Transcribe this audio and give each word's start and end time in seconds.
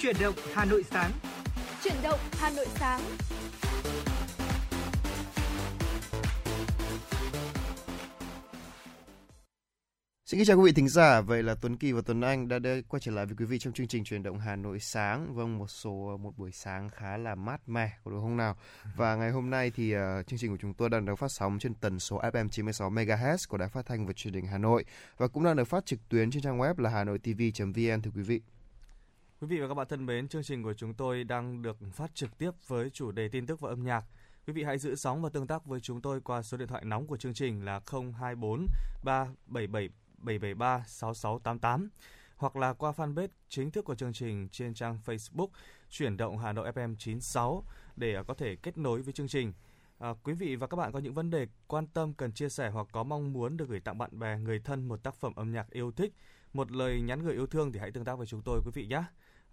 Chuyển 0.00 0.16
động 0.20 0.34
Hà 0.54 0.64
Nội 0.64 0.84
sáng. 0.90 1.10
Chuyển 1.84 1.94
động 2.02 2.18
Hà 2.32 2.50
Nội 2.50 2.66
sáng. 2.74 3.00
Xin 10.26 10.38
kính 10.38 10.46
chào 10.46 10.56
quý 10.56 10.62
vị 10.64 10.72
thính 10.72 10.88
giả, 10.88 11.20
vậy 11.20 11.42
là 11.42 11.54
Tuấn 11.54 11.76
Kỳ 11.76 11.92
và 11.92 12.00
Tuấn 12.06 12.20
Anh 12.20 12.48
đã 12.48 12.58
quay 12.88 13.00
trở 13.00 13.12
lại 13.12 13.26
với 13.26 13.34
quý 13.38 13.44
vị 13.44 13.58
trong 13.58 13.72
chương 13.72 13.86
trình 13.86 14.04
truyền 14.04 14.22
động 14.22 14.38
Hà 14.38 14.56
Nội 14.56 14.80
sáng. 14.80 15.34
Vâng, 15.34 15.58
một 15.58 15.70
số 15.70 16.16
một 16.20 16.38
buổi 16.38 16.52
sáng 16.52 16.88
khá 16.88 17.16
là 17.16 17.34
mát 17.34 17.68
mẻ 17.68 17.92
của 18.04 18.10
đúng 18.10 18.20
không 18.20 18.36
nào? 18.36 18.56
Và 18.96 19.16
ngày 19.16 19.30
hôm 19.30 19.50
nay 19.50 19.72
thì 19.76 19.96
uh, 19.96 20.00
chương 20.26 20.38
trình 20.38 20.50
của 20.50 20.58
chúng 20.60 20.74
tôi 20.74 20.90
đang 20.90 21.04
được 21.04 21.18
phát 21.18 21.32
sóng 21.32 21.58
trên 21.58 21.74
tần 21.74 22.00
số 22.00 22.20
FM 22.20 22.48
96 22.48 22.90
MHz 22.90 23.36
của 23.48 23.56
Đài 23.56 23.68
Phát 23.68 23.86
thanh 23.86 24.06
và 24.06 24.12
Truyền 24.12 24.34
hình 24.34 24.46
Hà 24.46 24.58
Nội 24.58 24.84
và 25.16 25.28
cũng 25.28 25.44
đang 25.44 25.56
được 25.56 25.64
phát 25.64 25.86
trực 25.86 26.08
tuyến 26.08 26.30
trên 26.30 26.42
trang 26.42 26.58
web 26.58 26.74
là 26.78 26.90
hanoitv.vn 26.90 28.02
thưa 28.02 28.10
quý 28.14 28.22
vị. 28.22 28.40
Quý 29.44 29.48
vị 29.48 29.60
và 29.60 29.68
các 29.68 29.74
bạn 29.74 29.86
thân 29.88 30.06
mến, 30.06 30.28
chương 30.28 30.42
trình 30.42 30.62
của 30.62 30.74
chúng 30.74 30.94
tôi 30.94 31.24
đang 31.24 31.62
được 31.62 31.76
phát 31.92 32.14
trực 32.14 32.38
tiếp 32.38 32.50
với 32.66 32.90
chủ 32.90 33.12
đề 33.12 33.28
tin 33.28 33.46
tức 33.46 33.60
và 33.60 33.70
âm 33.70 33.84
nhạc. 33.84 34.04
Quý 34.46 34.52
vị 34.52 34.62
hãy 34.62 34.78
giữ 34.78 34.94
sóng 34.94 35.22
và 35.22 35.28
tương 35.28 35.46
tác 35.46 35.66
với 35.66 35.80
chúng 35.80 36.00
tôi 36.00 36.20
qua 36.20 36.42
số 36.42 36.56
điện 36.56 36.68
thoại 36.68 36.84
nóng 36.84 37.06
của 37.06 37.16
chương 37.16 37.34
trình 37.34 37.64
là 37.64 37.80
024 37.90 38.66
377 39.04 39.88
773 40.18 40.84
6688 40.86 41.88
hoặc 42.36 42.56
là 42.56 42.72
qua 42.72 42.92
fanpage 42.92 43.28
chính 43.48 43.70
thức 43.70 43.84
của 43.84 43.94
chương 43.94 44.12
trình 44.12 44.48
trên 44.48 44.74
trang 44.74 44.98
Facebook 45.06 45.48
chuyển 45.90 46.16
động 46.16 46.38
Hà 46.38 46.52
Nội 46.52 46.72
FM 46.72 46.96
96 46.98 47.64
để 47.96 48.22
có 48.26 48.34
thể 48.34 48.56
kết 48.56 48.78
nối 48.78 49.02
với 49.02 49.12
chương 49.12 49.28
trình. 49.28 49.52
À, 49.98 50.14
quý 50.22 50.32
vị 50.32 50.56
và 50.56 50.66
các 50.66 50.76
bạn 50.76 50.92
có 50.92 50.98
những 50.98 51.14
vấn 51.14 51.30
đề 51.30 51.46
quan 51.66 51.86
tâm 51.86 52.14
cần 52.14 52.32
chia 52.32 52.48
sẻ 52.48 52.70
hoặc 52.70 52.86
có 52.92 53.02
mong 53.02 53.32
muốn 53.32 53.56
được 53.56 53.68
gửi 53.68 53.80
tặng 53.80 53.98
bạn 53.98 54.18
bè, 54.18 54.38
người 54.38 54.58
thân 54.58 54.88
một 54.88 55.02
tác 55.02 55.14
phẩm 55.14 55.32
âm 55.36 55.52
nhạc 55.52 55.70
yêu 55.70 55.92
thích, 55.92 56.14
một 56.52 56.72
lời 56.72 57.00
nhắn 57.00 57.22
gửi 57.22 57.34
yêu 57.34 57.46
thương 57.46 57.72
thì 57.72 57.80
hãy 57.80 57.90
tương 57.90 58.04
tác 58.04 58.18
với 58.18 58.26
chúng 58.26 58.42
tôi 58.42 58.60
quý 58.64 58.70
vị 58.74 58.86
nhé. 58.86 59.02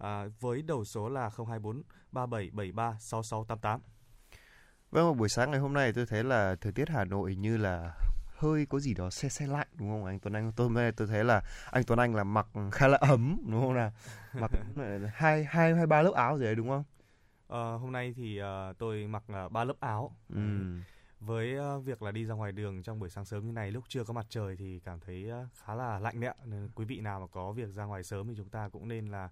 À, 0.02 0.26
với 0.40 0.62
đầu 0.62 0.86
số 0.86 1.10
là 1.10 1.30
024 1.38 1.84
3773 2.12 2.98
6688. 3.00 3.80
Vâng, 4.92 5.08
một 5.08 5.14
buổi 5.14 5.30
sáng 5.30 5.52
ngày 5.52 5.60
hôm 5.60 5.74
nay 5.74 5.94
tôi 5.94 6.06
thấy 6.06 6.24
là 6.24 6.56
thời 6.62 6.72
tiết 6.72 6.90
Hà 6.90 7.06
Nội 7.06 7.36
như 7.36 7.58
là 7.58 7.96
hơi 8.38 8.66
có 8.66 8.80
gì 8.80 8.94
đó 8.94 9.10
xe 9.10 9.30
xe 9.30 9.48
lạnh 9.48 9.68
đúng 9.74 9.90
không? 9.90 10.06
Anh 10.06 10.20
Tuấn 10.20 10.34
Anh 10.34 10.52
tôi 10.56 10.92
tôi 10.98 11.08
thấy 11.08 11.24
là 11.24 11.42
anh 11.72 11.84
Tuấn 11.84 12.00
Anh 12.00 12.16
là 12.16 12.24
mặc 12.24 12.48
khá 12.72 12.88
là 12.88 12.98
ấm 12.98 13.38
đúng 13.48 13.62
không 13.62 13.76
nào? 13.76 13.92
Mặc 14.34 14.52
hai 15.14 15.44
hai 15.44 15.76
hai 15.76 15.88
ba 15.88 16.02
lớp 16.02 16.14
áo 16.14 16.38
gì 16.38 16.46
đấy 16.46 16.56
đúng 16.56 16.70
không? 16.70 16.84
Ờ, 17.48 17.78
hôm 17.78 17.92
nay 17.92 18.14
thì 18.16 18.42
uh, 18.42 18.78
tôi 18.78 19.08
mặc 19.08 19.24
uh, 19.46 19.52
ba 19.52 19.64
lớp 19.64 19.76
áo. 19.80 20.16
Ừ. 20.30 20.42
với 21.20 21.58
uh, 21.60 21.86
việc 21.86 22.02
là 22.02 22.12
đi 22.12 22.26
ra 22.26 22.36
ngoài 22.36 22.52
đường 22.52 22.84
trong 22.84 23.00
buổi 23.00 23.10
sáng 23.10 23.26
sớm 23.26 23.46
như 23.46 23.52
này 23.52 23.72
lúc 23.72 23.84
chưa 23.88 24.04
có 24.04 24.14
mặt 24.14 24.26
trời 24.30 24.56
thì 24.56 24.80
cảm 24.80 25.00
thấy 25.00 25.32
uh, 25.32 25.48
khá 25.66 25.76
là 25.76 26.00
lạnh 26.00 26.20
đấy 26.20 26.34
nên 26.46 26.70
quý 26.76 26.86
vị 26.86 27.00
nào 27.00 27.20
mà 27.20 27.28
có 27.28 27.52
việc 27.52 27.70
ra 27.70 27.86
ngoài 27.86 28.04
sớm 28.04 28.28
thì 28.28 28.34
chúng 28.38 28.50
ta 28.50 28.70
cũng 28.70 28.88
nên 28.88 29.08
là 29.08 29.30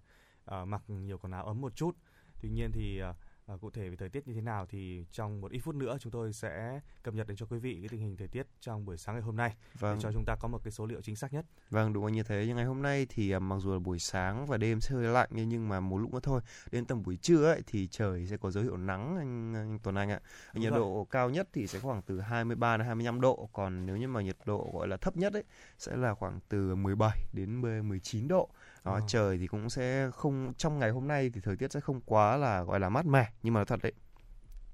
uh, 0.62 0.68
mặc 0.68 0.84
nhiều 0.88 1.18
quần 1.18 1.32
áo 1.32 1.46
ấm 1.46 1.62
một 1.62 1.76
chút 1.76 1.98
tuy 2.42 2.50
nhiên 2.50 2.72
thì 2.72 3.02
uh, 3.10 3.16
À, 3.50 3.56
cụ 3.62 3.70
thể 3.70 3.90
về 3.90 3.96
thời 3.96 4.10
tiết 4.10 4.28
như 4.28 4.34
thế 4.34 4.42
nào 4.42 4.66
thì 4.70 5.06
trong 5.12 5.42
một 5.42 5.52
ít 5.52 5.60
phút 5.60 5.76
nữa 5.76 5.98
chúng 6.02 6.12
tôi 6.12 6.34
sẽ 6.34 6.80
cập 7.04 7.14
nhật 7.14 7.28
đến 7.28 7.38
cho 7.38 7.46
quý 7.46 7.60
vị 7.60 7.78
cái 7.82 7.90
tình 7.90 8.02
hình 8.02 8.18
thời 8.18 8.28
tiết 8.28 8.48
trong 8.60 8.86
buổi 8.86 8.98
sáng 8.98 9.16
ngày 9.16 9.22
hôm 9.22 9.36
nay 9.36 9.56
vâng. 9.80 9.96
để 9.96 10.02
cho 10.02 10.12
chúng 10.14 10.24
ta 10.26 10.36
có 10.40 10.48
một 10.48 10.64
cái 10.64 10.72
số 10.72 10.86
liệu 10.86 11.02
chính 11.02 11.16
xác 11.16 11.34
nhất. 11.34 11.46
Vâng, 11.70 11.94
đúng 11.94 12.12
như 12.12 12.24
thế. 12.24 12.44
Nhưng 12.48 12.56
ngày 12.56 12.66
hôm 12.66 12.82
nay 12.82 13.08
thì 13.10 13.32
à, 13.32 13.40
mặc 13.40 13.56
dù 13.60 13.74
là 13.74 13.80
buổi 13.80 14.00
sáng 14.00 14.46
và 14.46 14.58
đêm 14.58 14.82
sẽ 14.82 14.96
hơi 14.96 15.04
lạnh 15.04 15.30
nhưng 15.32 15.70
mà 15.70 15.80
một 15.80 15.98
lúc 15.98 16.14
nữa 16.14 16.20
thôi. 16.24 16.42
Đến 16.72 16.86
tầm 16.86 17.04
buổi 17.04 17.18
trưa 17.18 17.46
ấy 17.46 17.62
thì 17.68 17.88
trời 17.88 18.28
sẽ 18.28 18.38
có 18.38 18.52
dấu 18.52 18.64
hiệu 18.64 18.78
nắng 18.78 19.18
anh, 19.18 19.54
anh 19.56 19.80
Tuấn 19.84 19.96
Anh 19.96 20.10
ạ. 20.10 20.20
Nhiệt 20.54 20.74
độ 20.74 21.08
cao 21.12 21.30
nhất 21.30 21.50
thì 21.54 21.68
sẽ 21.68 21.80
khoảng 21.80 22.02
từ 22.02 22.20
23 22.20 22.78
đến 22.78 22.86
25 22.86 23.22
độ, 23.22 23.50
còn 23.54 23.86
nếu 23.86 23.98
như 23.98 24.08
mà 24.08 24.22
nhiệt 24.22 24.38
độ 24.46 24.72
gọi 24.74 24.88
là 24.88 24.98
thấp 24.98 25.18
nhất 25.18 25.34
ấy 25.34 25.44
sẽ 25.78 25.96
là 25.96 26.14
khoảng 26.14 26.40
từ 26.50 26.76
17 26.76 27.20
đến 27.34 27.62
19 27.90 28.28
độ 28.28 28.50
đó 28.86 28.94
ờ. 28.94 29.02
trời 29.08 29.38
thì 29.38 29.48
cũng 29.48 29.70
sẽ 29.70 30.12
không 30.12 30.54
trong 30.58 30.80
ngày 30.80 30.90
hôm 30.90 31.08
nay 31.08 31.30
thì 31.34 31.42
thời 31.42 31.56
tiết 31.56 31.72
sẽ 31.72 31.80
không 31.80 32.02
quá 32.02 32.38
là 32.38 32.64
gọi 32.64 32.80
là 32.80 32.90
mát 32.90 33.06
mẻ. 33.06 33.32
Nhưng 33.44 33.54
mà 33.54 33.66
thật 33.66 33.80
đấy 33.84 33.94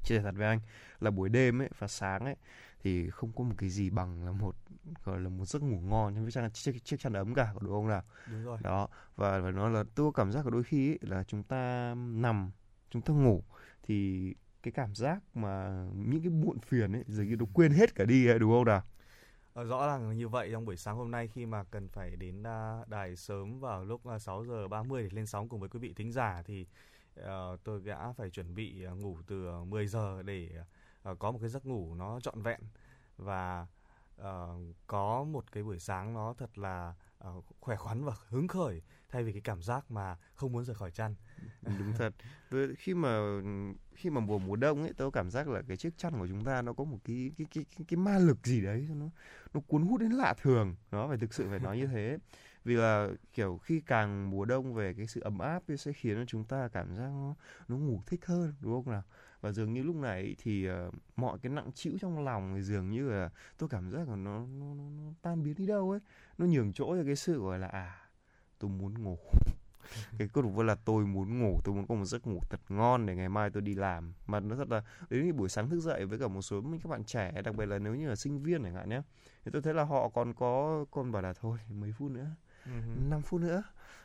chia 0.03 0.17
sẻ 0.17 0.21
thật 0.23 0.35
với 0.37 0.47
anh 0.47 0.59
là 0.99 1.11
buổi 1.11 1.29
đêm 1.29 1.61
ấy 1.61 1.69
và 1.79 1.87
sáng 1.87 2.25
ấy 2.25 2.35
thì 2.83 3.09
không 3.09 3.31
có 3.35 3.43
một 3.43 3.55
cái 3.57 3.69
gì 3.69 3.89
bằng 3.89 4.25
là 4.25 4.31
một 4.31 4.55
gọi 5.03 5.19
là 5.19 5.29
một 5.29 5.45
giấc 5.45 5.63
ngủ 5.63 5.79
ngon. 5.79 6.23
Với 6.23 6.31
chăn 6.31 6.51
chiếc, 6.51 6.85
chiếc 6.85 6.99
chăn 6.99 7.13
ấm 7.13 7.33
cả 7.33 7.53
đúng 7.61 7.71
không 7.71 7.87
nào? 7.87 8.03
Đúng 8.31 8.45
rồi. 8.45 8.57
Đó 8.61 8.87
và 9.15 9.39
và 9.39 9.51
nó 9.51 9.69
là 9.69 9.83
tôi 9.95 10.11
cảm 10.15 10.31
giác 10.31 10.45
là 10.45 10.51
đôi 10.51 10.63
khi 10.63 10.91
ấy, 10.91 10.99
là 11.01 11.23
chúng 11.23 11.43
ta 11.43 11.93
nằm 11.95 12.51
chúng 12.89 13.01
ta 13.01 13.13
ngủ 13.13 13.43
thì 13.83 14.33
cái 14.63 14.71
cảm 14.71 14.95
giác 14.95 15.19
mà 15.33 15.85
những 15.95 16.21
cái 16.21 16.29
muộn 16.29 16.59
phiền 16.59 16.95
ấy 16.95 17.03
dường 17.07 17.27
như 17.29 17.35
nó 17.35 17.45
quên 17.53 17.71
hết 17.71 17.95
cả 17.95 18.05
đi 18.05 18.27
ấy, 18.27 18.39
đúng 18.39 18.51
không 18.51 18.65
nào 18.65 18.83
Ờ, 19.55 19.63
rõ 19.63 19.87
ràng 19.87 20.17
như 20.17 20.27
vậy 20.27 20.49
trong 20.51 20.65
buổi 20.65 20.77
sáng 20.77 20.95
hôm 20.95 21.11
nay 21.11 21.27
khi 21.27 21.45
mà 21.45 21.63
cần 21.63 21.87
phải 21.87 22.15
đến 22.15 22.43
à, 22.43 22.79
đài 22.87 23.15
sớm 23.15 23.59
vào 23.59 23.85
lúc 23.85 24.07
à, 24.07 24.19
6 24.19 24.45
giờ 24.45 24.67
30 24.67 25.03
để 25.03 25.09
lên 25.11 25.25
sóng 25.25 25.49
cùng 25.49 25.59
với 25.59 25.69
quý 25.69 25.79
vị 25.79 25.93
thính 25.93 26.11
giả 26.11 26.41
thì 26.45 26.65
uh, 27.19 27.25
tôi 27.63 27.81
đã 27.81 28.13
phải 28.17 28.29
chuẩn 28.29 28.55
bị 28.55 28.83
à, 28.83 28.91
ngủ 28.91 29.17
từ 29.27 29.63
10 29.63 29.87
giờ 29.87 30.21
để 30.23 30.49
uh, 31.11 31.19
có 31.19 31.31
một 31.31 31.37
cái 31.41 31.49
giấc 31.49 31.65
ngủ 31.65 31.95
nó 31.95 32.19
trọn 32.19 32.41
vẹn. 32.41 32.59
Và 33.17 33.67
uh, 34.21 34.25
có 34.87 35.23
một 35.23 35.51
cái 35.51 35.63
buổi 35.63 35.79
sáng 35.79 36.13
nó 36.13 36.33
thật 36.37 36.57
là 36.57 36.93
khỏe 37.59 37.75
khoắn 37.75 38.05
và 38.05 38.13
hứng 38.27 38.47
khởi 38.47 38.81
thay 39.09 39.23
vì 39.23 39.31
cái 39.31 39.41
cảm 39.41 39.61
giác 39.61 39.91
mà 39.91 40.17
không 40.33 40.51
muốn 40.51 40.65
rời 40.65 40.75
khỏi 40.75 40.91
chăn 40.91 41.15
đúng 41.61 41.93
thật. 41.95 42.13
Tôi 42.49 42.75
khi 42.75 42.93
mà 42.93 43.41
khi 43.93 44.09
mà 44.09 44.21
mùa 44.21 44.39
mùa 44.39 44.55
đông 44.55 44.81
ấy 44.81 44.93
tôi 44.97 45.11
cảm 45.11 45.31
giác 45.31 45.47
là 45.47 45.61
cái 45.67 45.77
chiếc 45.77 45.97
chăn 45.97 46.19
của 46.19 46.27
chúng 46.27 46.43
ta 46.43 46.61
nó 46.61 46.73
có 46.73 46.83
một 46.83 46.97
cái 47.03 47.31
cái 47.37 47.47
cái 47.53 47.65
cái, 47.77 47.85
cái 47.87 47.97
ma 47.97 48.17
lực 48.17 48.47
gì 48.47 48.61
đấy 48.61 48.87
nó 48.95 49.05
nó 49.53 49.61
cuốn 49.67 49.81
hút 49.81 50.01
đến 50.01 50.11
lạ 50.11 50.33
thường. 50.41 50.75
Nó 50.91 51.07
phải 51.07 51.17
thực 51.17 51.33
sự 51.33 51.47
phải 51.49 51.59
nói 51.59 51.77
như 51.77 51.87
thế. 51.87 52.17
Vì 52.63 52.75
là 52.75 53.09
kiểu 53.33 53.57
khi 53.57 53.81
càng 53.85 54.29
mùa 54.29 54.45
đông 54.45 54.73
về 54.73 54.93
cái 54.93 55.07
sự 55.07 55.21
ấm 55.21 55.39
áp 55.39 55.63
sẽ 55.79 55.93
khiến 55.93 56.15
cho 56.15 56.25
chúng 56.25 56.43
ta 56.43 56.67
cảm 56.67 56.95
giác 56.95 57.07
nó, 57.07 57.35
nó 57.67 57.77
ngủ 57.77 58.01
thích 58.05 58.25
hơn 58.25 58.53
đúng 58.59 58.73
không 58.73 58.93
nào? 58.93 59.03
Và 59.41 59.51
dường 59.51 59.73
như 59.73 59.83
lúc 59.83 59.95
này 59.95 60.35
thì 60.37 60.69
uh, 60.69 60.93
mọi 61.15 61.39
cái 61.39 61.51
nặng 61.51 61.71
trĩu 61.71 61.93
trong 62.01 62.23
lòng 62.23 62.53
thì 62.55 62.61
dường 62.61 62.89
như 62.89 63.09
là 63.09 63.29
tôi 63.57 63.69
cảm 63.69 63.91
giác 63.91 64.09
là 64.09 64.15
nó, 64.15 64.47
nó, 64.47 64.73
nó, 64.73 64.83
nó 64.89 65.11
tan 65.21 65.43
biến 65.43 65.55
đi 65.57 65.65
đâu 65.65 65.91
ấy. 65.91 65.99
Nó 66.37 66.45
nhường 66.45 66.73
chỗ 66.73 66.95
cho 66.97 67.03
cái 67.05 67.15
sự 67.15 67.39
gọi 67.39 67.59
là 67.59 67.67
à 67.67 68.09
tôi 68.59 68.71
muốn 68.71 69.03
ngủ. 69.03 69.17
cái 70.17 70.27
câu 70.33 70.43
nói 70.43 70.65
là 70.65 70.75
tôi 70.75 71.05
muốn 71.05 71.39
ngủ 71.39 71.59
tôi 71.63 71.75
muốn 71.75 71.87
có 71.87 71.95
một 71.95 72.05
giấc 72.05 72.27
ngủ 72.27 72.39
thật 72.49 72.59
ngon 72.69 73.05
để 73.05 73.15
ngày 73.15 73.29
mai 73.29 73.49
tôi 73.49 73.61
đi 73.61 73.75
làm. 73.75 74.13
Mà 74.27 74.39
nó 74.39 74.55
thật 74.55 74.69
là 74.69 74.83
đến 75.09 75.23
khi 75.23 75.31
buổi 75.31 75.49
sáng 75.49 75.69
thức 75.69 75.79
dậy 75.79 76.05
với 76.05 76.19
cả 76.19 76.27
một 76.27 76.41
số 76.41 76.61
các 76.83 76.89
bạn 76.89 77.03
trẻ 77.03 77.41
đặc 77.41 77.55
biệt 77.55 77.65
là 77.65 77.79
nếu 77.79 77.95
như 77.95 78.09
là 78.09 78.15
sinh 78.15 78.43
viên 78.43 78.63
chẳng 78.63 78.75
hạn 78.75 78.89
nhé 78.89 79.01
thì 79.45 79.51
tôi 79.53 79.61
thấy 79.61 79.73
là 79.73 79.83
họ 79.83 80.09
còn 80.09 80.33
có 80.33 80.85
còn 80.91 81.11
bảo 81.11 81.21
là 81.21 81.33
thôi 81.33 81.57
mấy 81.69 81.91
phút 81.91 82.11
nữa 82.11 82.27
uh-huh. 82.65 83.09
5 83.09 83.21
phút 83.21 83.41
nữa. 83.41 83.63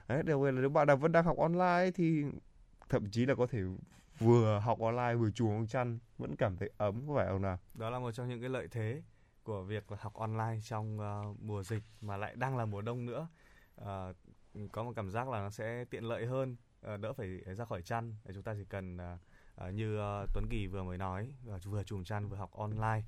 Đấy 0.09 0.23
đặc 0.23 0.39
biệt 0.39 0.51
là 0.53 0.61
nếu 0.61 0.71
bạn 0.71 0.87
nào 0.87 0.97
vẫn 0.97 1.13
đang 1.13 1.25
học 1.25 1.37
online 1.39 1.91
thì 1.95 2.25
thậm 2.89 3.11
chí 3.11 3.27
là 3.27 3.35
có 3.35 3.47
thể 3.47 3.63
vừa 4.19 4.59
học 4.59 4.81
online 4.81 5.15
vừa 5.15 5.31
chuồng 5.31 5.51
ông 5.51 5.67
chăn 5.67 5.99
vẫn 6.19 6.37
cảm 6.37 6.57
thấy 6.57 6.71
ấm 6.77 7.09
có 7.09 7.15
phải 7.17 7.27
không 7.29 7.43
nào? 7.43 7.59
Đó 7.75 7.91
là 7.91 7.99
một 7.99 8.13
trong 8.13 8.29
những 8.29 8.41
cái 8.41 8.51
lợi 8.51 8.69
thế 8.71 9.03
của 9.43 9.63
việc 9.63 9.85
học 9.99 10.15
online 10.15 10.59
trong 10.65 10.99
uh, 10.99 11.41
mùa 11.41 11.63
dịch 11.63 11.83
mà 12.01 12.17
lại 12.17 12.37
đang 12.37 12.57
là 12.57 12.65
mùa 12.65 12.83
đông 12.83 13.07
nữa. 13.07 13.29
Uh, 13.81 14.17
có 14.73 14.83
một 14.83 14.93
cảm 14.97 15.11
giác 15.11 15.29
là 15.29 15.41
nó 15.41 15.51
sẽ 15.51 15.85
tiện 15.85 16.05
lợi 16.05 16.27
hơn 16.27 16.57
ờ, 16.81 16.97
đỡ 16.97 17.13
phải 17.13 17.55
ra 17.55 17.65
khỏi 17.65 17.83
chăn 17.83 18.15
để 18.25 18.35
chúng 18.35 18.43
ta 18.43 18.55
chỉ 18.55 18.65
cần 18.65 18.97
ờ, 18.99 19.19
ờ, 19.55 19.71
như 19.71 19.99
Tuấn 20.35 20.45
Kỳ 20.51 20.67
vừa 20.67 20.83
mới 20.83 20.99
nói 20.99 21.33
vừa 21.65 21.83
chùm 21.83 22.05
chăn, 22.05 22.29
vừa 22.29 22.37
học 22.37 22.51
online 22.53 23.03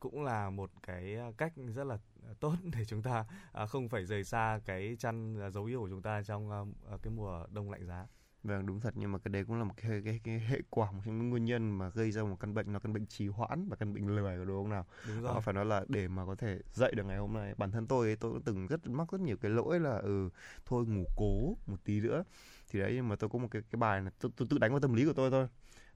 cũng 0.00 0.24
là 0.24 0.50
một 0.50 0.70
cái 0.82 1.16
cách 1.36 1.52
rất 1.74 1.84
là 1.84 1.98
tốt 2.40 2.54
để 2.62 2.84
chúng 2.84 3.02
ta 3.02 3.24
không 3.68 3.88
phải 3.88 4.04
rời 4.04 4.24
xa 4.24 4.60
cái 4.64 4.96
chăn 4.98 5.36
dấu 5.52 5.64
yêu 5.64 5.80
của 5.80 5.88
chúng 5.88 6.02
ta 6.02 6.22
trong 6.22 6.74
cái 7.02 7.12
mùa 7.16 7.46
đông 7.50 7.70
lạnh 7.70 7.86
giá. 7.86 8.06
Vâng 8.46 8.66
đúng 8.66 8.80
thật 8.80 8.94
nhưng 8.96 9.12
mà 9.12 9.18
cái 9.18 9.32
đấy 9.32 9.44
cũng 9.44 9.58
là 9.58 9.64
một 9.64 9.74
cái 9.76 10.02
cái, 10.04 10.20
cái 10.24 10.38
hệ 10.38 10.60
quả 10.70 10.90
một 10.92 11.02
trong 11.04 11.18
những 11.18 11.30
nguyên 11.30 11.44
nhân 11.44 11.78
mà 11.78 11.88
gây 11.88 12.10
ra 12.12 12.22
một 12.22 12.36
căn 12.40 12.54
bệnh 12.54 12.72
là 12.72 12.78
căn 12.78 12.92
bệnh 12.92 13.06
trì 13.06 13.28
hoãn 13.28 13.68
và 13.68 13.76
căn 13.76 13.94
bệnh 13.94 14.16
lười 14.16 14.46
đúng 14.46 14.56
không 14.56 14.70
nào? 14.70 14.86
Đúng 15.06 15.22
rồi. 15.22 15.34
Đó, 15.34 15.40
phải 15.40 15.54
nói 15.54 15.64
là 15.64 15.84
để 15.88 16.08
mà 16.08 16.26
có 16.26 16.34
thể 16.34 16.58
dậy 16.72 16.92
được 16.96 17.06
ngày 17.06 17.18
hôm 17.18 17.32
nay 17.32 17.54
bản 17.56 17.70
thân 17.70 17.86
tôi 17.86 18.06
ấy, 18.06 18.16
tôi 18.16 18.32
cũng 18.32 18.42
từng 18.42 18.66
rất 18.66 18.86
mắc 18.86 19.12
rất 19.12 19.20
nhiều 19.20 19.36
cái 19.36 19.50
lỗi 19.50 19.80
là 19.80 19.96
ừ 19.98 20.28
thôi 20.66 20.86
ngủ 20.86 21.04
cố 21.16 21.56
một 21.66 21.76
tí 21.84 22.00
nữa 22.00 22.24
thì 22.70 22.80
đấy 22.80 22.92
nhưng 22.94 23.08
mà 23.08 23.16
tôi 23.16 23.30
có 23.30 23.38
một 23.38 23.48
cái 23.50 23.62
cái 23.70 23.76
bài 23.78 24.00
này 24.00 24.12
tôi, 24.20 24.32
tôi 24.36 24.48
tự 24.50 24.58
đánh 24.58 24.70
vào 24.70 24.80
tâm 24.80 24.94
lý 24.94 25.04
của 25.04 25.12
tôi 25.12 25.30
thôi 25.30 25.48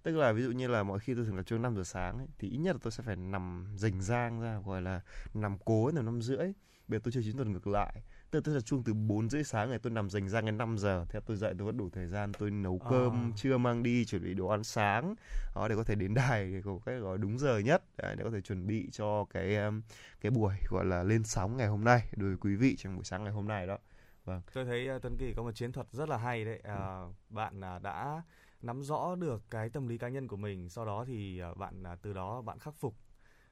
tức 0.03 0.17
là 0.17 0.33
ví 0.33 0.43
dụ 0.43 0.51
như 0.51 0.69
là 0.69 0.83
mọi 0.83 0.99
khi 0.99 1.15
tôi 1.15 1.25
thường 1.25 1.37
là 1.37 1.43
trước 1.43 1.59
5 1.59 1.77
giờ 1.77 1.85
sáng 1.85 2.19
ấy, 2.19 2.27
thì 2.39 2.49
ít 2.49 2.59
nhất 2.59 2.73
là 2.73 2.79
tôi 2.83 2.93
sẽ 2.93 3.03
phải 3.03 3.17
nằm 3.17 3.67
rình 3.77 4.01
rang 4.01 4.41
ra 4.41 4.61
gọi 4.67 4.83
là 4.83 5.01
nằm 5.35 5.57
cố 5.65 5.91
từ 5.91 6.03
năm 6.03 6.23
rưỡi 6.23 6.53
bây 6.89 6.99
giờ 6.99 7.01
tôi 7.05 7.13
chơi 7.13 7.23
chín 7.23 7.37
tuần 7.37 7.53
ngược 7.53 7.67
lại 7.67 8.03
tức 8.31 8.45
tôi 8.45 8.55
là 8.55 8.61
chuông 8.61 8.83
từ 8.83 8.95
4 8.95 9.31
rưỡi 9.31 9.45
sáng 9.45 9.71
này 9.71 9.79
tôi 9.79 9.91
nằm 9.91 10.11
dành 10.11 10.29
ra 10.29 10.41
đến 10.41 10.59
5 10.59 10.79
giờ. 10.79 11.07
Theo 11.09 11.21
tôi 11.21 11.37
dậy 11.37 11.55
tôi 11.59 11.67
vẫn 11.67 11.77
đủ 11.77 11.91
thời 11.93 12.07
gian 12.07 12.33
tôi 12.39 12.51
nấu 12.51 12.79
cơm 12.91 13.13
à. 13.13 13.33
trưa 13.37 13.59
mang 13.59 13.83
đi 13.83 14.05
chuẩn 14.05 14.25
bị 14.25 14.35
đồ 14.35 14.47
ăn 14.47 14.65
sáng 14.65 15.15
đó 15.55 15.69
để 15.69 15.77
có 15.77 15.85
thể 15.85 15.95
đến 15.95 16.15
đài 16.15 16.53
để 16.53 16.63
có 16.65 16.79
cái 16.87 16.99
gọi 16.99 17.19
đúng 17.19 17.39
giờ 17.39 17.59
nhất. 17.59 17.83
Để 17.97 18.17
có 18.25 18.31
thể 18.31 18.41
chuẩn 18.41 18.67
bị 18.67 18.89
cho 18.93 19.25
cái 19.25 19.57
um, 19.57 19.83
cái 20.21 20.31
buổi 20.31 20.55
gọi 20.71 20.85
là 20.85 21.03
lên 21.03 21.25
sóng 21.25 21.57
ngày 21.57 21.67
hôm 21.67 21.85
nay 21.85 22.03
đối 22.17 22.29
với 22.29 22.39
quý 22.41 22.57
vị 22.57 22.77
trong 22.79 22.95
buổi 22.97 23.05
sáng 23.05 23.25
ngày 23.25 23.33
hôm 23.33 23.49
nay 23.49 23.67
đó. 23.67 23.79
Vâng. 24.25 24.43
Tôi 24.55 24.65
thấy 24.65 24.97
uh, 24.97 25.03
Tuấn 25.03 25.17
Kỳ 25.17 25.33
có 25.37 25.43
một 25.43 25.53
chiến 25.53 25.73
thuật 25.73 25.87
rất 25.93 26.09
là 26.09 26.17
hay 26.17 26.45
đấy. 26.45 26.61
À, 26.65 26.75
ừ. 26.75 27.07
bạn 27.29 27.61
uh, 27.77 27.83
đã 27.83 28.23
nắm 28.63 28.83
rõ 28.83 29.15
được 29.15 29.43
cái 29.51 29.71
tâm 29.71 29.89
lý 29.89 29.99
cá 29.99 30.09
nhân 30.09 30.29
của 30.29 30.37
mình 30.37 30.69
sau 30.69 30.85
đó 30.85 31.05
thì 31.07 31.41
bạn 31.57 31.83
uh, 31.93 32.03
từ 32.03 32.13
đó 32.13 32.43
bạn 32.43 32.59
khắc 32.59 32.75
phục 32.75 32.95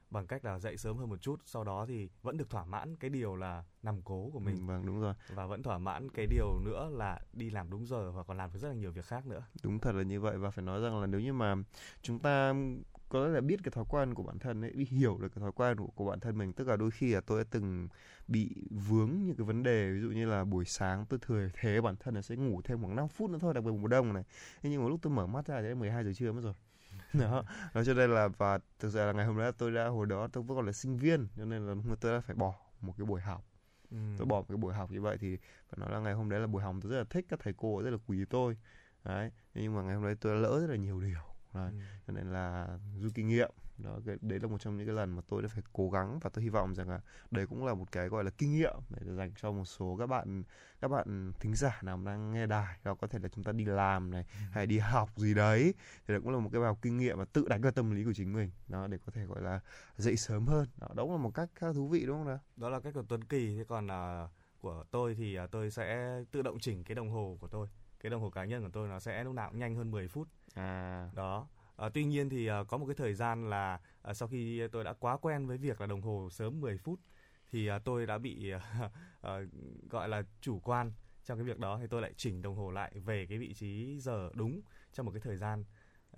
bằng 0.09 0.27
cách 0.27 0.45
là 0.45 0.59
dậy 0.59 0.77
sớm 0.77 0.97
hơn 0.97 1.09
một 1.09 1.21
chút 1.21 1.41
sau 1.45 1.63
đó 1.63 1.85
thì 1.85 2.09
vẫn 2.21 2.37
được 2.37 2.49
thỏa 2.49 2.65
mãn 2.65 2.95
cái 2.95 3.09
điều 3.09 3.35
là 3.35 3.63
nằm 3.83 4.01
cố 4.01 4.29
của 4.33 4.39
mình. 4.39 4.55
Ừ, 4.55 4.65
vâng 4.65 4.85
đúng 4.85 5.01
rồi. 5.01 5.13
Và 5.35 5.45
vẫn 5.45 5.63
thỏa 5.63 5.77
mãn 5.77 6.09
cái 6.11 6.27
điều 6.27 6.59
nữa 6.65 6.89
là 6.93 7.19
đi 7.33 7.49
làm 7.49 7.69
đúng 7.69 7.85
giờ 7.85 8.11
và 8.11 8.23
còn 8.23 8.37
làm 8.37 8.53
được 8.53 8.59
rất 8.59 8.67
là 8.67 8.75
nhiều 8.75 8.91
việc 8.91 9.05
khác 9.05 9.27
nữa. 9.27 9.43
Đúng 9.63 9.79
thật 9.79 9.95
là 9.95 10.03
như 10.03 10.21
vậy. 10.21 10.37
Và 10.37 10.49
phải 10.51 10.65
nói 10.65 10.81
rằng 10.81 11.01
là 11.01 11.07
nếu 11.07 11.21
như 11.21 11.33
mà 11.33 11.55
chúng 12.01 12.19
ta 12.19 12.53
có 13.09 13.25
lẽ 13.25 13.29
là 13.29 13.41
biết 13.41 13.59
cái 13.63 13.71
thói 13.71 13.85
quen 13.89 14.13
của 14.13 14.23
bản 14.23 14.39
thân 14.39 14.61
ấy 14.61 14.71
biết 14.71 14.89
hiểu 14.89 15.17
được 15.17 15.29
cái 15.35 15.41
thói 15.41 15.51
quen 15.51 15.77
của, 15.77 15.87
của 15.87 16.05
bản 16.05 16.19
thân 16.19 16.37
mình 16.37 16.53
tức 16.53 16.67
là 16.67 16.75
đôi 16.75 16.91
khi 16.91 17.13
là 17.13 17.21
tôi 17.21 17.43
đã 17.43 17.47
từng 17.51 17.87
bị 18.27 18.55
vướng 18.69 19.11
những 19.25 19.35
cái 19.35 19.45
vấn 19.45 19.63
đề 19.63 19.91
ví 19.91 20.01
dụ 20.01 20.09
như 20.09 20.25
là 20.25 20.43
buổi 20.43 20.65
sáng 20.65 21.05
tôi 21.05 21.19
thừa 21.21 21.49
thế 21.53 21.81
bản 21.81 21.95
thân 21.99 22.15
là 22.15 22.21
sẽ 22.21 22.35
ngủ 22.35 22.61
thêm 22.61 22.81
khoảng 22.81 22.95
5 22.95 23.07
phút 23.07 23.29
nữa 23.29 23.37
thôi 23.41 23.53
đặc 23.53 23.63
biệt 23.63 23.71
mùa 23.71 23.87
đông 23.87 24.13
này. 24.13 24.23
Thế 24.61 24.69
nhưng 24.69 24.83
mà 24.83 24.89
lúc 24.89 24.99
tôi 25.01 25.13
mở 25.13 25.27
mắt 25.27 25.47
ra 25.47 25.61
thì 25.61 25.73
12 25.73 26.03
giờ 26.03 26.13
trưa 26.13 26.31
mất 26.31 26.41
rồi 26.41 26.53
đó 27.19 27.43
nói 27.73 27.85
cho 27.85 27.93
nên 27.93 28.09
là 28.09 28.27
và 28.27 28.59
thực 28.79 28.89
ra 28.89 29.05
là 29.05 29.11
ngày 29.11 29.25
hôm 29.25 29.37
đó 29.37 29.51
tôi 29.51 29.71
đã 29.71 29.87
hồi 29.87 30.05
đó 30.05 30.27
tôi 30.27 30.43
vẫn 30.43 30.57
còn 30.57 30.65
là 30.65 30.71
sinh 30.71 30.97
viên 30.97 31.27
cho 31.37 31.45
nên 31.45 31.67
là 31.67 31.75
tôi 31.99 32.13
đã 32.13 32.21
phải 32.21 32.35
bỏ 32.35 32.55
một 32.81 32.93
cái 32.97 33.05
buổi 33.05 33.21
học 33.21 33.43
ừ. 33.91 33.97
tôi 34.17 34.25
bỏ 34.25 34.37
một 34.37 34.45
cái 34.49 34.57
buổi 34.57 34.73
học 34.73 34.91
như 34.91 35.01
vậy 35.01 35.17
thì 35.17 35.37
phải 35.37 35.77
nói 35.77 35.91
là 35.91 35.99
ngày 35.99 36.13
hôm 36.13 36.29
đấy 36.29 36.39
là 36.39 36.47
buổi 36.47 36.63
học 36.63 36.75
tôi 36.81 36.91
rất 36.91 36.97
là 36.97 37.03
thích 37.09 37.25
các 37.29 37.39
thầy 37.43 37.53
cô 37.57 37.81
rất 37.81 37.89
là 37.89 37.97
quý 38.07 38.25
tôi 38.29 38.57
đấy 39.03 39.31
nhưng 39.53 39.75
mà 39.75 39.81
ngày 39.81 39.95
hôm 39.95 40.03
đấy 40.03 40.15
tôi 40.21 40.33
đã 40.35 40.39
lỡ 40.39 40.59
rất 40.61 40.67
là 40.69 40.75
nhiều 40.75 41.01
điều 41.01 41.19
đấy. 41.53 41.71
Ừ. 41.71 41.79
cho 42.07 42.13
nên 42.13 42.33
là 42.33 42.67
rút 42.99 43.11
kinh 43.15 43.27
nghiệm 43.27 43.51
đó 43.83 43.99
cái, 44.05 44.15
đấy 44.21 44.39
là 44.39 44.47
một 44.47 44.57
trong 44.61 44.77
những 44.77 44.87
cái 44.87 44.95
lần 44.95 45.15
mà 45.15 45.21
tôi 45.27 45.41
đã 45.41 45.47
phải 45.47 45.63
cố 45.73 45.89
gắng 45.89 46.19
và 46.19 46.29
tôi 46.29 46.43
hy 46.43 46.49
vọng 46.49 46.75
rằng 46.75 46.89
là 46.89 46.99
đấy 47.31 47.47
cũng 47.47 47.65
là 47.65 47.73
một 47.73 47.91
cái 47.91 48.07
gọi 48.07 48.23
là 48.23 48.31
kinh 48.37 48.51
nghiệm 48.51 48.75
để 48.89 49.13
dành 49.15 49.31
cho 49.41 49.51
một 49.51 49.65
số 49.65 49.95
các 49.99 50.07
bạn 50.07 50.43
các 50.81 50.87
bạn 50.87 51.31
thính 51.39 51.55
giả 51.55 51.79
nào 51.81 51.99
đang 52.05 52.31
nghe 52.31 52.45
đài. 52.45 52.77
Hoặc 52.83 52.97
có 53.01 53.07
thể 53.07 53.19
là 53.19 53.29
chúng 53.29 53.43
ta 53.43 53.51
đi 53.51 53.65
làm 53.65 54.11
này 54.11 54.25
ừ. 54.33 54.39
hay 54.51 54.65
đi 54.65 54.77
học 54.77 55.09
gì 55.15 55.33
đấy. 55.33 55.73
Thì 56.07 56.13
đó 56.13 56.19
cũng 56.23 56.33
là 56.33 56.39
một 56.39 56.49
cái 56.53 56.61
bài 56.61 56.67
học 56.67 56.77
kinh 56.81 56.97
nghiệm 56.97 57.17
và 57.17 57.25
tự 57.25 57.47
đánh 57.47 57.61
vào 57.61 57.71
tâm 57.71 57.95
lý 57.95 58.03
của 58.03 58.13
chính 58.13 58.33
mình. 58.33 58.51
Đó 58.67 58.87
để 58.87 58.97
có 59.05 59.11
thể 59.11 59.25
gọi 59.25 59.41
là 59.41 59.59
dậy 59.97 60.17
sớm 60.17 60.47
hơn. 60.47 60.67
Đó, 60.77 60.87
đó 60.93 61.03
cũng 61.03 61.11
là 61.11 61.17
một 61.17 61.33
cách 61.33 61.49
khá 61.55 61.73
thú 61.73 61.87
vị 61.87 62.05
đúng 62.05 62.17
không 62.17 62.27
nào? 62.27 62.39
Đó 62.55 62.69
là 62.69 62.79
cách 62.79 62.93
của 62.93 63.03
Tuấn 63.09 63.23
Kỳ. 63.23 63.57
Thế 63.57 63.63
còn 63.67 63.85
uh, 63.85 64.29
của 64.59 64.83
tôi 64.91 65.15
thì 65.15 65.39
uh, 65.39 65.51
tôi 65.51 65.71
sẽ 65.71 66.19
tự 66.31 66.41
động 66.41 66.59
chỉnh 66.59 66.83
cái 66.83 66.95
đồng 66.95 67.09
hồ 67.09 67.37
của 67.41 67.47
tôi. 67.47 67.67
Cái 67.99 68.09
đồng 68.09 68.21
hồ 68.21 68.29
cá 68.29 68.45
nhân 68.45 68.63
của 68.63 68.69
tôi 68.73 68.87
nó 68.87 68.99
sẽ 68.99 69.23
lúc 69.23 69.33
nào 69.33 69.49
cũng 69.49 69.59
nhanh 69.59 69.75
hơn 69.75 69.91
10 69.91 70.07
phút. 70.07 70.27
À. 70.53 71.09
Đó 71.15 71.47
À, 71.79 71.89
tuy 71.93 72.03
nhiên 72.03 72.29
thì 72.29 72.47
à, 72.47 72.63
có 72.67 72.77
một 72.77 72.85
cái 72.85 72.95
thời 72.95 73.13
gian 73.13 73.49
là 73.49 73.79
à, 74.01 74.13
sau 74.13 74.27
khi 74.27 74.67
tôi 74.71 74.83
đã 74.83 74.93
quá 74.93 75.17
quen 75.17 75.47
với 75.47 75.57
việc 75.57 75.81
là 75.81 75.87
đồng 75.87 76.01
hồ 76.01 76.29
sớm 76.31 76.61
10 76.61 76.77
phút 76.77 76.99
thì 77.51 77.67
à, 77.67 77.79
tôi 77.79 78.05
đã 78.05 78.17
bị 78.17 78.51
à, 78.51 78.89
à, 79.21 79.39
gọi 79.89 80.09
là 80.09 80.23
chủ 80.41 80.59
quan 80.59 80.91
trong 81.23 81.37
cái 81.37 81.45
việc 81.45 81.59
đó 81.59 81.77
thì 81.81 81.87
tôi 81.87 82.01
lại 82.01 82.13
chỉnh 82.17 82.41
đồng 82.41 82.55
hồ 82.55 82.71
lại 82.71 82.99
về 82.99 83.25
cái 83.29 83.37
vị 83.37 83.53
trí 83.53 83.99
giờ 83.99 84.29
đúng 84.33 84.61
trong 84.93 85.05
một 85.05 85.11
cái 85.11 85.21
thời 85.21 85.37
gian 85.37 85.65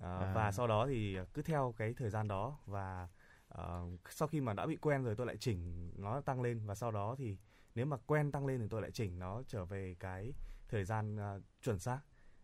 à, 0.00 0.18
à. 0.18 0.32
và 0.34 0.52
sau 0.52 0.66
đó 0.66 0.86
thì 0.86 1.18
cứ 1.34 1.42
theo 1.42 1.74
cái 1.76 1.94
thời 1.94 2.10
gian 2.10 2.28
đó 2.28 2.58
và 2.66 3.08
uh, 3.54 4.00
sau 4.10 4.28
khi 4.28 4.40
mà 4.40 4.52
đã 4.52 4.66
bị 4.66 4.76
quen 4.76 5.04
rồi 5.04 5.14
tôi 5.16 5.26
lại 5.26 5.36
chỉnh 5.36 5.92
nó 5.96 6.20
tăng 6.20 6.42
lên 6.42 6.66
và 6.66 6.74
sau 6.74 6.90
đó 6.90 7.14
thì 7.18 7.36
nếu 7.74 7.86
mà 7.86 7.96
quen 8.06 8.32
tăng 8.32 8.46
lên 8.46 8.60
thì 8.60 8.66
tôi 8.70 8.82
lại 8.82 8.90
chỉnh 8.90 9.18
nó 9.18 9.42
trở 9.46 9.64
về 9.64 9.96
cái 10.00 10.34
thời 10.68 10.84
gian 10.84 11.16
uh, 11.16 11.42
chuẩn 11.62 11.78
xác 11.78 12.00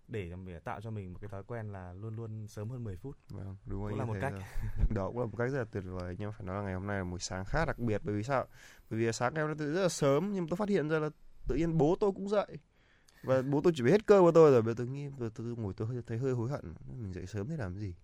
để 0.09 0.31
tạo 0.65 0.81
cho 0.81 0.91
mình 0.91 1.13
một 1.13 1.19
cái 1.21 1.29
thói 1.29 1.43
quen 1.43 1.73
là 1.73 1.93
luôn 1.93 2.17
luôn 2.17 2.47
sớm 2.49 2.71
hơn 2.71 2.85
10 2.85 2.97
phút. 2.97 3.17
Vâng, 3.31 3.57
đúng 3.67 3.89
cũng 3.89 3.99
là 3.99 4.05
một 4.05 4.17
cách. 4.21 4.33
Đó 4.95 5.07
cũng 5.09 5.19
là 5.19 5.27
một 5.27 5.37
cách 5.39 5.51
rất 5.51 5.59
là 5.59 5.65
tuyệt 5.65 5.85
vời 5.87 6.17
nhưng 6.19 6.33
phải 6.33 6.47
nói 6.47 6.57
là 6.57 6.63
ngày 6.63 6.75
hôm 6.75 6.87
nay 6.87 6.99
là 6.99 7.05
buổi 7.05 7.19
sáng 7.19 7.45
khá 7.45 7.65
đặc 7.65 7.79
biệt 7.79 8.01
bởi 8.05 8.15
vì 8.15 8.23
sao? 8.23 8.47
Bởi 8.91 9.01
vì 9.01 9.13
sáng 9.13 9.35
nay 9.35 9.45
tôi 9.59 9.69
rất 9.69 9.83
là 9.83 9.89
sớm 9.89 10.33
nhưng 10.33 10.49
tôi 10.49 10.57
phát 10.57 10.69
hiện 10.69 10.89
ra 10.89 10.99
là 10.99 11.11
tự 11.49 11.55
nhiên 11.55 11.79
bố 11.79 11.97
tôi 12.01 12.13
cũng 12.13 12.29
dậy 12.29 12.59
và 13.23 13.43
bố 13.43 13.61
tôi 13.61 13.73
chuẩn 13.73 13.87
bị 13.87 13.93
hết 13.93 14.07
cơ 14.07 14.21
của 14.21 14.33
tôi 14.33 14.51
rồi 14.51 14.63
bây 14.63 14.75
tôi 14.75 14.87
nghĩ 14.87 15.09
tôi, 15.19 15.31
tôi, 15.35 15.47
ngồi 15.47 15.73
tôi 15.77 15.89
hơi, 15.89 16.03
thấy 16.07 16.19
hơi 16.19 16.33
hối 16.33 16.51
hận. 16.51 16.75
Mình 16.99 17.13
dậy 17.13 17.27
sớm 17.27 17.47
để 17.51 17.57
làm 17.57 17.79
gì? 17.79 17.95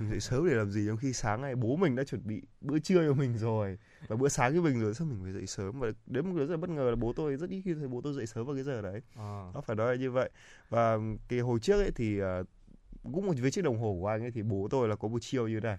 Mình 0.00 0.10
dậy 0.10 0.20
sớm 0.20 0.48
để 0.48 0.54
làm 0.54 0.70
gì? 0.70 0.86
Trong 0.86 0.96
khi 0.96 1.12
sáng 1.12 1.40
ngày 1.40 1.54
bố 1.54 1.76
mình 1.76 1.96
đã 1.96 2.04
chuẩn 2.04 2.26
bị 2.26 2.42
bữa 2.60 2.78
trưa 2.78 3.08
cho 3.08 3.14
mình 3.14 3.38
rồi. 3.38 3.78
Và 4.08 4.16
bữa 4.16 4.28
sáng 4.28 4.54
cho 4.54 4.62
mình 4.62 4.80
rồi 4.80 4.94
sao 4.94 5.06
mình 5.06 5.20
phải 5.22 5.32
dậy 5.32 5.46
sớm. 5.46 5.80
Và 5.80 5.88
đến 6.06 6.26
một 6.26 6.34
cái 6.36 6.46
rất 6.46 6.54
là 6.54 6.56
bất 6.56 6.70
ngờ 6.70 6.90
là 6.90 6.96
bố 6.96 7.12
tôi 7.12 7.36
rất 7.36 7.50
ít 7.50 7.62
khi 7.64 7.74
thấy 7.74 7.88
bố 7.88 8.00
tôi 8.00 8.14
dậy 8.14 8.26
sớm 8.26 8.46
vào 8.46 8.54
cái 8.54 8.64
giờ 8.64 8.82
đấy. 8.82 9.00
À. 9.16 9.50
nó 9.54 9.60
phải 9.66 9.76
nói 9.76 9.94
là 9.94 10.00
như 10.00 10.10
vậy. 10.10 10.30
Và 10.68 10.98
cái 11.28 11.38
hồi 11.38 11.58
trước 11.58 11.80
ấy 11.80 11.90
thì 11.94 12.22
uh, 12.22 12.46
cũng 13.02 13.26
một 13.26 13.34
với 13.40 13.50
chiếc 13.50 13.62
đồng 13.62 13.78
hồ 13.78 13.96
của 14.00 14.08
anh 14.08 14.22
ấy 14.22 14.30
thì 14.30 14.42
bố 14.42 14.68
tôi 14.70 14.88
là 14.88 14.96
có 14.96 15.08
một 15.08 15.18
chiêu 15.22 15.48
như 15.48 15.60
thế 15.60 15.68
này. 15.68 15.78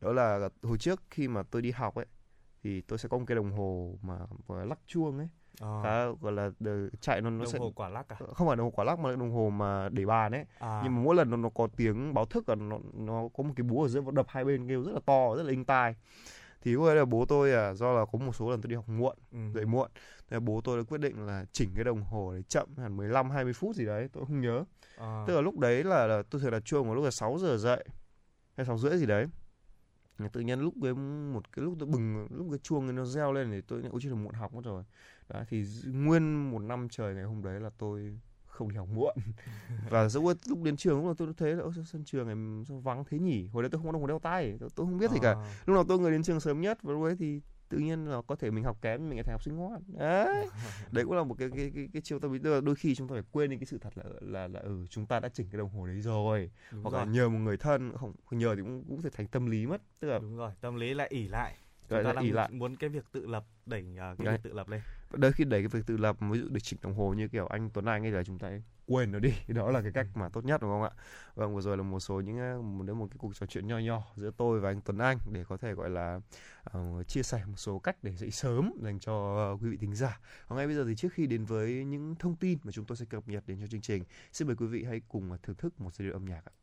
Đó 0.00 0.12
là 0.12 0.48
hồi 0.62 0.78
trước 0.78 1.02
khi 1.10 1.28
mà 1.28 1.42
tôi 1.42 1.62
đi 1.62 1.70
học 1.70 1.94
ấy 1.94 2.06
thì 2.62 2.80
tôi 2.80 2.98
sẽ 2.98 3.08
có 3.08 3.18
một 3.18 3.24
cái 3.28 3.36
đồng 3.36 3.52
hồ 3.52 3.98
mà 4.02 4.18
lắc 4.48 4.78
chuông 4.86 5.18
ấy 5.18 5.28
à. 5.60 5.80
khá 5.82 6.06
gọi 6.20 6.32
là 6.32 6.50
chạy 7.00 7.20
nó 7.20 7.30
nó 7.30 7.38
đồng 7.38 7.52
sẽ 7.52 7.58
hồ 7.58 7.72
quả 7.76 7.88
lắc 7.88 8.08
à 8.08 8.16
không 8.34 8.46
phải 8.46 8.56
đồng 8.56 8.66
hồ 8.66 8.70
quả 8.70 8.84
lắc 8.84 8.98
mà 8.98 9.10
là 9.10 9.16
đồng 9.16 9.32
hồ 9.32 9.50
mà 9.50 9.88
để 9.88 10.06
bàn 10.06 10.32
ấy 10.32 10.44
à. 10.58 10.80
nhưng 10.84 10.94
mà 10.94 11.02
mỗi 11.02 11.14
lần 11.14 11.30
nó, 11.30 11.36
nó 11.36 11.48
có 11.48 11.68
tiếng 11.76 12.14
báo 12.14 12.24
thức 12.24 12.46
và 12.46 12.54
nó 12.54 12.78
nó 12.92 13.28
có 13.36 13.42
một 13.42 13.52
cái 13.56 13.64
búa 13.64 13.82
ở 13.82 13.88
giữa 13.88 14.00
đập 14.12 14.26
hai 14.28 14.44
bên 14.44 14.68
kêu 14.68 14.82
rất 14.82 14.92
là 14.92 15.00
to 15.06 15.36
rất 15.36 15.42
là 15.42 15.50
inh 15.50 15.64
tai 15.64 15.94
thì 16.62 16.74
ấy 16.74 16.96
là 16.96 17.04
bố 17.04 17.24
tôi 17.24 17.52
à 17.52 17.74
do 17.74 17.92
là 17.92 18.04
có 18.04 18.18
một 18.18 18.34
số 18.34 18.50
lần 18.50 18.62
tôi 18.62 18.70
đi 18.70 18.76
học 18.76 18.88
muộn 18.88 19.16
ừ. 19.32 19.38
dậy 19.54 19.66
muộn 19.66 19.90
thì 20.30 20.38
bố 20.38 20.60
tôi 20.64 20.76
đã 20.78 20.82
quyết 20.88 21.00
định 21.00 21.26
là 21.26 21.44
chỉnh 21.52 21.70
cái 21.74 21.84
đồng 21.84 22.02
hồ 22.02 22.32
để 22.36 22.42
chậm 22.42 22.76
hẳn 22.76 22.96
15 22.96 23.30
20 23.30 23.52
phút 23.52 23.76
gì 23.76 23.86
đấy 23.86 24.08
tôi 24.12 24.24
không 24.26 24.40
nhớ 24.40 24.64
à. 24.98 25.24
tức 25.26 25.34
là 25.34 25.40
lúc 25.40 25.58
đấy 25.58 25.84
là, 25.84 26.06
là 26.06 26.22
tôi 26.30 26.40
thường 26.40 26.52
là 26.52 26.60
chuông 26.60 26.86
vào 26.86 26.94
lúc 26.94 27.04
là 27.04 27.10
6 27.10 27.38
giờ 27.38 27.56
dậy 27.56 27.84
hay 28.56 28.66
sáu 28.66 28.78
rưỡi 28.78 28.98
gì 28.98 29.06
đấy 29.06 29.26
tự 30.32 30.40
nhiên 30.40 30.60
lúc 30.60 30.74
cái 30.82 30.94
một 31.32 31.52
cái 31.52 31.64
lúc 31.64 31.74
tôi 31.78 31.88
bừng 31.88 32.26
lúc 32.30 32.46
cái 32.50 32.58
chuông 32.58 32.94
nó 32.94 33.04
reo 33.04 33.32
lên 33.32 33.50
thì 33.50 33.60
tôi 33.60 33.82
ôi 33.90 34.00
chứ 34.02 34.08
là 34.08 34.14
muộn 34.14 34.34
học 34.34 34.54
mất 34.54 34.64
rồi 34.64 34.84
đó 35.28 35.44
thì 35.48 35.64
nguyên 35.86 36.50
một 36.50 36.62
năm 36.62 36.88
trời 36.90 37.14
ngày 37.14 37.24
hôm 37.24 37.42
đấy 37.42 37.60
là 37.60 37.70
tôi 37.78 38.18
không 38.54 38.68
đi 38.68 38.76
học 38.76 38.88
muộn. 38.94 39.16
Và 39.90 40.08
lúc, 40.14 40.36
lúc 40.48 40.62
đến 40.62 40.76
trường 40.76 40.96
lúc 40.96 41.04
nào 41.04 41.14
tôi 41.14 41.28
thấy 41.36 41.52
là 41.52 41.64
sân 41.86 42.04
trường 42.04 42.26
này 42.26 42.64
sao 42.68 42.78
vắng 42.78 43.04
thế 43.10 43.18
nhỉ? 43.18 43.48
Hồi 43.52 43.62
đấy 43.62 43.70
tôi 43.70 43.78
không 43.78 43.86
có 43.86 43.92
đồng 43.92 44.02
hồ 44.02 44.06
đeo 44.06 44.18
tay 44.18 44.56
tôi, 44.60 44.68
tôi 44.74 44.86
không 44.86 44.98
biết 44.98 45.10
gì 45.10 45.18
cả. 45.22 45.32
À. 45.32 45.62
lúc 45.66 45.74
nào 45.74 45.84
tôi 45.88 45.98
người 45.98 46.10
đến 46.10 46.22
trường 46.22 46.40
sớm 46.40 46.60
nhất 46.60 46.78
và 46.82 46.92
lúc 46.92 47.02
ấy 47.02 47.16
thì 47.18 47.40
tự 47.68 47.78
nhiên 47.78 48.06
là 48.06 48.22
có 48.26 48.36
thể 48.36 48.50
mình 48.50 48.64
học 48.64 48.78
kém 48.82 49.08
mình 49.08 49.18
lại 49.18 49.24
thành 49.24 49.34
học 49.34 49.42
sinh 49.42 49.56
ngoan. 49.56 49.82
Đấy. 49.86 50.48
Đấy 50.92 51.04
cũng 51.04 51.16
là 51.16 51.24
một 51.24 51.34
cái 51.38 51.48
cái 51.56 51.72
cái, 51.74 51.88
cái 51.92 52.02
chiêu 52.02 52.18
tâm 52.18 52.32
lý. 52.32 52.38
Đôi 52.38 52.74
khi 52.74 52.94
chúng 52.94 53.08
ta 53.08 53.12
phải 53.12 53.22
quên 53.32 53.50
đi 53.50 53.56
cái 53.56 53.66
sự 53.66 53.78
thật 53.78 53.98
là 53.98 54.04
là 54.20 54.48
là 54.48 54.60
ừ 54.60 54.86
chúng 54.90 55.06
ta 55.06 55.20
đã 55.20 55.28
chỉnh 55.28 55.46
cái 55.50 55.58
đồng 55.58 55.70
hồ 55.70 55.86
đấy 55.86 56.00
rồi. 56.00 56.50
Đúng 56.72 56.82
hoặc 56.82 56.90
rồi. 56.90 57.06
là 57.06 57.12
nhờ 57.12 57.28
một 57.28 57.38
người 57.38 57.56
thân 57.56 57.92
không, 57.96 58.12
nhờ 58.30 58.54
thì 58.56 58.62
cũng 58.62 58.84
cũng 58.88 59.02
thể 59.02 59.10
thành 59.10 59.26
tâm 59.26 59.46
lý 59.46 59.66
mất. 59.66 59.82
Tức 60.00 60.08
là 60.08 60.18
Đúng 60.18 60.36
rồi 60.36 60.52
tâm 60.60 60.76
lý 60.76 60.94
lại 60.94 61.08
ỉ 61.10 61.28
lại. 61.28 61.56
Chúng 61.88 62.04
ta 62.04 62.12
đang 62.12 62.32
lại. 62.32 62.50
muốn 62.52 62.76
cái 62.76 62.90
việc 62.90 63.04
tự 63.12 63.26
lập 63.26 63.44
đẩy 63.66 63.82
uh, 63.82 63.96
cái 63.96 64.14
đấy. 64.18 64.34
việc 64.34 64.42
tự 64.42 64.52
lập 64.52 64.68
lên 64.68 64.80
đôi 65.16 65.32
khi 65.32 65.44
đẩy 65.44 65.60
cái 65.60 65.68
việc 65.68 65.86
tự 65.86 65.96
lập 65.96 66.16
ví 66.20 66.38
dụ 66.38 66.48
để 66.50 66.60
chỉnh 66.60 66.78
đồng 66.82 66.94
hồ 66.94 67.14
như 67.14 67.28
kiểu 67.28 67.46
anh 67.46 67.70
Tuấn 67.70 67.84
Anh 67.84 68.06
ấy 68.06 68.12
là 68.12 68.22
chúng 68.22 68.38
ta 68.38 68.50
quên 68.86 69.12
nó 69.12 69.18
đi. 69.18 69.34
Đó 69.48 69.70
là 69.70 69.82
cái 69.82 69.92
cách 69.92 70.06
mà 70.14 70.28
tốt 70.28 70.44
nhất 70.44 70.62
đúng 70.62 70.70
không 70.70 70.82
ạ? 70.82 70.90
Vâng 71.34 71.54
vừa 71.54 71.60
rồi 71.60 71.76
là 71.76 71.82
một 71.82 72.00
số 72.00 72.20
những 72.20 72.36
một 72.78 72.84
đến 72.84 72.98
một 72.98 73.06
cái 73.10 73.16
cuộc 73.18 73.34
trò 73.34 73.46
chuyện 73.46 73.66
nho 73.66 73.78
nhỏ 73.78 74.02
giữa 74.16 74.30
tôi 74.36 74.60
và 74.60 74.70
anh 74.70 74.80
Tuấn 74.80 74.98
Anh 74.98 75.18
để 75.32 75.44
có 75.48 75.56
thể 75.56 75.72
gọi 75.72 75.90
là 75.90 76.20
uh, 76.78 77.08
chia 77.08 77.22
sẻ 77.22 77.42
một 77.46 77.56
số 77.56 77.78
cách 77.78 77.96
để 78.02 78.16
dậy 78.16 78.30
sớm 78.30 78.72
dành 78.82 79.00
cho 79.00 79.46
uh, 79.52 79.62
quý 79.62 79.68
vị 79.68 79.76
thính 79.76 79.94
giả. 79.94 80.20
Và 80.48 80.56
ngay 80.56 80.66
bây 80.66 80.76
giờ 80.76 80.84
thì 80.88 80.96
trước 80.96 81.12
khi 81.12 81.26
đến 81.26 81.44
với 81.44 81.84
những 81.84 82.14
thông 82.18 82.36
tin 82.36 82.58
mà 82.64 82.72
chúng 82.72 82.84
tôi 82.84 82.96
sẽ 82.96 83.04
cập 83.04 83.28
nhật 83.28 83.44
đến 83.46 83.58
cho 83.60 83.66
chương 83.66 83.80
trình 83.80 84.04
xin 84.32 84.48
mời 84.48 84.56
quý 84.56 84.66
vị 84.66 84.84
hãy 84.84 85.00
cùng 85.08 85.36
thưởng 85.42 85.56
thức 85.56 85.80
một 85.80 85.94
giai 85.94 86.06
điệu 86.06 86.12
âm 86.12 86.24
nhạc 86.24 86.42
ạ 86.44 86.54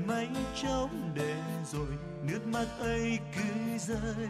gần 0.00 0.06
mấy 0.06 0.28
trống 0.62 1.12
đêm 1.14 1.44
rồi 1.72 1.88
nước 2.22 2.46
mắt 2.46 2.66
ấy 2.80 3.18
cứ 3.36 3.78
rơi. 3.78 4.28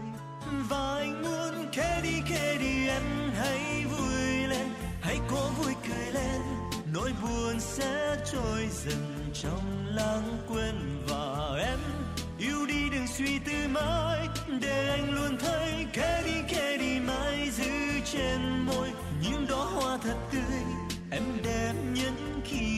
Và 0.69 0.95
anh 0.99 1.23
muốn 1.23 1.69
khẽ 1.73 2.01
đi 2.03 2.23
khẽ 2.27 2.57
đi, 2.61 2.89
em 2.89 3.03
hãy 3.37 3.85
vui 3.85 4.49
lên, 4.49 4.69
hãy 5.01 5.19
cố 5.31 5.51
vui 5.59 5.75
cười 5.89 6.13
lên. 6.13 6.41
Nỗi 6.95 7.13
buồn 7.23 7.61
sẽ 7.61 8.17
trôi 8.33 8.69
dần 8.85 9.31
trong 9.35 9.87
lãng 9.87 10.39
quên 10.49 11.05
và 11.09 11.57
em 11.67 11.79
yêu 12.39 12.67
đi 12.67 12.91
đừng 12.93 13.07
suy 13.07 13.39
tư 13.39 13.69
mãi. 13.69 14.29
Để 14.61 14.89
anh 14.91 15.15
luôn 15.15 15.39
thấy 15.39 15.87
khẽ 15.93 16.23
đi 16.27 16.35
khẽ 16.49 16.77
đi 16.79 17.01
mãi 17.01 17.51
giữ 17.51 18.01
trên 18.13 18.67
môi. 18.67 18.89
Những 19.23 19.47
đóa 19.49 19.65
hoa 19.65 19.99
thật 20.03 20.17
tươi 20.33 20.50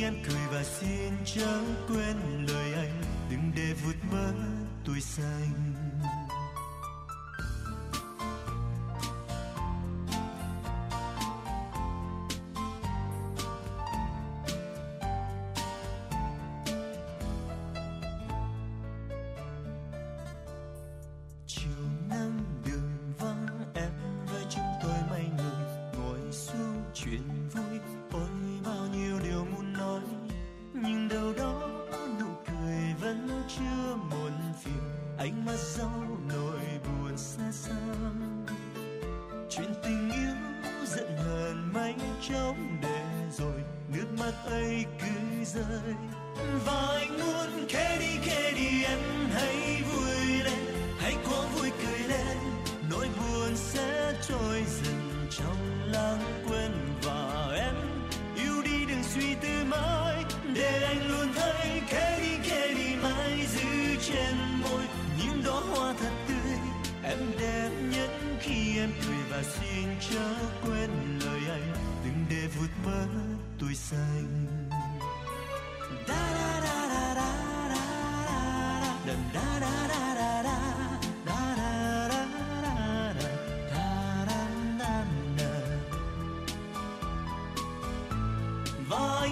em 0.02 0.14
cười 0.28 0.46
và 0.52 0.64
xin 0.64 1.12
chẳng 1.24 1.74
quên 1.88 2.46
lời 2.48 2.72
anh 2.74 3.02
đừng 3.30 3.52
để 3.56 3.74
vượt 3.84 3.96
mất 4.12 4.32
tuổi 4.84 5.00
xanh. 5.00 5.81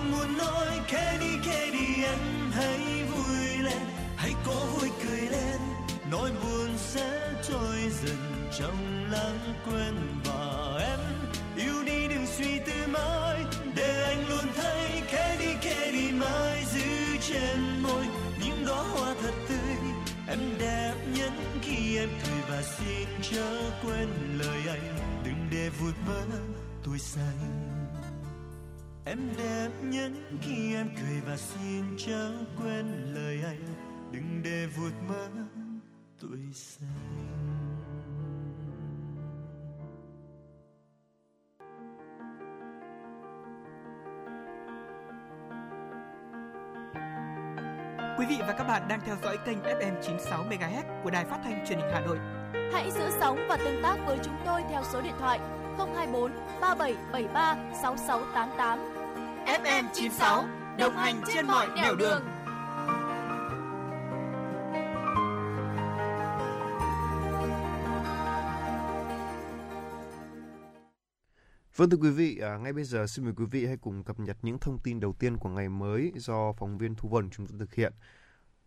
Mình 0.00 0.11
muốn 0.11 0.38
nói 0.38 0.80
khẽ 0.87 1.19
đi 1.21 1.38
khẽ 1.45 1.71
đi, 1.73 2.04
em 2.04 2.19
hãy 2.52 3.04
vui 3.04 3.59
lên. 3.62 3.83
Hãy 4.16 4.33
có 4.47 4.66
vui 4.75 4.90
cười 5.04 5.21
lên. 5.21 5.61
Nỗi 6.11 6.30
buồn 6.42 6.78
sẽ 6.78 7.35
trôi 7.49 7.76
dần 8.02 8.49
trong 8.59 9.07
lãng 9.11 9.54
quên 9.64 9.95
và 10.25 10.78
em 10.80 11.00
yêu 11.57 11.85
đi, 11.87 12.09
đừng 12.09 12.26
suy 12.26 12.59
tư 12.66 12.87
mãi. 12.88 13.45
Để 13.76 14.02
anh 14.02 14.28
luôn 14.28 14.45
thấy 14.57 15.02
khẽ 15.07 15.37
đi 15.40 15.54
khẽ 15.61 15.92
đi 15.92 16.11
mãi 16.12 16.64
giữ 16.73 17.16
trên 17.28 17.83
môi 17.83 18.04
những 18.45 18.66
đóa 18.66 18.83
hoa 18.83 19.14
thật 19.23 19.35
tươi. 19.49 19.76
Em 20.28 20.38
đẹp 20.59 20.95
nhất 21.14 21.33
khi 21.62 21.97
em 21.97 22.09
cười 22.26 22.40
và 22.49 22.62
xin 22.62 23.09
chớ 23.23 23.71
quên 23.85 24.09
lời 24.38 24.61
anh. 24.69 24.99
Đừng 25.25 25.49
để 25.50 25.69
vụt 25.69 25.95
vỡ 26.07 26.23
tuổi 26.85 26.99
xanh 26.99 27.79
em 29.04 29.19
đẹp 29.38 29.69
nhất 29.83 30.12
khi 30.42 30.75
em 30.75 30.90
cười 30.97 31.21
và 31.26 31.37
xin 31.37 31.85
chớ 31.99 32.33
quên 32.59 33.14
lời 33.14 33.40
anh 33.45 33.61
đừng 34.12 34.42
để 34.45 34.66
vụt 34.76 34.92
mất 35.09 35.28
tuổi 36.21 36.38
xanh 36.52 36.88
Quý 48.19 48.26
vị 48.26 48.37
và 48.40 48.52
các 48.52 48.64
bạn 48.64 48.88
đang 48.88 49.00
theo 49.07 49.16
dõi 49.23 49.38
kênh 49.47 49.59
FM 49.59 50.02
96 50.02 50.45
MHz 50.50 51.02
của 51.04 51.11
đài 51.11 51.25
phát 51.25 51.40
thanh 51.45 51.64
truyền 51.69 51.78
hình 51.78 51.90
Hà 51.92 52.00
Nội. 52.00 52.19
Hãy 52.73 52.90
giữ 52.90 53.11
sóng 53.21 53.47
và 53.49 53.57
tương 53.57 53.83
tác 53.83 53.97
với 54.07 54.19
chúng 54.25 54.37
tôi 54.47 54.62
theo 54.71 54.83
số 54.92 55.00
điện 55.00 55.14
thoại 55.19 55.40
024 55.87 56.32
3773 56.60 57.56
6688. 57.82 58.78
FM 59.46 59.84
96 59.92 60.44
đồng 60.78 60.96
hành 60.96 61.22
trên 61.34 61.46
mọi 61.46 61.68
nẻo 61.76 61.94
đường. 61.94 62.22
Vâng 71.76 71.90
thưa 71.90 71.96
quý 71.96 72.10
vị, 72.10 72.38
à, 72.38 72.56
ngay 72.56 72.72
bây 72.72 72.84
giờ 72.84 73.06
xin 73.06 73.25
mời 73.25 73.34
quý 73.37 73.44
vị 73.50 73.66
hãy 73.66 73.76
cùng 73.76 74.04
cập 74.04 74.20
nhật 74.20 74.37
những 74.42 74.58
thông 74.58 74.78
tin 74.78 75.00
đầu 75.00 75.12
tiên 75.12 75.37
của 75.37 75.49
ngày 75.49 75.68
mới 75.68 76.12
do 76.16 76.52
phóng 76.52 76.78
viên 76.78 76.94
Thu 76.94 77.08
Vân 77.08 77.30
chúng 77.30 77.46
tôi 77.46 77.58
thực 77.58 77.75
hiện. 77.75 77.92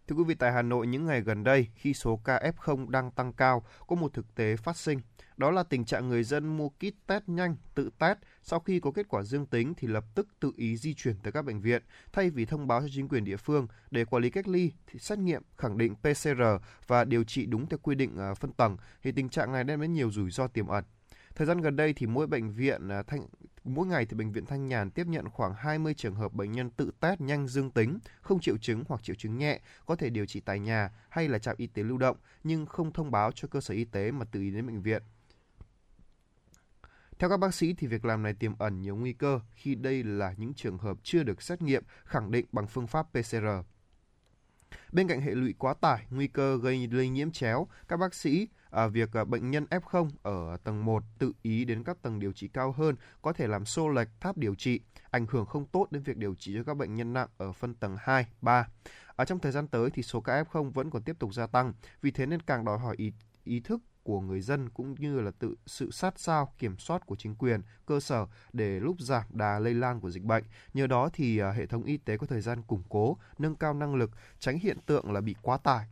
Thưa 0.07 0.15
quý 0.15 0.24
vị, 0.24 0.36
tại 0.36 0.51
Hà 0.51 0.62
Nội 0.62 0.88
những 0.88 1.05
ngày 1.05 1.22
gần 1.22 1.43
đây, 1.43 1.67
khi 1.75 1.93
số 1.93 2.19
ca 2.24 2.51
F0 2.57 2.89
đang 2.89 3.12
tăng 3.12 3.33
cao, 3.33 3.63
có 3.88 3.95
một 3.95 4.13
thực 4.13 4.36
tế 4.36 4.55
phát 4.55 4.77
sinh. 4.77 5.00
Đó 5.38 5.51
là 5.51 5.63
tình 5.63 5.86
trạng 5.86 6.10
người 6.10 6.24
dân 6.24 6.57
mua 6.57 6.69
kit 6.69 7.07
test 7.07 7.24
nhanh, 7.27 7.55
tự 7.75 7.89
test, 8.00 8.17
sau 8.41 8.60
khi 8.60 8.79
có 8.79 8.91
kết 8.91 9.07
quả 9.10 9.24
dương 9.24 9.45
tính 9.45 9.74
thì 9.77 9.88
lập 9.88 10.05
tức 10.15 10.27
tự 10.39 10.51
ý 10.55 10.77
di 10.77 10.93
chuyển 10.93 11.15
tới 11.24 11.31
các 11.31 11.45
bệnh 11.45 11.62
viện, 11.62 11.83
thay 12.13 12.29
vì 12.29 12.45
thông 12.45 12.67
báo 12.67 12.81
cho 12.81 12.88
chính 12.93 13.07
quyền 13.07 13.24
địa 13.24 13.38
phương 13.38 13.67
để 13.91 14.05
quản 14.05 14.24
lý 14.24 14.29
cách 14.29 14.48
ly, 14.48 14.72
thì 14.88 15.00
xét 15.00 15.19
nghiệm, 15.19 15.41
khẳng 15.57 15.77
định 15.77 15.95
PCR 15.95 16.43
và 16.88 17.03
điều 17.03 17.24
trị 17.24 17.45
đúng 17.45 17.67
theo 17.67 17.77
quy 17.83 17.95
định 17.95 18.17
ờ, 18.17 18.36
phân 18.36 18.53
tầng, 18.53 18.77
thì 19.03 19.12
tình 19.12 19.29
trạng 19.29 19.51
này 19.51 19.63
đem 19.63 19.81
đến 19.81 19.93
nhiều 19.93 20.12
rủi 20.12 20.31
ro 20.31 20.48
tiềm 20.48 20.67
ẩn. 20.67 20.83
Thời 21.36 21.48
gian 21.48 21.62
gần 21.62 21.75
đây 21.75 21.94
thì 21.94 22.06
mỗi 22.06 22.28
bệnh 22.28 22.52
viện 22.52 22.88
à, 22.88 23.04
thanh 23.04 23.28
mỗi 23.63 23.88
ngày 23.88 24.06
thì 24.06 24.16
bệnh 24.16 24.32
viện 24.32 24.46
Thanh 24.46 24.68
Nhàn 24.68 24.92
tiếp 24.92 25.08
nhận 25.08 25.30
khoảng 25.30 25.54
20 25.54 25.94
trường 25.94 26.16
hợp 26.16 26.34
bệnh 26.34 26.52
nhân 26.52 26.70
tự 26.70 26.92
test 27.00 27.22
nhanh 27.22 27.48
dương 27.48 27.72
tính, 27.72 28.00
không 28.22 28.40
triệu 28.40 28.58
chứng 28.58 28.84
hoặc 28.88 29.04
triệu 29.04 29.16
chứng 29.16 29.38
nhẹ, 29.38 29.60
có 29.86 29.96
thể 29.96 30.10
điều 30.10 30.25
trị 30.25 30.40
tại 30.40 30.60
nhà 30.60 30.92
hay 31.10 31.28
là 31.28 31.40
trạm 31.40 31.56
y 31.58 31.68
tế 31.68 31.84
lưu 31.84 31.98
động 31.98 32.18
nhưng 32.44 32.66
không 32.66 32.94
thông 32.94 33.12
báo 33.12 33.32
cho 33.32 33.48
cơ 33.48 33.62
sở 33.62 33.74
y 33.74 33.86
tế 33.86 34.12
mà 34.12 34.25
tự 34.25 34.40
ý 34.40 34.52
đến 34.52 34.68
bệnh 34.68 34.82
viện. 34.82 35.04
Theo 37.20 37.30
các 37.30 37.38
bác 37.38 37.54
sĩ 37.54 37.74
thì 37.74 37.88
việc 37.88 38.06
làm 38.06 38.24
này 38.24 38.34
tiềm 38.34 38.58
ẩn 38.58 38.82
nhiều 38.82 38.96
nguy 38.96 39.13
cơ 39.13 39.40
khi 39.56 39.75
đây 39.75 40.04
là 40.04 40.34
những 40.38 40.54
trường 40.54 40.78
hợp 40.78 40.98
chưa 41.04 41.24
được 41.24 41.42
xét 41.42 41.62
nghiệm 41.62 41.84
khẳng 42.06 42.32
định 42.32 42.46
bằng 42.52 42.68
phương 42.68 42.88
pháp 42.88 43.04
PCR. 43.12 43.48
Bên 44.92 45.08
cạnh 45.08 45.22
hệ 45.22 45.32
lụy 45.32 45.54
quá 45.58 45.74
tải, 45.74 46.06
nguy 46.10 46.28
cơ 46.28 46.58
gây 46.58 46.88
lây 46.92 47.10
nhiễm 47.10 47.32
chéo, 47.32 47.68
các 47.88 47.98
bác 47.98 48.13
sĩ 48.13 48.48
à, 48.74 48.88
việc 48.88 49.13
à, 49.13 49.24
bệnh 49.24 49.51
nhân 49.51 49.65
F0 49.70 50.10
ở 50.22 50.58
tầng 50.63 50.86
1 50.86 51.03
tự 51.20 51.32
ý 51.42 51.65
đến 51.65 51.84
các 51.84 52.01
tầng 52.01 52.20
điều 52.20 52.32
trị 52.32 52.48
cao 52.48 52.72
hơn 52.72 52.96
có 53.22 53.34
thể 53.34 53.48
làm 53.48 53.65
xô 53.65 53.89
lệch 53.89 54.08
tháp 54.20 54.38
điều 54.38 54.56
trị, 54.56 54.80
ảnh 55.12 55.25
hưởng 55.30 55.46
không 55.46 55.65
tốt 55.65 55.88
đến 55.92 56.03
việc 56.03 56.18
điều 56.18 56.36
trị 56.36 56.53
cho 56.56 56.63
các 56.63 56.77
bệnh 56.77 56.96
nhân 56.96 57.13
nặng 57.13 57.27
ở 57.38 57.51
phân 57.51 57.75
tầng 57.75 57.96
2, 58.00 58.25
3. 58.42 58.68
Ở 59.15 59.25
trong 59.25 59.39
thời 59.39 59.51
gian 59.51 59.68
tới 59.68 59.89
thì 59.89 60.03
số 60.03 60.22
ca 60.22 60.44
F0 60.44 60.72
vẫn 60.72 60.89
còn 60.89 61.03
tiếp 61.03 61.20
tục 61.20 61.34
gia 61.34 61.48
tăng, 61.48 61.74
vì 62.01 62.12
thế 62.12 62.25
nên 62.25 62.42
càng 62.42 62.65
đòi 62.65 62.77
hỏi 62.77 62.96
ý, 62.98 63.13
ý 63.44 63.60
thức 63.60 63.82
của 64.03 64.22
người 64.22 64.42
dân 64.42 64.70
cũng 64.70 64.96
như 65.00 65.20
là 65.20 65.32
tự 65.39 65.56
sự 65.65 65.92
sát 65.92 66.20
sao 66.20 66.53
kiểm 66.60 66.77
soát 66.77 67.06
của 67.06 67.15
chính 67.15 67.36
quyền 67.36 67.62
cơ 67.86 68.00
sở 68.00 68.25
để 68.53 68.80
lúc 68.80 69.00
giảm 69.00 69.24
đà 69.30 69.60
lây 69.60 69.74
lan 69.74 70.00
của 70.00 70.10
dịch 70.10 70.24
bệnh. 70.24 70.44
Nhờ 70.74 70.88
đó 70.88 71.10
thì 71.13 71.38
à, 71.38 71.51
hệ 71.51 71.65
thống 71.65 71.84
y 71.84 71.98
tế 71.98 72.18
có 72.18 72.27
thời 72.27 72.42
gian 72.42 72.62
củng 72.62 72.84
cố, 72.89 73.18
nâng 73.38 73.56
cao 73.56 73.74
năng 73.74 73.96
lực, 73.96 74.12
tránh 74.39 74.60
hiện 74.60 74.77
tượng 74.86 75.12
là 75.12 75.22
bị 75.22 75.36
quá 75.42 75.58
tải 75.58 75.86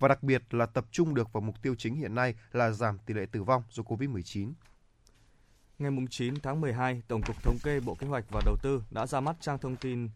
và 0.00 0.08
đặc 0.08 0.22
biệt 0.22 0.54
là 0.54 0.66
tập 0.66 0.84
trung 0.90 1.14
được 1.14 1.32
vào 1.32 1.40
mục 1.40 1.62
tiêu 1.62 1.74
chính 1.78 1.94
hiện 1.94 2.14
nay 2.14 2.34
là 2.52 2.70
giảm 2.70 2.98
tỷ 2.98 3.14
lệ 3.14 3.26
tử 3.32 3.42
vong 3.42 3.62
do 3.70 3.82
Covid-19. 3.82 4.52
Ngày 5.78 5.90
9 6.10 6.34
tháng 6.42 6.60
12, 6.60 7.02
Tổng 7.08 7.22
cục 7.22 7.42
Thống 7.42 7.56
kê 7.62 7.80
Bộ 7.80 7.94
Kế 7.94 8.06
hoạch 8.06 8.24
và 8.30 8.40
Đầu 8.44 8.56
tư 8.62 8.82
đã 8.90 9.06
ra 9.06 9.20
mắt 9.20 9.36
trang 9.40 9.58
thông 9.58 9.76
tin 9.76 10.08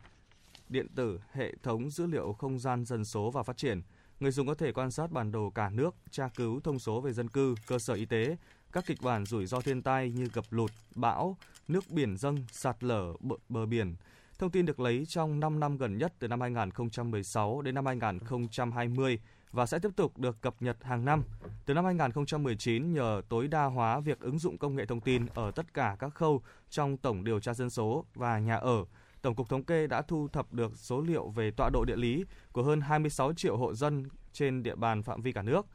điện 0.68 0.86
tử 0.94 1.20
hệ 1.32 1.54
thống 1.62 1.90
dữ 1.90 2.06
liệu 2.06 2.32
không 2.32 2.58
gian 2.58 2.84
dân 2.84 3.04
số 3.04 3.30
và 3.30 3.42
phát 3.42 3.56
triển. 3.56 3.82
Người 4.20 4.30
dùng 4.30 4.46
có 4.46 4.54
thể 4.54 4.72
quan 4.72 4.90
sát 4.90 5.10
bản 5.10 5.32
đồ 5.32 5.50
cả 5.50 5.70
nước, 5.70 5.94
tra 6.10 6.28
cứu 6.28 6.60
thông 6.60 6.78
số 6.78 7.00
về 7.00 7.12
dân 7.12 7.28
cư, 7.28 7.54
cơ 7.66 7.78
sở 7.78 7.94
y 7.94 8.04
tế, 8.04 8.36
các 8.72 8.86
kịch 8.86 9.02
bản 9.02 9.26
rủi 9.26 9.46
ro 9.46 9.60
thiên 9.60 9.82
tai 9.82 10.10
như 10.10 10.28
ngập 10.34 10.44
lụt, 10.50 10.72
bão, 10.94 11.36
nước 11.68 11.90
biển 11.90 12.16
dâng, 12.16 12.44
sạt 12.52 12.84
lở 12.84 13.12
bờ, 13.20 13.36
bờ 13.48 13.66
biển. 13.66 13.94
Thông 14.38 14.50
tin 14.50 14.66
được 14.66 14.80
lấy 14.80 15.06
trong 15.06 15.40
5 15.40 15.60
năm 15.60 15.76
gần 15.76 15.98
nhất 15.98 16.14
từ 16.18 16.28
năm 16.28 16.40
2016 16.40 17.62
đến 17.62 17.74
năm 17.74 17.86
2020 17.86 19.18
và 19.54 19.66
sẽ 19.66 19.78
tiếp 19.78 19.90
tục 19.96 20.18
được 20.18 20.40
cập 20.40 20.54
nhật 20.60 20.84
hàng 20.84 21.04
năm. 21.04 21.22
Từ 21.66 21.74
năm 21.74 21.84
2019, 21.84 22.92
nhờ 22.92 23.22
tối 23.28 23.48
đa 23.48 23.64
hóa 23.64 24.00
việc 24.00 24.20
ứng 24.20 24.38
dụng 24.38 24.58
công 24.58 24.76
nghệ 24.76 24.86
thông 24.86 25.00
tin 25.00 25.26
ở 25.34 25.50
tất 25.50 25.74
cả 25.74 25.96
các 25.98 26.14
khâu 26.14 26.42
trong 26.70 26.96
tổng 26.96 27.24
điều 27.24 27.40
tra 27.40 27.54
dân 27.54 27.70
số 27.70 28.04
và 28.14 28.38
nhà 28.38 28.56
ở, 28.56 28.84
Tổng 29.22 29.34
cục 29.34 29.48
Thống 29.48 29.64
kê 29.64 29.86
đã 29.86 30.02
thu 30.02 30.28
thập 30.28 30.52
được 30.52 30.72
số 30.76 31.00
liệu 31.00 31.28
về 31.28 31.50
tọa 31.50 31.70
độ 31.72 31.84
địa 31.84 31.96
lý 31.96 32.24
của 32.52 32.62
hơn 32.62 32.80
26 32.80 33.32
triệu 33.32 33.56
hộ 33.56 33.74
dân 33.74 34.08
trên 34.32 34.62
địa 34.62 34.74
bàn 34.74 35.02
phạm 35.02 35.22
vi 35.22 35.32
cả 35.32 35.42
nước. 35.42 35.66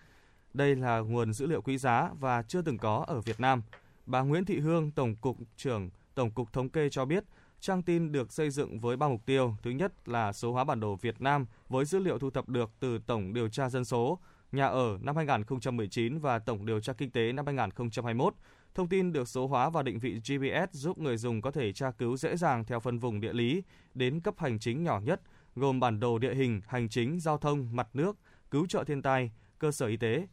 Đây 0.53 0.75
là 0.75 0.99
nguồn 0.99 1.33
dữ 1.33 1.47
liệu 1.47 1.61
quý 1.61 1.77
giá 1.77 2.09
và 2.19 2.41
chưa 2.41 2.61
từng 2.61 2.77
có 2.77 3.05
ở 3.07 3.21
Việt 3.21 3.39
Nam. 3.39 3.61
Bà 4.05 4.21
Nguyễn 4.21 4.45
Thị 4.45 4.59
Hương, 4.59 4.91
Tổng 4.91 5.15
cục 5.15 5.37
trưởng 5.57 5.89
Tổng 6.15 6.31
cục 6.31 6.53
Thống 6.53 6.69
kê 6.69 6.89
cho 6.89 7.05
biết, 7.05 7.23
Trang 7.61 7.83
tin 7.83 8.11
được 8.11 8.31
xây 8.31 8.49
dựng 8.49 8.79
với 8.79 8.97
ba 8.97 9.07
mục 9.07 9.25
tiêu. 9.25 9.55
Thứ 9.63 9.71
nhất 9.71 10.09
là 10.09 10.33
số 10.33 10.53
hóa 10.53 10.63
bản 10.63 10.79
đồ 10.79 10.95
Việt 10.95 11.21
Nam 11.21 11.45
với 11.69 11.85
dữ 11.85 11.99
liệu 11.99 12.19
thu 12.19 12.29
thập 12.29 12.49
được 12.49 12.71
từ 12.79 12.99
Tổng 12.99 13.33
điều 13.33 13.49
tra 13.49 13.69
dân 13.69 13.85
số, 13.85 14.19
nhà 14.51 14.65
ở 14.65 14.97
năm 15.01 15.15
2019 15.15 16.19
và 16.19 16.39
Tổng 16.39 16.65
điều 16.65 16.79
tra 16.79 16.93
kinh 16.93 17.11
tế 17.11 17.31
năm 17.31 17.45
2021. 17.45 18.33
Thông 18.75 18.89
tin 18.89 19.13
được 19.13 19.27
số 19.27 19.47
hóa 19.47 19.69
và 19.69 19.83
định 19.83 19.99
vị 19.99 20.13
GPS 20.13 20.71
giúp 20.71 20.97
người 20.97 21.17
dùng 21.17 21.41
có 21.41 21.51
thể 21.51 21.73
tra 21.73 21.91
cứu 21.91 22.17
dễ 22.17 22.37
dàng 22.37 22.65
theo 22.65 22.79
phân 22.79 22.99
vùng 22.99 23.19
địa 23.21 23.33
lý 23.33 23.63
đến 23.93 24.19
cấp 24.19 24.33
hành 24.37 24.59
chính 24.59 24.83
nhỏ 24.83 24.99
nhất, 24.99 25.21
gồm 25.55 25.79
bản 25.79 25.99
đồ 25.99 26.17
địa 26.17 26.33
hình, 26.33 26.61
hành 26.67 26.89
chính, 26.89 27.19
giao 27.19 27.37
thông, 27.37 27.75
mặt 27.75 27.87
nước, 27.93 28.17
cứu 28.51 28.65
trợ 28.67 28.83
thiên 28.83 29.01
tai, 29.01 29.31
cơ 29.59 29.71
sở 29.71 29.85
y 29.85 29.97
tế. 29.97 30.27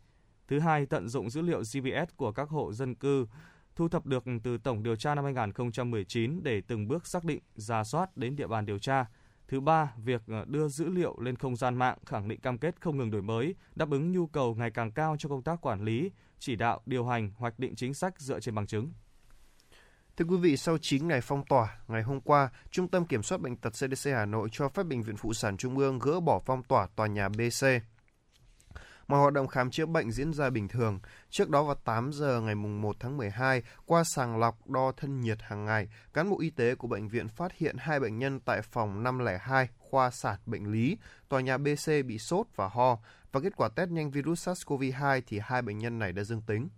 Thứ 0.49 0.59
hai, 0.59 0.87
tận 0.87 1.09
dụng 1.09 1.30
dữ 1.30 1.42
liệu 1.42 1.61
GPS 1.61 2.16
của 2.16 2.33
các 2.33 2.49
hộ 2.49 2.73
dân 2.73 2.95
cư 2.95 3.26
thu 3.76 3.88
thập 3.88 4.06
được 4.06 4.25
từ 4.42 4.59
tổng 4.59 4.83
điều 4.83 4.97
tra 4.97 5.14
năm 5.14 5.25
2019 5.25 6.42
để 6.42 6.61
từng 6.61 6.88
bước 6.88 7.06
xác 7.06 7.25
định, 7.25 7.40
ra 7.54 7.85
soát 7.85 8.16
đến 8.16 8.37
địa 8.37 8.47
bàn 8.47 8.66
điều 8.66 8.78
tra. 8.78 9.06
Thứ 9.49 9.61
ba, 9.61 9.92
việc 9.97 10.23
ờ, 10.26 10.45
đưa 10.45 10.68
dữ 10.68 10.88
liệu 10.88 11.21
lên 11.21 11.37
không 11.37 11.56
gian 11.56 11.76
mạng 11.76 11.99
khẳng 12.06 12.28
định 12.28 12.40
cam 12.40 12.59
kết 12.59 12.80
không 12.80 12.99
ngừng 12.99 13.11
đổi 13.11 13.23
mới, 13.23 13.54
đáp 13.75 13.90
ứng 13.90 14.12
nhu 14.12 14.26
cầu 14.26 14.54
ngày 14.54 14.71
càng 14.71 14.92
cao 14.92 15.16
cho 15.18 15.28
công 15.28 15.42
tác 15.42 15.61
quản 15.61 15.85
lý, 15.85 16.11
chỉ 16.38 16.56
đạo, 16.56 16.80
điều 16.87 17.06
hành, 17.06 17.30
hoạch 17.37 17.59
định 17.59 17.75
chính 17.76 17.95
sách 17.95 18.21
dựa 18.21 18.40
trên 18.40 18.54
bằng 18.54 18.66
chứng. 18.66 18.92
Thưa 20.16 20.25
quý 20.25 20.37
vị, 20.37 20.56
sau 20.56 20.78
9 20.78 21.09
ngày 21.09 21.21
phong 21.21 21.45
tỏa, 21.47 21.78
ngày 21.88 22.02
hôm 22.02 22.21
qua, 22.21 22.49
Trung 22.71 22.88
tâm 22.88 23.06
Kiểm 23.06 23.23
soát 23.23 23.40
Bệnh 23.40 23.56
tật 23.56 23.71
CDC 23.71 24.11
Hà 24.11 24.26
Nội 24.26 24.49
cho 24.52 24.68
phép 24.68 24.83
Bệnh 24.87 25.02
viện 25.02 25.16
Phụ 25.16 25.33
sản 25.33 25.56
Trung 25.56 25.78
ương 25.78 25.99
gỡ 25.99 26.21
bỏ 26.21 26.40
phong 26.47 26.62
tỏa 26.62 26.87
tòa 26.97 27.06
nhà 27.06 27.28
BC. 27.28 27.66
Mọi 29.09 29.21
hoạt 29.21 29.33
động 29.33 29.47
khám 29.47 29.71
chữa 29.71 29.87
bệnh 29.87 30.11
diễn 30.11 30.33
ra 30.33 30.51
bình 30.51 30.69
thường. 30.69 31.01
Trước 31.31 31.51
đó 31.51 31.63
vào 31.63 31.75
8 31.75 32.13
giờ 32.13 32.41
ngày 32.41 32.55
1 32.55 32.97
tháng 33.01 33.17
12, 33.17 33.63
qua 33.87 34.05
sàng 34.05 34.39
lọc 34.39 34.71
đo 34.71 34.93
thân 34.97 35.21
nhiệt 35.21 35.39
hàng 35.43 35.65
ngày, 35.65 35.89
cán 36.13 36.31
bộ 36.31 36.41
y 36.41 36.51
tế 36.51 36.75
của 36.75 36.89
bệnh 36.89 37.09
viện 37.09 37.29
phát 37.29 37.53
hiện 37.53 37.77
hai 37.79 38.01
bệnh 38.01 38.19
nhân 38.19 38.41
tại 38.41 38.63
phòng 38.63 39.03
502 39.03 39.69
khoa 39.79 40.11
sản 40.11 40.39
bệnh 40.47 40.73
lý, 40.73 40.99
tòa 41.29 41.41
nhà 41.41 41.59
BC 41.59 41.93
bị 42.07 42.19
sốt 42.19 42.47
và 42.57 42.69
ho, 42.69 42.99
và 43.33 43.41
kết 43.41 43.57
quả 43.57 43.69
test 43.69 43.91
nhanh 43.91 44.11
virus 44.11 44.49
SARS-CoV-2 44.49 45.21
thì 45.27 45.41
hai 45.43 45.63
bệnh 45.63 45.79
nhân 45.79 45.99
này 45.99 46.13
đã 46.13 46.25
dương 46.25 46.43
tính. 46.43 46.69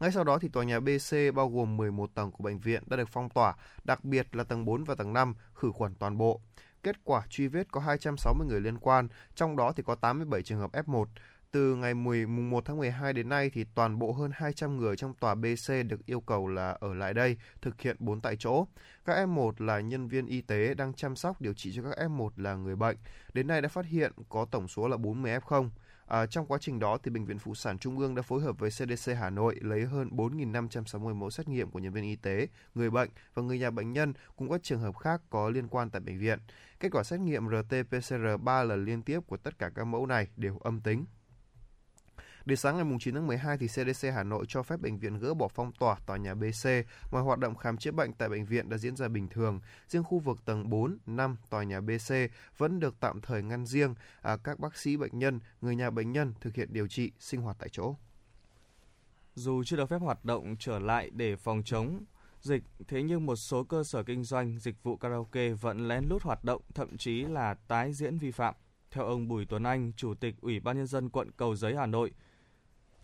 Ngay 0.00 0.12
sau 0.12 0.24
đó 0.24 0.38
thì 0.38 0.48
tòa 0.48 0.64
nhà 0.64 0.80
BC 0.80 1.16
bao 1.34 1.48
gồm 1.48 1.76
11 1.76 2.10
tầng 2.14 2.30
của 2.30 2.44
bệnh 2.44 2.58
viện 2.58 2.82
đã 2.86 2.96
được 2.96 3.08
phong 3.12 3.28
tỏa, 3.30 3.54
đặc 3.84 4.04
biệt 4.04 4.36
là 4.36 4.44
tầng 4.44 4.64
4 4.64 4.84
và 4.84 4.94
tầng 4.94 5.12
5 5.12 5.34
khử 5.54 5.70
khuẩn 5.72 5.94
toàn 5.94 6.18
bộ. 6.18 6.40
Kết 6.86 6.96
quả 7.04 7.22
truy 7.30 7.48
vết 7.48 7.72
có 7.72 7.80
260 7.80 8.46
người 8.46 8.60
liên 8.60 8.78
quan, 8.78 9.08
trong 9.34 9.56
đó 9.56 9.72
thì 9.76 9.82
có 9.82 9.94
87 9.94 10.42
trường 10.42 10.58
hợp 10.58 10.72
F1. 10.72 11.04
Từ 11.50 11.74
ngày 11.74 11.94
1 11.94 12.64
tháng 12.64 12.78
12 12.78 13.12
đến 13.12 13.28
nay 13.28 13.50
thì 13.50 13.64
toàn 13.74 13.98
bộ 13.98 14.12
hơn 14.12 14.30
200 14.34 14.76
người 14.76 14.96
trong 14.96 15.14
tòa 15.14 15.34
BC 15.34 15.72
được 15.88 16.06
yêu 16.06 16.20
cầu 16.20 16.48
là 16.48 16.76
ở 16.80 16.94
lại 16.94 17.14
đây, 17.14 17.36
thực 17.62 17.80
hiện 17.80 17.96
4 17.98 18.20
tại 18.20 18.36
chỗ. 18.38 18.66
Các 19.04 19.26
F1 19.26 19.52
là 19.58 19.80
nhân 19.80 20.08
viên 20.08 20.26
y 20.26 20.40
tế 20.40 20.74
đang 20.74 20.94
chăm 20.94 21.16
sóc 21.16 21.40
điều 21.40 21.54
trị 21.54 21.72
cho 21.76 21.82
các 21.82 22.08
F1 22.08 22.28
là 22.36 22.54
người 22.54 22.76
bệnh. 22.76 22.96
Đến 23.32 23.46
nay 23.46 23.62
đã 23.62 23.68
phát 23.68 23.86
hiện 23.86 24.12
có 24.28 24.46
tổng 24.50 24.68
số 24.68 24.88
là 24.88 24.96
40 24.96 25.38
F0. 25.38 25.68
À, 26.06 26.26
trong 26.26 26.46
quá 26.46 26.58
trình 26.60 26.78
đó, 26.78 26.98
thì 27.02 27.10
Bệnh 27.10 27.24
viện 27.24 27.38
Phụ 27.38 27.54
sản 27.54 27.78
Trung 27.78 27.98
ương 27.98 28.14
đã 28.14 28.22
phối 28.22 28.40
hợp 28.40 28.58
với 28.58 28.70
CDC 28.70 29.12
Hà 29.20 29.30
Nội 29.30 29.56
lấy 29.60 29.84
hơn 29.84 30.08
4.560 30.12 31.14
mẫu 31.14 31.30
xét 31.30 31.48
nghiệm 31.48 31.70
của 31.70 31.78
nhân 31.78 31.92
viên 31.92 32.04
y 32.04 32.16
tế, 32.16 32.48
người 32.74 32.90
bệnh 32.90 33.10
và 33.34 33.42
người 33.42 33.58
nhà 33.58 33.70
bệnh 33.70 33.92
nhân 33.92 34.12
cùng 34.36 34.50
các 34.50 34.62
trường 34.62 34.80
hợp 34.80 34.96
khác 34.96 35.20
có 35.30 35.50
liên 35.50 35.68
quan 35.68 35.90
tại 35.90 36.00
bệnh 36.00 36.18
viện. 36.18 36.38
Kết 36.80 36.88
quả 36.92 37.02
xét 37.02 37.20
nghiệm 37.20 37.48
RT-PCR 37.48 38.38
3 38.38 38.62
lần 38.62 38.84
liên 38.84 39.02
tiếp 39.02 39.20
của 39.26 39.36
tất 39.36 39.58
cả 39.58 39.70
các 39.74 39.84
mẫu 39.84 40.06
này 40.06 40.28
đều 40.36 40.58
âm 40.58 40.80
tính. 40.80 41.04
Đến 42.46 42.56
sáng 42.56 42.76
ngày 42.76 42.98
9 43.00 43.14
tháng 43.14 43.26
12 43.26 43.58
thì 43.58 43.66
CDC 43.66 44.08
Hà 44.14 44.22
Nội 44.22 44.44
cho 44.48 44.62
phép 44.62 44.80
bệnh 44.80 44.98
viện 44.98 45.18
gỡ 45.18 45.34
bỏ 45.34 45.48
phong 45.48 45.72
tỏa 45.72 45.96
tòa 46.06 46.16
nhà 46.16 46.34
BC. 46.34 46.68
Mọi 47.10 47.22
hoạt 47.22 47.38
động 47.38 47.56
khám 47.56 47.76
chữa 47.76 47.92
bệnh 47.92 48.12
tại 48.12 48.28
bệnh 48.28 48.44
viện 48.44 48.68
đã 48.68 48.78
diễn 48.78 48.96
ra 48.96 49.08
bình 49.08 49.28
thường. 49.28 49.60
Riêng 49.88 50.04
khu 50.04 50.18
vực 50.18 50.44
tầng 50.44 50.70
4, 50.70 50.98
5 51.06 51.36
tòa 51.50 51.62
nhà 51.62 51.80
BC 51.80 52.14
vẫn 52.58 52.80
được 52.80 53.00
tạm 53.00 53.20
thời 53.20 53.42
ngăn 53.42 53.66
riêng. 53.66 53.94
À, 54.22 54.36
các 54.36 54.58
bác 54.58 54.76
sĩ 54.76 54.96
bệnh 54.96 55.18
nhân, 55.18 55.40
người 55.60 55.76
nhà 55.76 55.90
bệnh 55.90 56.12
nhân 56.12 56.34
thực 56.40 56.54
hiện 56.54 56.68
điều 56.72 56.86
trị, 56.86 57.12
sinh 57.18 57.40
hoạt 57.40 57.56
tại 57.58 57.68
chỗ. 57.72 57.94
Dù 59.34 59.64
chưa 59.64 59.76
được 59.76 59.88
phép 59.88 59.98
hoạt 59.98 60.24
động 60.24 60.56
trở 60.58 60.78
lại 60.78 61.10
để 61.14 61.36
phòng 61.36 61.62
chống 61.64 62.04
dịch, 62.40 62.62
thế 62.88 63.02
nhưng 63.02 63.26
một 63.26 63.36
số 63.36 63.64
cơ 63.64 63.84
sở 63.84 64.02
kinh 64.02 64.24
doanh 64.24 64.58
dịch 64.58 64.82
vụ 64.82 64.96
karaoke 64.96 65.48
vẫn 65.48 65.88
lén 65.88 66.04
lút 66.08 66.22
hoạt 66.22 66.44
động, 66.44 66.62
thậm 66.74 66.96
chí 66.96 67.22
là 67.22 67.54
tái 67.54 67.92
diễn 67.92 68.18
vi 68.18 68.30
phạm. 68.30 68.54
Theo 68.90 69.04
ông 69.04 69.28
Bùi 69.28 69.46
Tuấn 69.46 69.62
Anh, 69.62 69.92
Chủ 69.96 70.14
tịch 70.14 70.34
Ủy 70.40 70.60
ban 70.60 70.76
Nhân 70.76 70.86
dân 70.86 71.08
quận 71.08 71.30
Cầu 71.36 71.56
Giấy, 71.56 71.76
Hà 71.76 71.86
Nội, 71.86 72.12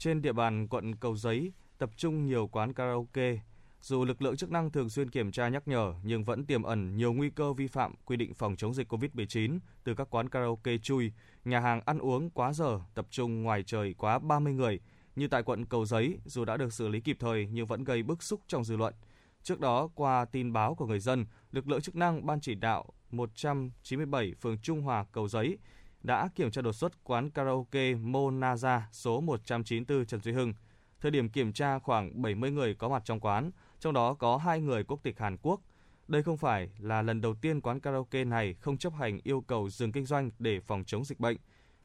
trên 0.03 0.23
địa 0.23 0.33
bàn 0.33 0.69
quận 0.69 0.97
Cầu 0.97 1.17
Giấy 1.17 1.53
tập 1.79 1.91
trung 1.97 2.27
nhiều 2.27 2.47
quán 2.47 2.73
karaoke. 2.73 3.39
Dù 3.81 4.05
lực 4.05 4.23
lượng 4.23 4.37
chức 4.37 4.51
năng 4.51 4.71
thường 4.71 4.89
xuyên 4.89 5.11
kiểm 5.11 5.33
tra 5.33 5.49
nhắc 5.49 5.69
nhở 5.69 5.95
nhưng 6.03 6.25
vẫn 6.25 6.47
tiềm 6.47 6.63
ẩn 6.63 6.97
nhiều 6.97 7.13
nguy 7.13 7.31
cơ 7.31 7.53
vi 7.53 7.67
phạm 7.67 7.95
quy 8.05 8.17
định 8.17 8.35
phòng 8.35 8.57
chống 8.57 8.75
dịch 8.75 8.93
COVID-19 8.93 9.59
từ 9.85 9.95
các 9.95 10.07
quán 10.11 10.29
karaoke 10.29 10.79
chui, 10.79 11.13
nhà 11.45 11.61
hàng 11.61 11.81
ăn 11.85 11.99
uống 11.99 12.31
quá 12.31 12.53
giờ, 12.53 12.81
tập 12.95 13.07
trung 13.11 13.43
ngoài 13.43 13.63
trời 13.63 13.95
quá 13.99 14.19
30 14.19 14.53
người, 14.53 14.81
như 15.17 15.29
tại 15.29 15.43
quận 15.43 15.67
Cầu 15.67 15.85
Giấy, 15.85 16.19
dù 16.25 16.45
đã 16.45 16.57
được 16.57 16.73
xử 16.73 16.89
lý 16.89 17.01
kịp 17.01 17.17
thời 17.21 17.49
nhưng 17.53 17.67
vẫn 17.67 17.85
gây 17.85 18.03
bức 18.03 18.23
xúc 18.23 18.41
trong 18.47 18.65
dư 18.65 18.77
luận. 18.77 18.95
Trước 19.43 19.61
đó, 19.61 19.89
qua 19.95 20.25
tin 20.25 20.53
báo 20.53 20.75
của 20.75 20.87
người 20.87 21.01
dân, 21.01 21.27
lực 21.53 21.69
lượng 21.69 21.81
chức 21.81 21.97
năng 21.97 22.27
Ban 22.27 22.41
chỉ 22.41 22.55
đạo 22.55 22.85
197 23.11 24.35
phường 24.41 24.59
Trung 24.59 24.83
Hòa, 24.83 25.05
Cầu 25.13 25.29
Giấy 25.29 25.59
đã 26.03 26.29
kiểm 26.35 26.51
tra 26.51 26.63
đột 26.63 26.73
xuất 26.73 27.05
quán 27.05 27.31
karaoke 27.31 27.93
Monaza 27.93 28.81
số 28.93 29.21
194 29.21 30.07
Trần 30.07 30.21
Duy 30.21 30.33
Hưng. 30.33 30.55
Thời 31.01 31.11
điểm 31.11 31.29
kiểm 31.29 31.53
tra 31.53 31.79
khoảng 31.79 32.23
70 32.23 32.51
người 32.51 32.75
có 32.75 32.89
mặt 32.89 33.03
trong 33.05 33.21
quán, 33.21 33.51
trong 33.81 33.93
đó 33.93 34.15
có 34.15 34.37
hai 34.37 34.61
người 34.61 34.85
quốc 34.85 35.01
tịch 35.03 35.19
Hàn 35.19 35.37
Quốc. 35.43 35.61
Đây 36.09 36.23
không 36.23 36.37
phải 36.37 36.71
là 36.79 37.03
lần 37.03 37.21
đầu 37.21 37.35
tiên 37.35 37.61
quán 37.61 37.81
karaoke 37.81 38.25
này 38.25 38.55
không 38.55 38.79
chấp 38.79 38.95
hành 38.95 39.21
yêu 39.25 39.41
cầu 39.41 39.69
dừng 39.71 39.93
kinh 39.93 40.07
doanh 40.07 40.31
để 40.39 40.61
phòng 40.61 40.85
chống 40.87 41.05
dịch 41.05 41.21
bệnh. 41.21 41.37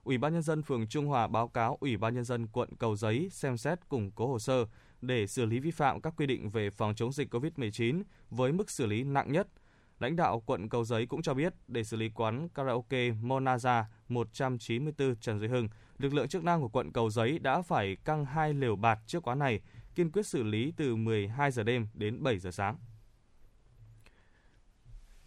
Ủy 0.03 0.17
ban 0.17 0.33
nhân 0.33 0.41
dân 0.41 0.63
phường 0.63 0.87
Trung 0.87 1.07
Hòa 1.07 1.27
báo 1.27 1.47
cáo 1.47 1.77
Ủy 1.79 1.97
ban 1.97 2.15
nhân 2.15 2.23
dân 2.23 2.47
quận 2.47 2.69
Cầu 2.79 2.95
Giấy 2.95 3.29
xem 3.31 3.57
xét 3.57 3.89
củng 3.89 4.11
cố 4.11 4.27
hồ 4.27 4.39
sơ 4.39 4.65
để 5.01 5.27
xử 5.27 5.45
lý 5.45 5.59
vi 5.59 5.71
phạm 5.71 6.01
các 6.01 6.13
quy 6.17 6.25
định 6.25 6.49
về 6.49 6.69
phòng 6.69 6.95
chống 6.95 7.11
dịch 7.11 7.33
COVID-19 7.33 8.03
với 8.29 8.51
mức 8.51 8.69
xử 8.69 8.85
lý 8.85 9.03
nặng 9.03 9.31
nhất. 9.31 9.47
Lãnh 9.99 10.15
đạo 10.15 10.43
quận 10.45 10.69
Cầu 10.69 10.83
Giấy 10.83 11.05
cũng 11.05 11.21
cho 11.21 11.33
biết 11.33 11.53
để 11.67 11.83
xử 11.83 11.97
lý 11.97 12.09
quán 12.09 12.49
karaoke 12.49 13.09
Monaza 13.09 13.83
194 14.07 15.15
Trần 15.15 15.39
Duy 15.39 15.47
Hưng, 15.47 15.67
lực 15.97 16.13
lượng 16.13 16.27
chức 16.27 16.43
năng 16.43 16.61
của 16.61 16.69
quận 16.69 16.91
Cầu 16.91 17.09
Giấy 17.09 17.39
đã 17.39 17.61
phải 17.61 17.97
căng 18.05 18.25
hai 18.25 18.53
lều 18.53 18.75
bạt 18.75 18.99
trước 19.07 19.27
quán 19.27 19.39
này, 19.39 19.61
kiên 19.95 20.11
quyết 20.11 20.27
xử 20.27 20.43
lý 20.43 20.73
từ 20.77 20.95
12 20.95 21.51
giờ 21.51 21.63
đêm 21.63 21.87
đến 21.93 22.23
7 22.23 22.37
giờ 22.37 22.51
sáng. 22.51 22.77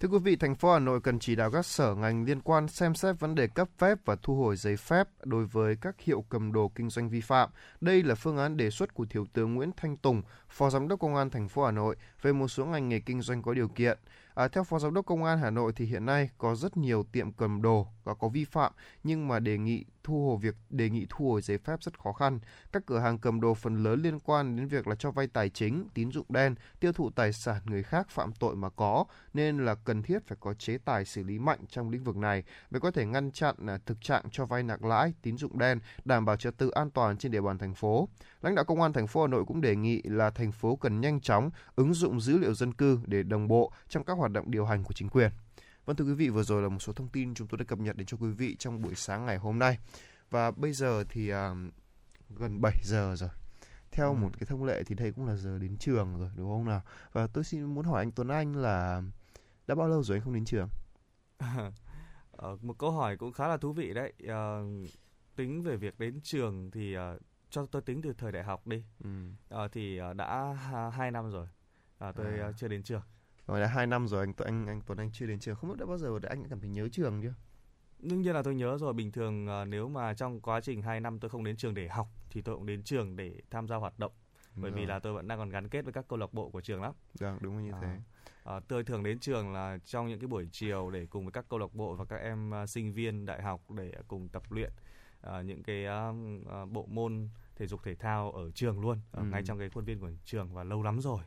Thưa 0.01 0.09
quý 0.09 0.19
vị, 0.19 0.37
thành 0.37 0.55
phố 0.55 0.73
Hà 0.73 0.79
Nội 0.79 1.01
cần 1.01 1.19
chỉ 1.19 1.37
đạo 1.37 1.51
các 1.51 1.67
sở 1.67 1.95
ngành 1.95 2.25
liên 2.25 2.41
quan 2.41 2.69
xem 2.69 2.95
xét 2.95 3.21
vấn 3.21 3.35
đề 3.35 3.47
cấp 3.47 3.69
phép 3.79 3.99
và 4.05 4.17
thu 4.23 4.37
hồi 4.37 4.57
giấy 4.57 4.77
phép 4.77 5.09
đối 5.25 5.47
với 5.47 5.77
các 5.81 6.01
hiệu 6.01 6.25
cầm 6.29 6.53
đồ 6.53 6.73
kinh 6.75 6.91
doanh 6.91 7.09
vi 7.09 7.21
phạm. 7.21 7.51
Đây 7.81 8.03
là 8.03 8.15
phương 8.15 8.37
án 8.37 8.57
đề 8.57 8.71
xuất 8.71 8.95
của 8.95 9.07
Thiếu 9.11 9.27
tướng 9.33 9.55
Nguyễn 9.55 9.71
Thanh 9.77 9.97
Tùng, 9.97 10.23
Phó 10.51 10.71
Giám 10.71 10.89
đốc 10.89 11.01
Công 11.01 11.17
an 11.17 11.31
thành 11.31 11.49
phố 11.49 11.65
Hà 11.65 11.71
Nội 11.71 11.97
về 12.23 12.33
một 12.33 12.49
số 12.49 12.67
ngành 12.67 12.89
nghề 12.89 13.01
kinh 13.01 13.23
doanh 13.23 13.43
có 13.43 13.55
điều 13.55 13.69
kiện. 13.69 13.99
À, 14.35 14.49
theo 14.49 14.65
Phó 14.65 14.79
Giám 14.79 14.95
đốc 14.95 15.07
Công 15.07 15.25
an 15.25 15.39
Hà 15.39 15.51
Nội 15.51 15.73
thì 15.77 15.85
hiện 15.85 16.07
nay 16.07 16.31
có 16.39 16.55
rất 16.55 16.77
nhiều 16.77 17.03
tiệm 17.13 17.33
cầm 17.33 17.63
đồ 17.63 17.87
và 18.05 18.15
có 18.15 18.29
vi 18.29 18.45
phạm 18.45 18.73
nhưng 19.05 19.29
mà 19.29 19.39
đề 19.39 19.59
nghị 19.59 19.85
thu 20.05 20.29
hồi 20.29 20.39
việc 20.41 20.55
đề 20.71 20.91
nghị 20.91 21.07
thu 21.11 21.31
hồi 21.31 21.43
giấy 21.43 21.59
phép 21.59 21.83
rất 21.83 21.99
khó 21.99 22.13
khăn. 22.13 22.39
Các 22.73 22.83
cửa 22.87 22.99
hàng 22.99 23.19
cầm 23.19 23.41
đồ 23.41 23.55
phần 23.55 23.83
lớn 23.83 24.03
liên 24.03 24.19
quan 24.19 24.57
đến 24.57 24.69
việc 24.69 24.87
là 24.87 24.95
cho 24.95 25.11
vay 25.11 25.27
tài 25.27 25.51
chính, 25.51 25.89
tín 25.95 26.11
dụng 26.11 26.27
đen, 26.29 26.55
tiêu 26.81 26.93
thụ 26.93 27.11
tài 27.11 27.33
sản 27.33 27.57
người 27.65 27.83
khác 27.83 28.09
phạm 28.11 28.33
tội 28.33 28.57
mà 28.57 28.69
có 28.71 29.05
nên 29.35 29.65
là 29.65 29.75
cần 29.75 30.03
thiết 30.03 30.27
phải 30.27 30.39
có 30.41 30.55
chế 30.55 30.79
tài 30.79 31.05
xử 31.05 31.23
lý 31.23 31.39
mạnh 31.39 31.59
trong 31.69 31.91
lĩnh 31.91 32.05
vực 32.05 32.17
này 32.17 32.45
mới 32.71 32.81
có 32.81 32.91
thể 32.91 33.07
ngăn 33.07 33.31
chặn 33.31 33.55
là 33.59 33.79
thực 33.87 34.01
trạng 34.01 34.25
cho 34.31 34.47
vay 34.47 34.63
nặng 34.63 34.85
lãi, 34.85 35.15
tín 35.23 35.37
dụng 35.37 35.59
đen, 35.59 35.79
đảm 36.05 36.25
bảo 36.25 36.37
trật 36.37 36.59
tự 36.59 36.71
an 36.71 36.91
toàn 36.91 37.19
trên 37.19 37.33
địa 37.33 37.41
bàn 37.41 37.59
thành 37.59 37.75
phố. 37.75 38.09
Lãnh 38.43 38.55
đạo 38.55 38.65
Công 38.65 38.83
an 38.83 38.93
thành 38.93 39.07
phố 39.07 39.21
Hà 39.21 39.29
Nội 39.29 39.45
cũng 39.47 39.61
đề 39.61 39.77
nghị 39.77 40.03
là 40.03 40.31
thành 40.41 40.53
phố 40.53 40.77
cần 40.77 41.01
nhanh 41.01 41.21
chóng 41.21 41.51
ứng 41.77 41.95
dụng 41.95 42.21
dữ 42.21 42.39
liệu 42.39 42.55
dân 42.55 42.75
cư 42.75 43.01
để 43.07 43.23
đồng 43.23 43.49
bộ 43.49 43.73
trong 43.89 44.05
các 44.05 44.19
hoạt 44.19 44.33
động 44.33 44.51
điều 44.51 44.65
hành 44.65 44.85
của 44.85 44.93
chính 44.93 45.09
quyền. 45.09 45.31
Vâng 45.85 45.97
thưa 45.97 46.05
quý 46.05 46.15
vị, 46.15 46.29
vừa 46.29 46.43
rồi 46.43 46.63
là 46.63 46.69
một 46.69 46.79
số 46.79 46.93
thông 46.93 47.09
tin 47.09 47.35
chúng 47.35 47.49
tôi 47.49 47.59
đã 47.59 47.65
cập 47.65 47.79
nhật 47.79 47.97
đến 47.97 48.07
cho 48.07 48.17
quý 48.17 48.31
vị 48.31 48.57
trong 48.59 48.83
buổi 48.83 48.95
sáng 48.95 49.27
ngày 49.27 49.37
hôm 49.37 49.59
nay. 49.59 49.79
Và 50.31 50.51
bây 50.51 50.73
giờ 50.73 51.05
thì 51.09 51.33
uh, 51.33 51.37
gần 52.39 52.61
7 52.61 52.73
giờ 52.85 53.17
rồi. 53.17 53.31
Theo 53.91 54.09
ừ. 54.09 54.17
một 54.17 54.31
cái 54.39 54.47
thông 54.47 54.65
lệ 54.65 54.83
thì 54.87 54.95
đây 54.95 55.13
cũng 55.13 55.27
là 55.27 55.37
giờ 55.37 55.59
đến 55.59 55.77
trường 55.77 56.19
rồi 56.19 56.31
đúng 56.37 56.49
không 56.49 56.65
nào? 56.65 56.83
Và 57.13 57.27
tôi 57.27 57.45
xin 57.45 57.65
muốn 57.65 57.85
hỏi 57.85 58.03
anh 58.03 58.13
Tuấn 58.13 58.29
Anh 58.29 58.57
là 58.57 59.03
đã 59.67 59.75
bao 59.75 59.89
lâu 59.89 60.03
rồi 60.03 60.17
anh 60.17 60.25
không 60.25 60.35
đến 60.35 60.45
trường? 60.45 60.69
ờ, 62.33 62.57
một 62.63 62.79
câu 62.79 62.91
hỏi 62.91 63.17
cũng 63.17 63.33
khá 63.33 63.49
là 63.49 63.57
thú 63.57 63.73
vị 63.73 63.95
đấy. 63.95 64.13
Uh, 64.25 64.91
tính 65.37 65.63
về 65.63 65.77
việc 65.77 65.99
đến 65.99 66.21
trường 66.23 66.71
thì 66.71 66.97
uh, 66.97 67.23
cho 67.51 67.67
tôi 67.67 67.83
tính 67.83 68.03
từ 68.03 68.13
thời 68.13 68.33
đại 68.33 68.43
học 68.43 68.67
đi. 68.67 68.85
Ừ. 69.05 69.11
Uh, 69.65 69.73
thì 69.73 70.01
uh, 70.11 70.17
đã 70.17 70.53
hai 70.95 71.11
năm 71.11 71.31
rồi. 71.31 71.47
Uh, 72.09 72.17
tôi 72.17 72.41
à. 72.41 72.53
chưa 72.57 72.69
đến 72.69 72.83
trường. 72.83 73.03
Rồi 73.47 73.61
đã 73.61 73.67
hai 73.67 73.87
năm 73.87 74.09
rồi 74.09 74.27
anh 74.27 74.33
anh 74.45 74.67
anh 74.67 74.81
Tuấn 74.87 74.99
Anh 74.99 75.11
chưa 75.13 75.27
đến 75.27 75.39
trường. 75.39 75.57
Không 75.57 75.71
biết 75.71 75.77
đã 75.79 75.87
bao 75.87 75.99
giờ 75.99 76.19
anh 76.29 76.45
cảm 76.49 76.61
thấy 76.61 76.71
nhớ 76.71 76.89
trường 76.89 77.23
chưa? 77.23 77.35
đương 77.99 78.21
nhiên 78.21 78.35
là 78.35 78.43
tôi 78.43 78.55
nhớ 78.55 78.79
rồi 78.79 78.93
bình 78.93 79.13
thường 79.13 79.49
nếu 79.71 79.89
mà 79.89 80.15
trong 80.15 80.41
quá 80.41 80.61
trình 80.61 80.83
2 80.83 81.01
năm 81.01 81.21
tôi 81.21 81.29
không 81.29 81.45
đến 81.45 81.57
trường 81.57 81.75
để 81.75 81.89
học 81.89 82.09
thì 82.31 82.43
tôi 82.43 82.57
cũng 82.57 82.67
đến 82.67 82.83
trường 82.83 83.17
để 83.17 83.41
tham 83.51 83.69
gia 83.69 83.77
hoạt 83.77 83.99
động 83.99 84.13
bởi 84.57 84.71
vì 84.71 84.87
là 84.87 84.99
tôi 84.99 85.13
vẫn 85.13 85.29
đang 85.29 85.39
còn 85.39 85.51
gắn 85.51 85.69
kết 85.69 85.85
với 85.85 85.93
các 85.93 86.09
câu 86.09 86.19
lạc 86.19 86.33
bộ 86.33 86.51
của 86.51 86.61
trường 86.61 86.83
lắm. 86.83 86.93
Vâng, 87.19 87.39
đúng 87.41 87.65
như 87.65 87.73
à, 87.73 87.79
thế. 87.83 87.97
À, 88.45 88.61
tôi 88.69 88.85
thường 88.85 89.03
đến 89.03 89.19
trường 89.19 89.53
là 89.53 89.79
trong 89.85 90.09
những 90.09 90.21
cái 90.21 90.27
buổi 90.27 90.49
chiều 90.53 90.91
để 90.91 91.07
cùng 91.07 91.25
với 91.25 91.33
các 91.33 91.45
câu 91.49 91.59
lạc 91.59 91.75
bộ 91.75 91.95
và 91.95 92.05
các 92.05 92.17
em 92.17 92.53
sinh 92.67 92.93
viên 92.93 93.27
đại 93.27 93.43
học 93.43 93.71
để 93.71 93.93
cùng 94.09 94.29
tập 94.29 94.43
luyện 94.51 94.73
uh, 95.27 95.45
những 95.45 95.63
cái 95.63 95.87
uh, 95.87 96.17
uh, 96.63 96.71
bộ 96.71 96.87
môn 96.87 97.29
thể 97.57 97.67
dục 97.67 97.81
thể 97.85 97.95
thao 97.95 98.33
ở 98.33 98.51
trường 98.51 98.81
luôn, 98.81 99.01
ở 99.11 99.23
ừ. 99.23 99.27
ngay 99.27 99.43
trong 99.45 99.59
cái 99.59 99.71
khuôn 99.71 99.85
viên 99.85 100.01
của 100.01 100.11
trường 100.25 100.55
và 100.55 100.65
lâu 100.65 100.83
lắm 100.83 101.01
rồi 101.01 101.23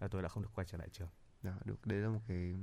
là 0.00 0.08
tôi 0.08 0.22
đã 0.22 0.28
không 0.28 0.42
được 0.42 0.50
quay 0.54 0.66
trở 0.66 0.78
lại 0.78 0.88
trường. 0.92 1.08
Đó, 1.42 1.50
dạ, 1.50 1.60
được. 1.64 1.86
Đấy 1.86 1.98
là 1.98 2.08
một 2.08 2.20
cái 2.28 2.54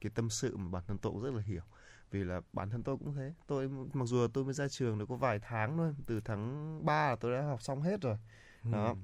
cái 0.00 0.10
tâm 0.14 0.30
sự 0.30 0.56
mà 0.56 0.70
bản 0.70 0.82
thân 0.86 0.98
tôi 0.98 1.12
cũng 1.12 1.22
rất 1.22 1.34
là 1.34 1.42
hiểu. 1.42 1.62
Vì 2.10 2.24
là 2.24 2.40
bản 2.52 2.70
thân 2.70 2.82
tôi 2.82 2.96
cũng 2.96 3.14
thế. 3.14 3.34
Tôi 3.46 3.68
mặc 3.68 4.04
dù 4.04 4.26
tôi 4.32 4.44
mới 4.44 4.54
ra 4.54 4.68
trường 4.68 4.98
được 4.98 5.06
có 5.08 5.16
vài 5.16 5.38
tháng 5.38 5.76
thôi 5.76 5.94
từ 6.06 6.20
tháng 6.20 6.80
3 6.84 7.08
là 7.08 7.16
tôi 7.16 7.32
đã 7.32 7.42
học 7.42 7.62
xong 7.62 7.82
hết 7.82 8.00
rồi. 8.00 8.16
Đó. 8.62 8.88
Ừ. 8.88 8.94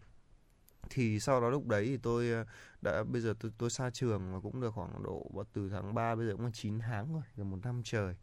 thì 0.91 1.21
sau 1.21 1.41
đó 1.41 1.51
lúc 1.51 1.67
đấy 1.67 1.85
thì 1.85 1.97
tôi 1.97 2.31
ờ, 2.31 2.45
đã 2.83 3.05
bây 3.05 3.21
giờ 3.21 3.35
tôi 3.41 3.53
tôi 3.59 3.71
xa 3.71 3.91
trường 3.91 4.33
mà 4.33 4.41
cũng 4.41 4.61
được 4.61 4.71
khoảng 4.75 5.03
độ 5.03 5.45
từ 5.53 5.69
tháng 5.69 5.95
3 5.95 6.15
bây 6.15 6.27
giờ 6.27 6.33
cũng 6.33 6.45
là 6.45 6.51
9 6.55 6.79
tháng 6.79 7.13
rồi 7.13 7.23
gần 7.37 7.51
một 7.51 7.59
năm 7.63 7.83
trời. 7.85 8.15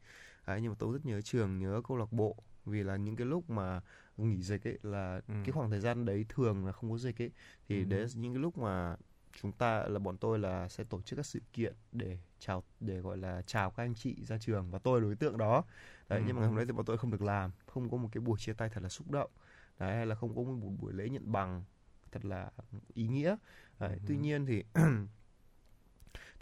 Đấy, 0.48 0.62
nhưng 0.62 0.72
mà 0.72 0.76
tôi 0.80 0.94
rất 0.94 1.06
nhớ 1.06 1.22
trường 1.22 1.60
nhớ 1.60 1.82
câu 1.88 1.98
lạc 1.98 2.12
bộ 2.12 2.36
vì 2.66 2.84
là 2.84 2.96
những 2.96 3.16
cái 3.16 3.28
lúc 3.28 3.50
mà 3.50 3.82
nghỉ 4.18 4.42
dịch 4.42 4.68
ấy 4.68 4.80
là 4.84 5.22
ừ. 5.28 5.34
cái 5.44 5.52
khoảng 5.54 5.70
thời 5.70 5.80
gian 5.80 6.06
đấy 6.06 6.26
thường 6.30 6.66
là 6.66 6.72
không 6.72 6.92
có 6.92 6.98
dịch 6.98 7.22
ấy 7.22 7.32
thì 7.70 7.80
ừ. 7.80 7.86
đấy 7.90 8.00
là 8.02 8.08
những 8.16 8.34
cái 8.34 8.42
lúc 8.42 8.58
mà 8.58 8.96
chúng 9.42 9.52
ta 9.52 9.84
là 9.88 10.00
bọn 10.00 10.18
tôi 10.18 10.40
là 10.40 10.68
sẽ 10.68 10.84
tổ 10.84 11.02
chức 11.02 11.18
các 11.18 11.26
sự 11.26 11.40
kiện 11.54 11.74
để 11.92 12.18
chào 12.40 12.64
để 12.80 13.00
gọi 13.00 13.18
là 13.18 13.42
chào 13.42 13.72
các 13.72 13.84
anh 13.84 13.96
chị 13.96 14.16
ra 14.26 14.38
trường 14.38 14.72
và 14.72 14.80
tôi 14.80 15.02
là 15.02 15.06
đối 15.08 15.16
tượng 15.16 15.38
đó 15.38 15.64
đấy 16.10 16.22
Ừ. 16.22 16.26
nhưng 16.28 16.36
mà 16.36 16.40
ngày 16.42 16.48
hôm 16.48 16.56
đấy 16.58 16.66
thì 16.66 16.72
bọn 16.72 16.86
tôi 16.86 16.98
không 16.98 17.12
được 17.12 17.22
làm 17.22 17.52
không 17.66 17.90
có 17.90 17.98
một 17.98 18.10
cái 18.12 18.22
buổi 18.22 18.40
chia 18.40 18.54
tay 18.54 18.70
thật 18.70 18.84
là 18.84 18.90
xúc 18.90 19.12
động 19.12 19.32
đấy 19.80 19.96
hay 19.96 20.06
là 20.06 20.16
không 20.16 20.36
có 20.36 20.42
một 20.42 20.70
buổi 20.82 20.94
lễ 20.94 21.10
nhận 21.10 21.32
bằng 21.32 21.64
thật 22.12 22.26
là 22.26 22.52
ý 22.94 23.08
nghĩa 23.08 23.36
đấy, 23.80 24.00
Ừ. 24.04 24.08
tuy 24.08 24.18
nhiên 24.18 24.46
thì 24.46 24.64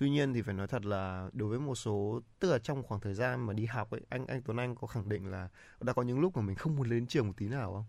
tuy 0.03 0.09
nhiên 0.09 0.33
thì 0.33 0.41
phải 0.41 0.53
nói 0.53 0.67
thật 0.67 0.85
là 0.85 1.29
đối 1.33 1.49
với 1.49 1.59
một 1.59 1.75
số, 1.75 2.21
tức 2.39 2.51
là 2.51 2.59
trong 2.59 2.83
khoảng 2.83 3.01
thời 3.01 3.13
gian 3.13 3.45
mà 3.45 3.53
đi 3.53 3.65
học 3.65 3.91
ấy, 3.91 4.01
anh 4.09 4.27
anh 4.27 4.41
Tuấn 4.41 4.57
Anh 4.57 4.75
có 4.75 4.87
khẳng 4.87 5.09
định 5.09 5.31
là 5.31 5.49
đã 5.81 5.93
có 5.93 6.01
những 6.01 6.19
lúc 6.19 6.37
mà 6.37 6.41
mình 6.41 6.55
không 6.55 6.75
muốn 6.75 6.89
đến 6.89 7.07
trường 7.07 7.27
một 7.27 7.33
tí 7.37 7.47
nào 7.47 7.73
không? 7.73 7.85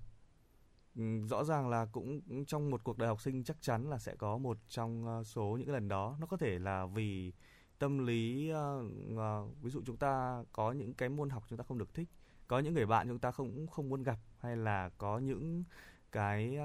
Ừ, 0.97 1.27
rõ 1.27 1.45
ràng 1.45 1.69
là 1.69 1.87
cũng 1.93 2.21
trong 2.45 2.71
một 2.71 2.85
cuộc 2.85 2.99
đời 2.99 3.09
học 3.09 3.21
sinh 3.21 3.45
chắc 3.45 3.57
chắn 3.61 3.91
là 3.91 3.99
sẽ 3.99 4.15
có 4.17 4.39
một 4.39 4.59
trong 4.69 5.07
ờ, 5.07 5.25
số 5.25 5.57
những 5.59 5.67
cái 5.67 5.75
lần 5.75 5.89
đó. 5.89 6.17
Nó 6.21 6.27
có 6.27 6.37
thể 6.37 6.59
là 6.59 6.87
vì 6.87 7.33
tâm 7.79 8.07
lý 8.07 8.49
ờ, 8.51 8.85
ờ, 9.17 9.47
ví 9.63 9.71
dụ 9.71 9.83
chúng 9.87 9.97
ta 9.97 10.45
có 10.53 10.73
những 10.73 10.95
cái 10.95 11.09
môn 11.09 11.31
học 11.31 11.45
chúng 11.49 11.59
ta 11.59 11.65
không 11.69 11.79
được 11.79 11.95
thích, 11.95 12.09
có 12.49 12.59
những 12.59 12.75
người 12.75 12.87
bạn 12.87 13.09
chúng 13.09 13.19
ta 13.19 13.31
không 13.31 13.67
không 13.67 13.89
muốn 13.89 14.03
gặp, 14.03 14.19
hay 14.41 14.57
là 14.57 14.91
có 14.99 15.19
những 15.19 15.65
cái 16.13 16.59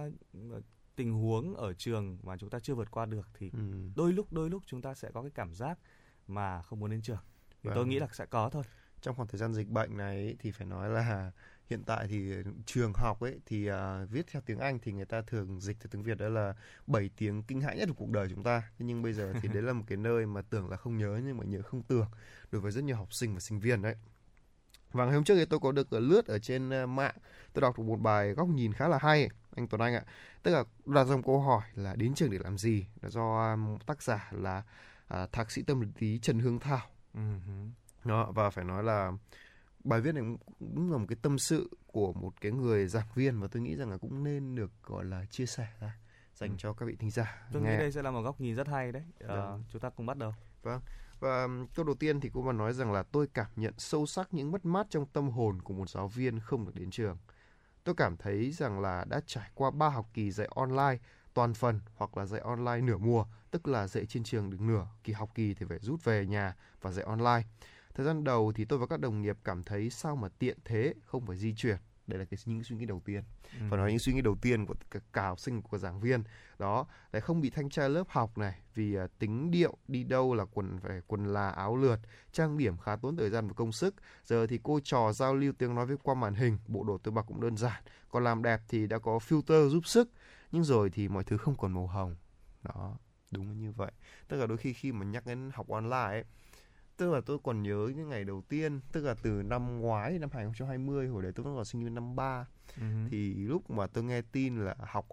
tình 0.99 1.13
huống 1.13 1.55
ở 1.55 1.73
trường 1.73 2.17
mà 2.23 2.38
chúng 2.38 2.49
ta 2.49 2.59
chưa 2.59 2.75
vượt 2.75 2.91
qua 2.91 3.05
được 3.05 3.27
thì 3.33 3.49
ừ. 3.53 3.59
đôi 3.95 4.13
lúc 4.13 4.33
đôi 4.33 4.49
lúc 4.49 4.63
chúng 4.65 4.81
ta 4.81 4.93
sẽ 4.93 5.09
có 5.13 5.21
cái 5.21 5.31
cảm 5.35 5.53
giác 5.53 5.79
mà 6.27 6.62
không 6.62 6.79
muốn 6.79 6.91
đến 6.91 7.01
trường 7.01 7.23
thì 7.49 7.57
tôi 7.63 7.75
Vâng. 7.75 7.89
nghĩ 7.89 7.99
là 7.99 8.07
sẽ 8.13 8.25
có 8.25 8.49
thôi 8.49 8.63
trong 9.01 9.15
khoảng 9.15 9.27
thời 9.27 9.39
gian 9.39 9.53
dịch 9.53 9.67
bệnh 9.67 9.97
này 9.97 10.35
thì 10.39 10.51
phải 10.51 10.67
nói 10.67 10.89
là 10.89 11.31
hiện 11.69 11.83
tại 11.83 12.07
thì 12.07 12.33
trường 12.65 12.93
học 12.95 13.19
ấy 13.19 13.39
thì 13.45 13.67
à, 13.67 14.05
viết 14.12 14.27
theo 14.31 14.41
tiếng 14.45 14.59
Anh 14.59 14.79
thì 14.79 14.91
người 14.91 15.05
ta 15.05 15.21
thường 15.21 15.62
dịch 15.62 15.77
theo 15.79 15.88
tiếng 15.91 16.03
Việt 16.03 16.17
đó 16.17 16.29
là 16.29 16.53
7 16.88 17.09
tiếng 17.17 17.43
kinh 17.43 17.62
hãi 17.62 17.77
nhất 17.77 17.89
của 17.89 17.95
cuộc 17.97 18.09
đời 18.09 18.27
chúng 18.29 18.43
ta. 18.43 18.63
Thế 18.79 18.85
nhưng 18.85 19.01
bây 19.01 19.13
giờ 19.13 19.33
thì 19.41 19.49
đấy 19.53 19.63
là 19.63 19.73
một 19.73 19.83
cái 19.88 19.97
nơi 19.97 20.25
mà 20.25 20.41
tưởng 20.41 20.69
là 20.69 20.77
không 20.77 20.97
nhớ 20.97 21.21
nhưng 21.25 21.38
mà 21.38 21.43
nhớ 21.43 21.62
không 21.62 21.83
tưởng 21.83 22.07
đối 22.51 22.62
với 22.62 22.71
rất 22.71 22.83
nhiều 22.83 22.95
học 22.95 23.13
sinh 23.13 23.33
và 23.33 23.39
sinh 23.39 23.59
viên 23.59 23.81
đấy. 23.81 23.95
Và 24.91 25.05
ngày 25.05 25.13
hôm 25.13 25.23
trước 25.23 25.35
thì 25.35 25.45
tôi 25.45 25.59
có 25.59 25.71
được 25.71 25.93
lướt 25.93 26.25
ở 26.25 26.39
trên 26.39 26.69
ờ, 26.69 26.85
mạng, 26.85 27.15
tôi 27.53 27.62
đọc 27.62 27.77
được 27.77 27.83
một 27.83 27.99
bài 27.99 28.33
góc 28.33 28.47
nhìn 28.47 28.73
khá 28.73 28.88
là 28.88 28.97
hay, 29.01 29.29
anh 29.55 29.67
Tuấn 29.67 29.81
Anh 29.81 29.93
ạ. 29.93 30.03
Tức 30.43 30.51
là 30.51 30.63
đặt 30.85 31.07
một 31.07 31.21
câu 31.25 31.39
hỏi 31.41 31.62
là 31.75 31.95
đến 31.95 32.13
trường 32.13 32.31
để 32.31 32.38
làm 32.43 32.57
gì? 32.57 32.85
Là 33.01 33.09
do 33.09 33.51
um, 33.53 33.77
tác 33.85 34.03
giả 34.03 34.29
là 34.31 34.63
à, 35.07 35.27
thạc 35.31 35.51
sĩ 35.51 35.63
tâm 35.63 35.81
lý 35.99 36.19
Trần 36.21 36.39
Hương 36.39 36.59
Thảo 36.59 36.88
đó 38.05 38.31
và 38.35 38.49
phải 38.49 38.65
nói 38.65 38.83
là 38.83 39.12
bài 39.83 40.01
viết 40.01 40.15
này 40.15 40.23
cũng- 40.59 40.91
là 40.91 40.97
một 40.97 41.05
cái 41.09 41.17
tâm 41.21 41.38
sự 41.39 41.69
của 41.88 42.13
một 42.13 42.33
cái 42.41 42.51
người 42.51 42.88
giảng 42.88 43.07
viên 43.15 43.39
và 43.39 43.47
tôi 43.51 43.62
nghĩ 43.62 43.75
rằng 43.75 43.89
là 43.91 43.97
cũng 43.97 44.23
nên 44.23 44.55
được 44.55 44.71
gọi 44.83 45.05
là 45.05 45.25
chia 45.25 45.45
sẻ 45.45 45.67
ra 45.79 45.97
dành 46.35 46.49
Ừ. 46.49 46.55
cho 46.59 46.73
các 46.73 46.85
vị 46.85 46.95
thính 46.99 47.12
giả 47.12 47.47
tôi 47.53 47.62
nghĩ 47.62 47.69
đây 47.69 47.91
sẽ 47.91 48.01
là 48.01 48.12
một 48.12 48.21
góc 48.21 48.41
nhìn 48.41 48.55
rất 48.55 48.67
hay 48.67 48.91
đấy 48.91 49.03
Vâng. 49.27 49.63
chúng 49.71 49.81
ta 49.81 49.89
cùng 49.89 50.05
bắt 50.05 50.17
đầu 50.17 50.33
và 51.19 51.43
um, 51.43 51.67
câu 51.75 51.85
đầu 51.85 51.95
tiên 51.95 52.19
thì 52.19 52.29
cô 52.33 52.41
mà 52.41 52.53
nói 52.53 52.73
rằng 52.73 52.91
là 52.91 53.03
tôi 53.03 53.27
cảm 53.33 53.47
nhận 53.55 53.73
sâu 53.77 54.05
sắc 54.05 54.33
những 54.33 54.51
mất 54.51 54.65
mát 54.65 54.88
trong 54.89 55.05
tâm 55.05 55.29
hồn 55.29 55.62
của 55.62 55.73
một 55.73 55.89
giáo 55.89 56.07
viên 56.07 56.39
không 56.39 56.65
được 56.65 56.75
đến 56.75 56.91
trường 56.91 57.17
tôi 57.89 57.95
cảm 57.95 58.17
thấy 58.17 58.52
rằng 58.52 58.80
là 58.80 59.06
đã 59.10 59.21
trải 59.25 59.49
qua 59.56 59.71
ba 59.71 59.89
học 59.89 60.10
kỳ 60.13 60.32
dạy 60.32 60.47
online 60.56 60.97
toàn 61.34 61.54
phần 61.54 61.80
hoặc 61.95 62.17
là 62.17 62.25
dạy 62.25 62.41
online 62.41 62.82
nửa 62.82 62.97
mùa, 62.97 63.25
tức 63.52 63.67
là 63.67 63.88
dạy 63.88 64.06
trên 64.06 64.23
trường 64.23 64.49
được 64.49 64.62
nửa 64.62 64.88
kỳ 65.04 65.13
học 65.13 65.30
kỳ 65.36 65.54
thì 65.54 65.65
phải 65.69 65.80
rút 65.80 66.04
về 66.04 66.25
nhà 66.25 66.56
và 66.82 66.91
dạy 66.91 67.06
online. 67.06 67.41
Thời 67.93 68.06
gian 68.06 68.23
đầu 68.23 68.52
thì 68.56 68.65
tôi 68.65 68.80
và 68.80 68.88
các 68.88 68.99
đồng 68.99 69.21
nghiệp 69.21 69.38
cảm 69.43 69.63
thấy 69.63 69.89
sao 69.89 70.15
mà 70.15 70.28
tiện 70.39 70.58
thế, 70.65 70.93
không 71.06 71.25
phải 71.25 71.38
di 71.38 71.54
chuyển 71.56 71.78
đây 72.10 72.19
là 72.19 72.26
cái 72.26 72.38
những 72.45 72.63
suy 72.63 72.76
nghĩ 72.76 72.86
đầu 72.86 73.02
tiên. 73.06 73.24
Ừ. 73.60 73.65
và 73.69 73.78
nói 73.78 73.89
những 73.89 74.00
suy 74.00 74.13
nghĩ 74.13 74.22
đầu 74.22 74.36
tiên 74.41 74.65
của 74.65 74.76
cả, 74.91 75.00
cả 75.13 75.28
học 75.28 75.39
sinh 75.39 75.62
của 75.62 75.78
giảng 75.78 76.00
viên. 76.00 76.24
Đó 76.60 76.88
để 77.13 77.19
không 77.19 77.41
bị 77.41 77.50
thanh 77.50 77.69
tra 77.69 77.88
lớp 77.88 78.04
học 78.10 78.38
này 78.38 78.60
vì 78.76 78.95
à, 78.95 79.08
tính 79.19 79.52
điệu 79.52 79.78
đi 79.88 80.04
đâu 80.04 80.34
là 80.34 80.45
quần 80.45 80.80
phải 80.80 81.02
quần 81.08 81.26
là 81.26 81.50
áo 81.50 81.76
lượt 81.76 82.00
trang 82.32 82.58
điểm 82.58 82.78
khá 82.78 82.95
tốn 82.95 83.17
thời 83.17 83.30
gian 83.30 83.48
và 83.48 83.54
công 83.54 83.72
sức. 83.72 83.95
Giờ 84.26 84.48
thì 84.48 84.60
cô 84.63 84.80
trò 84.84 85.12
giao 85.13 85.36
lưu 85.36 85.54
tiếng 85.58 85.76
nói 85.76 85.86
với 85.86 85.98
qua 86.04 86.15
màn 86.15 86.34
hình 86.34 86.58
bộ 86.67 86.84
đồ 86.84 86.98
tôi 86.98 87.13
mặc 87.13 87.26
cũng 87.28 87.41
đơn 87.41 87.58
giản. 87.58 87.84
Còn 88.10 88.24
làm 88.24 88.43
đẹp 88.43 88.62
thì 88.67 88.88
đã 88.88 89.00
có 89.00 89.19
filter 89.28 89.69
giúp 89.69 89.88
sức. 89.88 90.10
Nhưng 90.52 90.63
rồi 90.63 90.89
thì 90.89 91.08
mọi 91.08 91.24
thứ 91.24 91.38
không 91.38 91.56
còn 91.56 91.74
màu 91.74 91.88
hồng. 91.88 92.15
Đó 92.63 92.98
đúng 93.32 93.58
như 93.58 93.72
vậy. 93.72 93.91
Tức 94.28 94.38
là 94.38 94.48
đôi 94.48 94.58
khi 94.58 94.74
khi 94.74 94.91
mà 94.91 95.06
nhắc 95.06 95.26
đến 95.26 95.52
học 95.54 95.69
online 95.69 95.98
ấy 95.98 96.24
tức 96.99 97.12
là 97.12 97.21
tôi 97.25 97.38
còn 97.43 97.63
nhớ 97.63 97.91
những 97.95 98.09
ngày 98.09 98.23
đầu 98.23 98.43
tiên 98.49 98.79
tức 98.91 99.03
là 99.03 99.15
từ 99.21 99.29
năm 99.29 99.81
ngoái 99.81 100.19
năm 100.19 100.29
2020 100.33 101.07
hồi 101.07 101.23
đấy 101.23 101.31
tôi 101.35 101.43
vẫn 101.43 101.55
còn 101.55 101.65
sinh 101.65 101.83
viên 101.83 101.93
năm 101.93 102.15
ba. 102.15 102.45
Hứ. 102.75 103.07
thì 103.12 103.33
lúc 103.33 103.69
mà 103.69 103.88
tôi 103.88 104.03
nghe 104.03 104.21
tin 104.21 104.57
là 104.65 104.75
học 104.79 105.07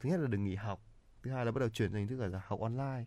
thứ 0.00 0.08
nhất 0.08 0.20
là 0.20 0.26
đừng 0.26 0.44
nghỉ 0.44 0.54
học 0.54 0.80
thứ 1.24 1.30
hai 1.30 1.44
là 1.44 1.52
bắt 1.52 1.58
đầu 1.60 1.68
chuyển 1.68 1.92
thành 1.92 2.08
thức 2.08 2.16
là 2.16 2.40
học 2.46 2.60
online. 2.60 3.04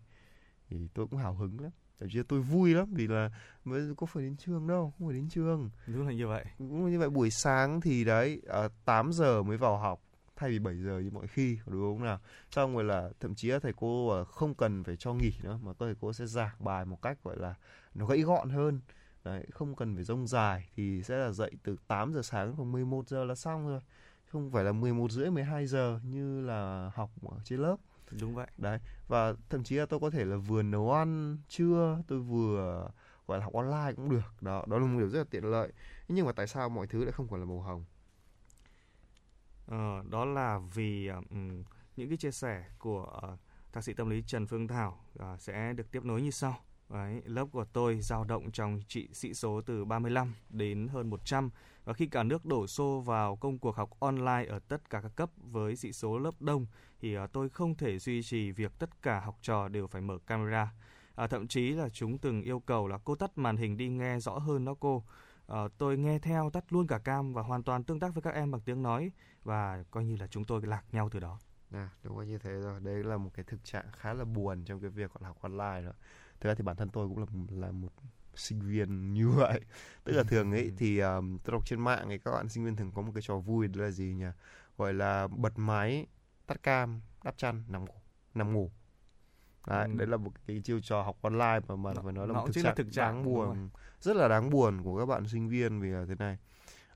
Thì 0.69 0.87
tôi 0.93 1.07
cũng 1.07 1.19
hào 1.19 1.33
hứng 1.33 1.59
lắm. 1.59 1.71
Thậm 1.99 2.09
chí 2.09 2.17
là 2.17 2.23
tôi 2.27 2.41
vui 2.41 2.73
lắm 2.73 2.93
vì 2.93 3.07
là 3.07 3.29
mới 3.63 3.95
có 3.97 4.05
phải 4.05 4.23
đến 4.23 4.37
trường 4.37 4.67
đâu 4.67 4.93
không 4.97 5.07
phải 5.07 5.17
đến 5.17 5.29
trường. 5.29 5.69
Đúng 5.87 6.07
là 6.07 6.13
như 6.13 6.27
vậy. 6.27 6.45
Cũng 6.57 6.91
như 6.91 6.99
vậy 6.99 7.09
buổi 7.09 7.29
sáng 7.29 7.81
thì 7.81 8.03
đấy 8.03 8.41
à, 8.49 8.67
8 8.85 9.13
giờ 9.13 9.43
mới 9.43 9.57
vào 9.57 9.77
học 9.77 10.01
thay 10.37 10.49
vì 10.49 10.59
7 10.59 10.75
giờ 10.75 10.99
như 10.99 11.09
mọi 11.11 11.27
khi 11.27 11.59
đúng 11.65 11.81
không 11.81 12.05
nào? 12.05 12.19
Xong 12.51 12.73
rồi 12.73 12.83
là 12.83 13.09
thậm 13.19 13.35
chí 13.35 13.47
là 13.47 13.59
thầy 13.59 13.73
cô 13.77 14.09
à, 14.09 14.23
không 14.23 14.55
cần 14.55 14.83
phải 14.83 14.95
cho 14.95 15.13
nghỉ 15.13 15.31
nữa 15.43 15.59
mà 15.63 15.71
thầy 15.79 15.95
cô 16.01 16.13
sẽ 16.13 16.25
giảng 16.25 16.55
bài 16.59 16.85
một 16.85 17.01
cách 17.01 17.17
gọi 17.23 17.37
là 17.37 17.55
nó 17.93 18.05
gãy 18.05 18.21
gọn 18.21 18.49
hơn. 18.49 18.81
Đấy 19.23 19.45
không 19.51 19.75
cần 19.75 19.95
phải 19.95 20.03
rông 20.03 20.27
dài 20.27 20.69
thì 20.75 21.03
sẽ 21.03 21.17
là 21.17 21.31
dậy 21.31 21.51
từ 21.63 21.75
8 21.87 22.13
giờ 22.13 22.21
sáng 22.21 22.55
và 22.55 22.63
11 22.63 23.07
giờ 23.07 23.23
là 23.23 23.35
xong 23.35 23.67
rồi. 23.67 23.81
Không 24.31 24.51
phải 24.51 24.63
là 24.63 24.71
11 24.71 25.11
rưỡi 25.11 25.31
12 25.31 25.67
giờ 25.67 25.99
như 26.03 26.41
là 26.41 26.91
học 26.95 27.09
ở 27.29 27.37
trên 27.43 27.59
lớp. 27.59 27.77
Đúng 28.21 28.35
vậy. 28.35 28.47
Đấy 28.57 28.79
và 29.07 29.33
thậm 29.49 29.63
chí 29.63 29.75
là 29.75 29.85
tôi 29.85 29.99
có 29.99 30.09
thể 30.09 30.25
là 30.25 30.37
vừa 30.37 30.63
nấu 30.63 30.91
ăn 30.93 31.37
trưa 31.47 31.97
tôi 32.07 32.19
vừa 32.19 32.89
gọi 33.27 33.37
là 33.37 33.43
học 33.43 33.53
online 33.53 33.93
cũng 33.95 34.09
được. 34.09 34.41
Đó 34.41 34.65
đó 34.67 34.79
là 34.79 34.85
một 34.85 34.99
điều 34.99 35.09
rất 35.09 35.19
là 35.19 35.25
tiện 35.29 35.43
lợi. 35.43 35.73
Nhưng 36.07 36.25
mà 36.25 36.31
tại 36.31 36.47
sao 36.47 36.69
mọi 36.69 36.87
thứ 36.87 37.03
lại 37.03 37.11
không 37.11 37.27
còn 37.27 37.39
là 37.39 37.45
màu 37.45 37.61
hồng 37.61 37.85
Ờ, 39.67 40.03
đó 40.09 40.25
là 40.25 40.59
vì 40.73 41.07
ờ, 41.07 41.21
những 41.95 42.09
cái 42.09 42.17
chia 42.17 42.31
sẻ 42.31 42.65
của 42.79 43.19
uh, 43.33 43.39
thạc 43.73 43.83
sĩ 43.83 43.93
tâm 43.93 44.09
lý 44.09 44.23
Trần 44.27 44.47
Phương 44.47 44.67
Thảo 44.67 44.99
uh, 45.19 45.41
sẽ 45.41 45.73
được 45.73 45.91
tiếp 45.91 46.05
nối 46.05 46.21
như 46.21 46.31
sau. 46.31 46.55
Đấy, 46.89 47.21
lớp 47.25 47.45
của 47.51 47.65
tôi 47.73 48.01
dao 48.01 48.23
động 48.23 48.51
trong 48.51 48.81
trị 48.87 49.07
sĩ 49.13 49.33
số 49.33 49.61
từ 49.61 49.85
35 49.85 50.33
đến 50.49 50.87
hơn 50.87 51.09
100 51.09 51.49
và 51.85 51.93
khi 51.93 52.05
cả 52.05 52.23
nước 52.23 52.45
đổ 52.45 52.67
xô 52.67 52.99
vào 53.05 53.35
công 53.35 53.59
cuộc 53.59 53.75
học 53.75 53.89
online 53.99 54.45
ở 54.49 54.59
tất 54.59 54.89
cả 54.89 55.01
các 55.01 55.15
cấp 55.15 55.29
với 55.37 55.75
sĩ 55.75 55.93
số 55.93 56.19
lớp 56.19 56.41
đông 56.41 56.65
thì 56.99 57.17
uh, 57.17 57.31
tôi 57.33 57.49
không 57.49 57.75
thể 57.75 57.99
duy 57.99 58.23
trì 58.23 58.51
việc 58.51 58.71
tất 58.79 59.01
cả 59.01 59.19
học 59.19 59.37
trò 59.41 59.67
đều 59.67 59.87
phải 59.87 60.01
mở 60.01 60.17
camera. 60.27 60.71
À, 61.15 61.27
thậm 61.27 61.47
chí 61.47 61.69
là 61.69 61.89
chúng 61.89 62.17
từng 62.17 62.41
yêu 62.41 62.59
cầu 62.59 62.87
là 62.87 62.97
cô 63.03 63.15
tắt 63.15 63.37
màn 63.37 63.57
hình 63.57 63.77
đi 63.77 63.87
nghe 63.87 64.19
rõ 64.19 64.37
hơn 64.37 64.65
đó 64.65 64.75
cô. 64.79 65.03
Ờ, 65.47 65.69
tôi 65.77 65.97
nghe 65.97 66.19
theo 66.19 66.49
tắt 66.49 66.73
luôn 66.73 66.87
cả 66.87 66.97
cam 66.99 67.33
và 67.33 67.41
hoàn 67.41 67.63
toàn 67.63 67.83
tương 67.83 67.99
tác 67.99 68.13
với 68.13 68.21
các 68.21 68.33
em 68.33 68.51
bằng 68.51 68.61
tiếng 68.61 68.83
nói 68.83 69.11
và 69.43 69.83
coi 69.91 70.05
như 70.05 70.15
là 70.15 70.27
chúng 70.27 70.45
tôi 70.45 70.61
lạc 70.65 70.83
nhau 70.91 71.09
từ 71.09 71.19
đó. 71.19 71.39
à, 71.71 71.89
đúng 72.03 72.19
là 72.19 72.25
như 72.25 72.37
thế 72.37 72.51
rồi. 72.51 72.79
Đây 72.79 73.03
là 73.03 73.17
một 73.17 73.31
cái 73.33 73.43
thực 73.47 73.63
trạng 73.63 73.85
khá 73.93 74.13
là 74.13 74.25
buồn 74.25 74.65
trong 74.65 74.79
cái 74.81 74.89
việc 74.89 75.13
gọi 75.13 75.19
là 75.21 75.27
học 75.27 75.37
online 75.41 75.81
đó. 75.85 75.91
Thực 76.39 76.49
ra 76.49 76.55
thì 76.55 76.63
bản 76.63 76.75
thân 76.75 76.89
tôi 76.89 77.07
cũng 77.07 77.19
là 77.19 77.25
là 77.49 77.71
một 77.71 77.89
sinh 78.35 78.61
viên 78.61 79.13
như 79.13 79.29
vậy. 79.29 79.61
Tức 80.03 80.13
là 80.13 80.23
thường 80.23 80.51
ấy 80.51 80.71
thì 80.77 80.99
um, 80.99 81.37
tôi 81.37 81.51
đọc 81.51 81.65
trên 81.65 81.79
mạng 81.81 82.07
ấy 82.07 82.19
các 82.19 82.31
bạn 82.31 82.49
sinh 82.49 82.65
viên 82.65 82.75
thường 82.75 82.91
có 82.95 83.01
một 83.01 83.11
cái 83.15 83.21
trò 83.25 83.37
vui 83.37 83.67
đó 83.67 83.83
là 83.83 83.91
gì 83.91 84.13
nhỉ? 84.13 84.25
Gọi 84.77 84.93
là 84.93 85.27
bật 85.27 85.53
máy 85.59 86.07
tắt 86.47 86.63
cam 86.63 87.01
đắp 87.23 87.37
chăn 87.37 87.63
nằm 87.67 87.85
ngủ 87.85 87.93
nằm 88.33 88.53
ngủ 88.53 88.71
đấy, 89.67 89.87
Ừ. 89.87 89.93
đấy 89.97 90.07
là 90.07 90.17
một 90.17 90.31
cái 90.47 90.61
chiêu 90.63 90.79
trò 90.79 91.01
học 91.01 91.17
online 91.21 91.59
mà 91.67 91.75
mà 91.75 91.93
phải 92.03 92.13
nói 92.13 92.27
là 92.27 92.33
nó 92.33 92.39
một 92.41 92.47
thực 92.53 92.57
là 92.57 92.63
trạng, 92.63 92.75
thực 92.75 92.91
trạng, 92.93 93.15
đáng 93.15 93.23
rồi. 93.23 93.47
buồn 93.47 93.69
rất 94.01 94.15
là 94.15 94.27
đáng 94.27 94.49
buồn 94.49 94.81
của 94.83 94.99
các 94.99 95.05
bạn 95.05 95.27
sinh 95.27 95.49
viên 95.49 95.79
vì 95.81 95.89
là 95.89 96.05
thế 96.07 96.15
này 96.15 96.37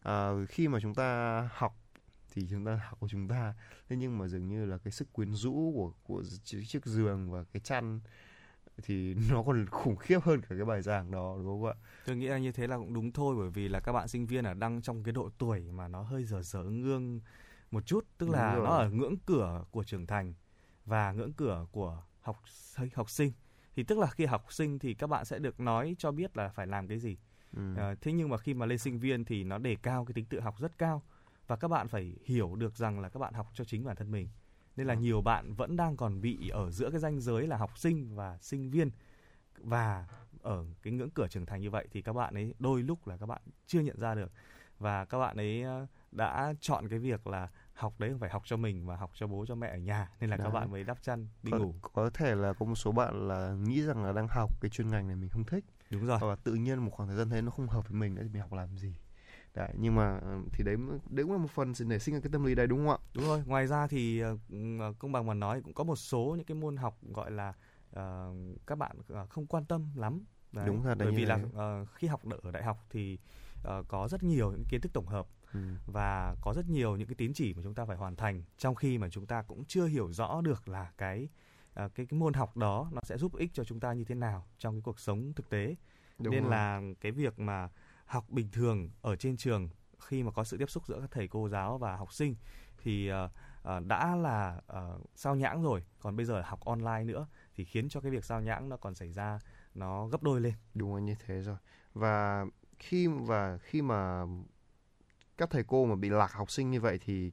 à, 0.04 0.30
khi 0.50 0.68
mà 0.68 0.80
chúng 0.80 0.96
ta 0.96 1.50
học 1.54 1.78
thì 2.34 2.48
chúng 2.50 2.66
ta 2.66 2.80
học 2.90 3.00
của 3.00 3.08
chúng 3.08 3.28
ta 3.28 3.54
thế 3.90 3.96
nhưng 3.96 4.18
mà 4.18 4.28
dường 4.28 4.48
như 4.48 4.66
là 4.66 4.78
cái 4.78 4.92
sức 4.92 5.14
quyến 5.14 5.34
rũ 5.34 5.72
của 5.76 5.92
của 6.04 6.24
chiếc 6.44 6.64
chiếc 6.68 6.86
giường 6.86 7.32
và 7.32 7.44
cái 7.54 7.60
chăn 7.64 8.00
thì 8.84 9.14
nó 9.32 9.44
còn 9.44 9.66
khủng 9.72 9.96
khiếp 9.96 10.20
hơn 10.24 10.42
cả 10.42 10.48
cái 10.56 10.66
bài 10.66 10.82
giảng 10.82 11.12
đó 11.12 11.36
đúng 11.38 11.62
không 11.62 11.66
ạ 11.70 11.76
Tôi 12.06 12.16
nghĩ 12.16 12.28
là 12.28 12.38
như 12.38 12.52
thế 12.52 12.68
là 12.68 12.78
cũng 12.78 12.94
đúng 12.94 13.12
thôi 13.12 13.36
bởi 13.40 13.50
vì 13.50 13.68
là 13.70 13.80
các 13.80 13.92
bạn 13.92 14.08
sinh 14.08 14.26
viên 14.26 14.44
ở 14.46 14.54
đang 14.54 14.82
trong 14.82 15.04
cái 15.04 15.12
độ 15.12 15.30
tuổi 15.38 15.72
mà 15.72 15.88
nó 15.88 16.02
hơi 16.02 16.24
dở 16.24 16.42
dở 16.42 16.64
ngương 16.64 17.20
một 17.72 17.86
chút, 17.86 18.06
tức 18.18 18.26
Đúng 18.26 18.36
là 18.36 18.56
rồi. 18.56 18.66
nó 18.66 18.72
ở 18.72 18.90
ngưỡng 18.90 19.16
cửa 19.26 19.64
của 19.72 19.84
trưởng 19.84 20.08
thành 20.08 20.34
và 20.86 21.12
ngưỡng 21.12 21.34
cửa 21.34 21.66
của 21.72 22.04
học 22.22 22.42
học 22.94 23.10
sinh. 23.10 23.32
Thì 23.76 23.84
tức 23.84 23.98
là 24.00 24.08
khi 24.08 24.26
học 24.26 24.54
sinh 24.54 24.80
thì 24.80 24.94
các 24.94 25.08
bạn 25.08 25.26
sẽ 25.26 25.40
được 25.40 25.60
nói 25.60 25.96
cho 26.00 26.12
biết 26.12 26.38
là 26.38 26.50
phải 26.50 26.68
làm 26.68 26.88
cái 26.88 27.00
gì. 27.00 27.18
ừ. 27.56 27.76
Ờ, 27.78 27.96
thế 28.02 28.12
nhưng 28.12 28.30
mà 28.30 28.38
khi 28.38 28.54
mà 28.54 28.66
lên 28.66 28.78
sinh 28.78 29.00
viên 29.00 29.26
thì 29.26 29.44
nó 29.44 29.58
đề 29.58 29.76
cao 29.76 30.06
cái 30.06 30.14
tính 30.14 30.26
tự 30.26 30.40
học 30.40 30.56
rất 30.60 30.78
cao 30.78 31.02
và 31.48 31.56
các 31.56 31.68
bạn 31.68 31.88
phải 31.88 32.16
hiểu 32.26 32.56
được 32.56 32.76
rằng 32.78 33.00
là 33.00 33.10
các 33.10 33.20
bạn 33.20 33.34
học 33.34 33.48
cho 33.54 33.64
chính 33.64 33.84
bản 33.84 33.96
thân 33.96 34.12
mình 34.12 34.30
nên 34.76 34.88
là 34.88 34.94
Vâng. 34.94 35.04
nhiều 35.04 35.22
bạn 35.22 35.54
vẫn 35.54 35.76
đang 35.76 35.98
còn 35.98 36.22
bị 36.22 36.50
ở 36.50 36.72
giữa 36.72 36.90
cái 36.92 37.00
ranh 37.00 37.20
giới 37.20 37.48
là 37.48 37.58
học 37.58 37.78
sinh 37.78 38.16
và 38.16 38.38
sinh 38.42 38.70
viên 38.70 38.90
và 39.58 40.08
ở 40.42 40.66
cái 40.84 40.94
ngưỡng 40.94 41.10
cửa 41.10 41.28
trưởng 41.28 41.46
thành 41.46 41.62
như 41.62 41.70
vậy 41.70 41.88
thì 41.92 42.02
các 42.02 42.14
bạn 42.14 42.34
ấy 42.34 42.54
đôi 42.60 42.84
lúc 42.84 43.08
là 43.08 43.18
các 43.18 43.26
bạn 43.26 43.42
chưa 43.68 43.80
nhận 43.80 44.00
ra 44.00 44.16
được 44.16 44.32
và 44.80 45.06
các 45.06 45.20
bạn 45.20 45.38
ấy 45.38 45.62
ờ, 45.64 45.88
đã 46.12 46.54
chọn 46.62 46.90
cái 46.90 47.00
việc 47.00 47.28
là 47.28 47.50
học 47.74 48.00
đấy 48.00 48.10
không 48.10 48.20
phải 48.20 48.30
học 48.30 48.42
cho 48.46 48.58
mình 48.58 48.86
mà 48.86 48.96
học 48.96 49.12
cho 49.14 49.28
bố 49.28 49.46
cho 49.46 49.56
mẹ 49.56 49.68
ở 49.68 49.78
nhà 49.78 50.10
nên 50.20 50.30
là 50.30 50.38
Đấy. 50.38 50.48
các 50.48 50.54
bạn 50.54 50.72
mới 50.72 50.84
đắp 50.84 51.02
chăn 51.02 51.28
đi 51.44 51.52
có, 51.52 51.58
ngủ 51.58 51.76
có 51.82 52.10
thể 52.14 52.36
là 52.36 52.54
có 52.54 52.66
một 52.66 52.76
số 52.76 52.92
bạn 52.92 53.28
là 53.28 53.54
nghĩ 53.64 53.82
rằng 53.82 54.04
là 54.04 54.12
đang 54.12 54.28
học 54.28 54.50
cái 54.62 54.70
chuyên 54.70 54.90
ngành 54.90 55.08
này 55.08 55.16
mình 55.16 55.30
không 55.30 55.44
thích 55.44 55.66
đúng 55.90 56.06
rồi 56.06 56.18
hoặc 56.20 56.28
là 56.28 56.36
tự 56.44 56.54
nhiên 56.54 56.80
một 56.80 56.92
khoảng 56.92 57.10
thời 57.10 57.18
gian 57.18 57.30
thấy 57.30 57.42
nó 57.42 57.52
không 57.52 57.68
hợp 57.68 57.90
với 57.90 58.00
mình 58.00 58.16
nữa 58.16 58.22
thì 58.24 58.30
mình 58.30 58.42
học 58.42 58.54
làm 58.54 58.78
gì 58.78 58.94
đấy 59.54 59.74
nhưng 59.80 59.96
mà 59.96 60.18
ờ, 60.22 60.40
thì 60.54 60.64
đấy 60.64 60.76
đấy 61.10 61.26
cũng 61.26 61.32
là 61.32 61.38
một 61.38 61.52
phần 61.52 61.74
để 61.88 62.00
sinh 62.00 62.16
ra 62.16 62.22
cái 62.22 62.30
tâm 62.32 62.44
lý 62.44 62.56
đấy 62.56 62.68
đúng 62.68 62.80
không 62.80 62.90
ạ 62.90 62.98
Đúng 63.14 63.26
rồi, 63.26 63.44
ngoài 63.46 63.68
ra 63.68 63.88
thì 63.88 64.20
ờ, 64.20 64.38
ờ, 64.80 64.94
công 65.00 65.12
bằng 65.12 65.26
mà 65.26 65.34
nói 65.34 65.62
cũng 65.62 65.74
có 65.74 65.84
một 65.84 65.96
số 65.96 66.34
những 66.38 66.46
cái 66.46 66.56
môn 66.56 66.78
học 66.78 66.98
gọi 67.02 67.32
là 67.32 67.54
ờ, 67.92 68.34
các 68.68 68.76
bạn 68.78 68.98
không 69.30 69.48
quan 69.48 69.66
tâm 69.66 69.90
lắm. 69.96 70.24
Đấy. 70.52 70.66
Đúng 70.68 70.86
là 70.86 70.96
Bởi 70.96 71.12
vì 71.12 71.26
là 71.26 71.38
thế. 71.38 71.44
ờ, 71.54 71.86
khi 71.86 72.08
học 72.08 72.22
ở 72.42 72.52
đại 72.52 72.64
học 72.64 72.78
thì 72.90 73.18
ờ, 73.64 73.84
có 73.88 74.08
rất 74.08 74.24
nhiều 74.24 74.52
những 74.52 74.64
kiến 74.70 74.82
thức 74.82 74.94
tổng 74.94 75.08
hợp 75.08 75.28
ừ. 75.54 75.60
và 75.86 76.36
có 76.42 76.54
rất 76.54 76.70
nhiều 76.70 76.96
những 76.96 77.08
cái 77.08 77.16
tín 77.16 77.34
chỉ 77.34 77.54
mà 77.54 77.62
chúng 77.64 77.74
ta 77.74 77.86
phải 77.86 77.98
hoàn 77.98 78.16
thành 78.16 78.44
trong 78.58 78.76
khi 78.76 78.98
mà 78.98 79.10
chúng 79.10 79.26
ta 79.26 79.42
cũng 79.42 79.66
chưa 79.66 79.86
hiểu 79.86 80.12
rõ 80.12 80.42
được 80.42 80.70
là 80.70 80.92
cái 80.98 81.30
ờ, 81.74 81.90
cái 81.90 82.06
cái 82.06 82.20
môn 82.20 82.34
học 82.34 82.58
đó 82.58 82.90
nó 82.92 83.02
sẽ 83.04 83.18
giúp 83.18 83.36
ích 83.36 83.50
cho 83.54 83.64
chúng 83.64 83.80
ta 83.80 83.94
như 83.94 84.04
thế 84.04 84.16
nào 84.16 84.48
trong 84.58 84.76
cái 84.76 84.82
cuộc 84.82 85.00
sống 85.00 85.34
thực 85.34 85.50
tế 85.50 85.76
Đúng 86.20 86.34
nên 86.34 86.44
rồi. 86.44 86.52
là 86.52 86.82
cái 87.02 87.12
việc 87.12 87.40
mà 87.40 87.70
học 88.06 88.30
bình 88.30 88.50
thường 88.52 88.90
ở 89.02 89.16
trên 89.16 89.38
trường 89.38 89.70
khi 90.00 90.24
mà 90.24 90.32
có 90.32 90.44
sự 90.44 90.58
tiếp 90.58 90.70
xúc 90.70 90.88
giữa 90.88 91.00
các 91.00 91.12
thầy 91.12 91.28
cô 91.28 91.50
giáo 91.50 91.78
và 91.78 91.96
học 91.96 92.14
sinh 92.14 92.36
thì 92.78 93.08
ờ, 93.08 93.30
ờ, 93.64 93.80
đã 93.80 94.16
là 94.16 94.62
ờ, 94.68 95.00
sao 95.16 95.36
nhãng 95.36 95.64
rồi 95.64 95.84
còn 96.00 96.16
bây 96.16 96.26
giờ 96.26 96.42
học 96.46 96.66
online 96.66 97.04
nữa 97.04 97.28
thì 97.56 97.64
khiến 97.64 97.90
cho 97.90 98.02
cái 98.02 98.12
việc 98.12 98.26
sao 98.26 98.42
nhãng 98.42 98.70
nó 98.70 98.78
còn 98.78 98.96
xảy 98.96 99.12
ra 99.12 99.40
nó 99.76 100.08
gấp 100.08 100.24
đôi 100.24 100.42
lên 100.42 100.54
đúng 100.74 100.96
là 100.96 101.02
như 101.02 101.16
thế 101.26 101.42
rồi 101.42 101.58
và 101.94 102.46
khi 102.80 103.08
và 103.08 103.58
khi 103.58 103.82
mà 103.82 104.26
các 105.42 105.50
thầy 105.50 105.64
cô 105.68 105.86
mà 105.86 105.96
bị 105.96 106.10
lạc 106.10 106.34
học 106.34 106.52
sinh 106.52 106.72
như 106.72 106.82
vậy 106.82 107.00
thì 107.06 107.32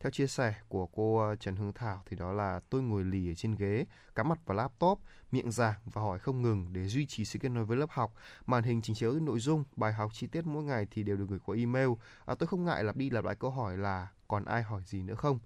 theo 0.00 0.10
chia 0.10 0.26
sẻ 0.26 0.54
của 0.68 0.86
cô 0.86 1.18
ờ, 1.18 1.36
Trần 1.36 1.56
Hương 1.56 1.72
Thảo 1.72 2.02
thì 2.06 2.16
đó 2.16 2.32
là 2.32 2.60
tôi 2.70 2.82
ngồi 2.82 3.04
lì 3.04 3.30
ở 3.30 3.34
trên 3.34 3.54
ghế, 3.54 3.86
cắm 4.14 4.28
mặt 4.28 4.38
vào 4.46 4.56
laptop, 4.56 4.98
miệng 5.32 5.50
giảng 5.50 5.80
và 5.84 6.02
hỏi 6.02 6.18
không 6.18 6.42
ngừng 6.42 6.72
để 6.72 6.86
duy 6.86 7.06
trì 7.06 7.24
sự 7.24 7.38
kết 7.38 7.48
nối 7.48 7.64
với 7.64 7.76
lớp 7.76 7.90
học. 7.90 8.14
Màn 8.46 8.62
hình 8.62 8.82
trình 8.82 8.96
chiếu 8.96 9.12
nội 9.12 9.40
dung, 9.40 9.64
bài 9.76 9.92
học 9.92 10.10
chi 10.14 10.26
tiết 10.26 10.46
mỗi 10.46 10.64
ngày 10.64 10.86
thì 10.90 11.02
đều 11.02 11.16
được 11.16 11.26
gửi 11.28 11.38
qua 11.44 11.56
email. 11.56 11.88
À, 12.26 12.34
tôi 12.34 12.46
không 12.46 12.64
ngại 12.64 12.84
lặp 12.84 12.96
đi 12.96 13.10
lặp 13.10 13.24
lại 13.24 13.34
câu 13.34 13.50
hỏi 13.50 13.78
là 13.78 14.08
còn 14.28 14.44
ai 14.44 14.62
hỏi 14.62 14.82
gì 14.86 15.02
nữa 15.02 15.14
không? 15.14 15.38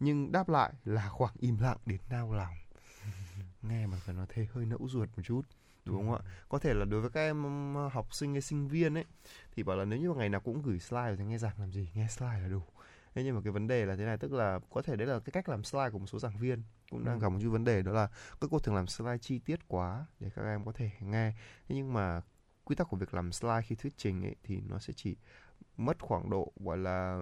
Nhưng 0.00 0.32
đáp 0.32 0.48
lại 0.48 0.72
là 0.84 1.08
khoảng 1.08 1.34
im 1.38 1.58
lặng 1.58 1.78
đến 1.86 2.00
nao 2.10 2.32
lòng. 2.32 2.54
Nghe 3.62 3.86
mà 3.86 3.96
phải 4.00 4.14
nói 4.14 4.26
thế 4.28 4.46
hơi 4.52 4.66
nẫu 4.66 4.88
ruột 4.88 5.08
một 5.16 5.22
chút 5.22 5.42
đúng 5.92 6.06
không 6.10 6.14
ạ? 6.14 6.22
Có 6.48 6.58
thể 6.58 6.74
là 6.74 6.84
đối 6.84 7.00
với 7.00 7.10
các 7.10 7.20
em 7.20 7.44
học 7.92 8.14
sinh 8.14 8.32
hay 8.32 8.40
sinh 8.42 8.68
viên 8.68 8.94
ấy 8.94 9.04
thì 9.52 9.62
bảo 9.62 9.76
là 9.76 9.84
nếu 9.84 9.98
như 9.98 10.10
mà 10.12 10.16
ngày 10.18 10.28
nào 10.28 10.40
cũng 10.40 10.62
gửi 10.62 10.78
slide 10.78 11.16
thì 11.18 11.24
nghe 11.24 11.38
giảng 11.38 11.54
làm 11.60 11.72
gì? 11.72 11.90
Nghe 11.94 12.06
slide 12.08 12.40
là 12.40 12.48
đủ. 12.48 12.62
Thế 13.14 13.24
nhưng 13.24 13.34
mà 13.34 13.40
cái 13.44 13.52
vấn 13.52 13.66
đề 13.66 13.86
là 13.86 13.96
thế 13.96 14.04
này 14.04 14.18
tức 14.18 14.32
là 14.32 14.60
có 14.70 14.82
thể 14.82 14.96
đấy 14.96 15.06
là 15.06 15.18
cái 15.18 15.32
cách 15.32 15.48
làm 15.48 15.64
slide 15.64 15.90
của 15.90 15.98
một 15.98 16.06
số 16.06 16.18
giảng 16.18 16.38
viên 16.38 16.62
cũng 16.90 17.04
đang 17.04 17.18
Ừ. 17.18 17.22
gặp 17.22 17.28
một 17.28 17.38
chút 17.42 17.50
vấn 17.50 17.64
đề 17.64 17.82
đó 17.82 17.92
là 17.92 18.06
các 18.40 18.50
cô 18.50 18.58
thường 18.58 18.74
làm 18.74 18.86
slide 18.86 19.18
chi 19.18 19.38
tiết 19.38 19.68
quá 19.68 20.06
để 20.20 20.30
các 20.36 20.42
em 20.42 20.64
có 20.64 20.72
thể 20.72 20.90
nghe. 21.00 21.32
Thế 21.68 21.74
nhưng 21.76 21.92
mà 21.92 22.20
quy 22.64 22.76
tắc 22.76 22.88
của 22.88 22.96
việc 22.96 23.14
làm 23.14 23.32
slide 23.32 23.62
khi 23.62 23.74
thuyết 23.74 23.92
trình 23.96 24.22
ấy 24.24 24.36
thì 24.42 24.60
nó 24.68 24.78
sẽ 24.78 24.92
chỉ 24.96 25.16
mất 25.76 26.02
khoảng 26.02 26.30
độ 26.30 26.52
gọi 26.60 26.78
là 26.78 27.18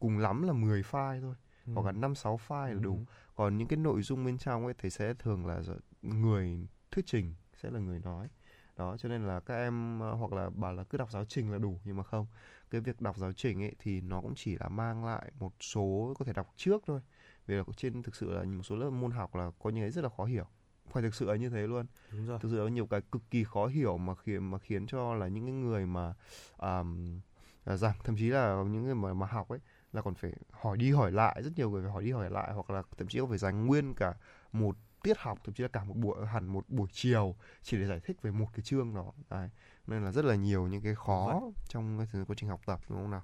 cùng 0.00 0.18
lắm 0.18 0.42
là 0.42 0.52
10 0.52 0.82
file 0.82 1.20
thôi 1.20 1.34
hoặc 1.74 1.86
là 1.86 1.92
năm 1.92 2.14
sáu 2.14 2.40
file 2.48 2.74
là 2.74 2.80
đủ. 2.80 2.96
Ừ. 2.96 3.04
còn 3.34 3.58
những 3.58 3.68
cái 3.68 3.76
nội 3.76 4.02
dung 4.02 4.24
bên 4.24 4.38
trong 4.38 4.64
ấy 4.64 4.74
thì 4.78 4.90
sẽ 4.90 5.14
thường 5.14 5.46
là 5.46 5.62
người 6.02 6.66
thuyết 6.90 7.06
trình 7.06 7.34
sẽ 7.64 7.70
là 7.70 7.80
người 7.80 7.98
nói. 7.98 8.28
Đó 8.76 8.96
cho 8.96 9.08
nên 9.08 9.26
là 9.26 9.40
các 9.40 9.54
em 9.54 10.00
ờ, 10.00 10.14
hoặc 10.14 10.32
là 10.32 10.50
bảo 10.50 10.72
là 10.72 10.84
cứ 10.84 10.98
đọc 10.98 11.10
giáo 11.10 11.24
trình 11.24 11.52
là 11.52 11.58
đủ 11.58 11.80
nhưng 11.84 11.96
mà 11.96 12.02
không. 12.02 12.26
Cái 12.70 12.80
việc 12.80 13.00
đọc 13.00 13.16
giáo 13.18 13.32
trình 13.32 13.62
ấy 13.62 13.74
thì 13.78 14.00
nó 14.00 14.20
cũng 14.20 14.34
chỉ 14.36 14.56
là 14.60 14.68
mang 14.68 15.04
lại 15.04 15.30
một 15.38 15.52
số 15.60 16.14
có 16.18 16.24
thể 16.24 16.32
đọc 16.32 16.52
trước 16.56 16.82
thôi. 16.86 17.00
Vì 17.46 17.54
là 17.54 17.62
trên 17.76 18.02
thực 18.02 18.14
sự 18.14 18.32
là 18.32 18.42
một 18.44 18.62
số 18.62 18.76
lớp 18.76 18.90
môn 18.90 19.10
học 19.10 19.34
là 19.34 19.50
có 19.62 19.70
những 19.70 19.82
cái 19.82 19.90
rất 19.90 20.02
là 20.02 20.08
khó 20.16 20.24
hiểu. 20.24 20.46
Phải 20.90 21.02
thực 21.02 21.14
sự 21.14 21.26
là 21.26 21.36
như 21.36 21.50
thế 21.50 21.66
luôn. 21.66 21.86
Đúng 22.12 22.26
rồi. 22.26 22.38
Thực 22.42 22.48
sự 22.48 22.64
là 22.64 22.70
nhiều 22.70 22.86
cái 22.86 23.00
cực 23.12 23.22
kỳ 23.30 23.44
khó 23.44 23.66
hiểu 23.66 23.98
mà 23.98 24.14
khiến 24.14 24.50
mà 24.50 24.58
khiến 24.58 24.86
cho 24.86 25.14
là 25.14 25.28
những 25.28 25.44
cái 25.44 25.54
người 25.54 25.86
mà 25.86 26.14
um, 26.56 27.20
rằng 27.64 27.94
thậm 28.04 28.16
chí 28.16 28.28
là 28.28 28.62
những 28.66 28.82
người 28.82 28.94
mà 28.94 29.14
mà 29.14 29.26
học 29.26 29.48
ấy 29.48 29.58
là 29.92 30.02
còn 30.02 30.14
phải 30.14 30.32
hỏi 30.50 30.76
đi 30.76 30.90
hỏi 30.90 31.12
lại 31.12 31.42
rất 31.42 31.50
nhiều 31.56 31.70
người 31.70 31.82
phải 31.82 31.92
hỏi 31.92 32.04
đi 32.04 32.10
hỏi 32.10 32.30
lại 32.30 32.52
hoặc 32.52 32.70
là 32.70 32.82
thậm 32.96 33.08
chí 33.08 33.18
có 33.18 33.26
phải 33.26 33.38
dành 33.38 33.66
nguyên 33.66 33.94
cả 33.94 34.14
một 34.52 34.76
tiết 35.04 35.18
học 35.18 35.38
thậm 35.44 35.54
chí 35.54 35.62
là 35.62 35.68
cả 35.68 35.84
một 35.84 35.94
buổi 35.96 36.26
hẳn 36.26 36.46
một 36.46 36.64
buổi 36.68 36.88
chiều 36.92 37.34
chỉ 37.62 37.78
để 37.78 37.86
giải 37.86 38.00
thích 38.00 38.22
về 38.22 38.30
một 38.30 38.46
cái 38.52 38.62
chương 38.62 38.94
đó. 38.94 39.12
Đấy. 39.30 39.50
nên 39.86 40.04
là 40.04 40.12
rất 40.12 40.24
là 40.24 40.34
nhiều 40.34 40.66
những 40.66 40.82
cái 40.82 40.94
khó 40.94 41.40
trong 41.68 42.06
cái 42.12 42.24
quá 42.26 42.36
trình 42.38 42.48
học 42.48 42.60
tập 42.66 42.80
đúng 42.88 42.98
không 42.98 43.10
nào? 43.10 43.22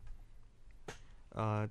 Ờ, 1.30 1.66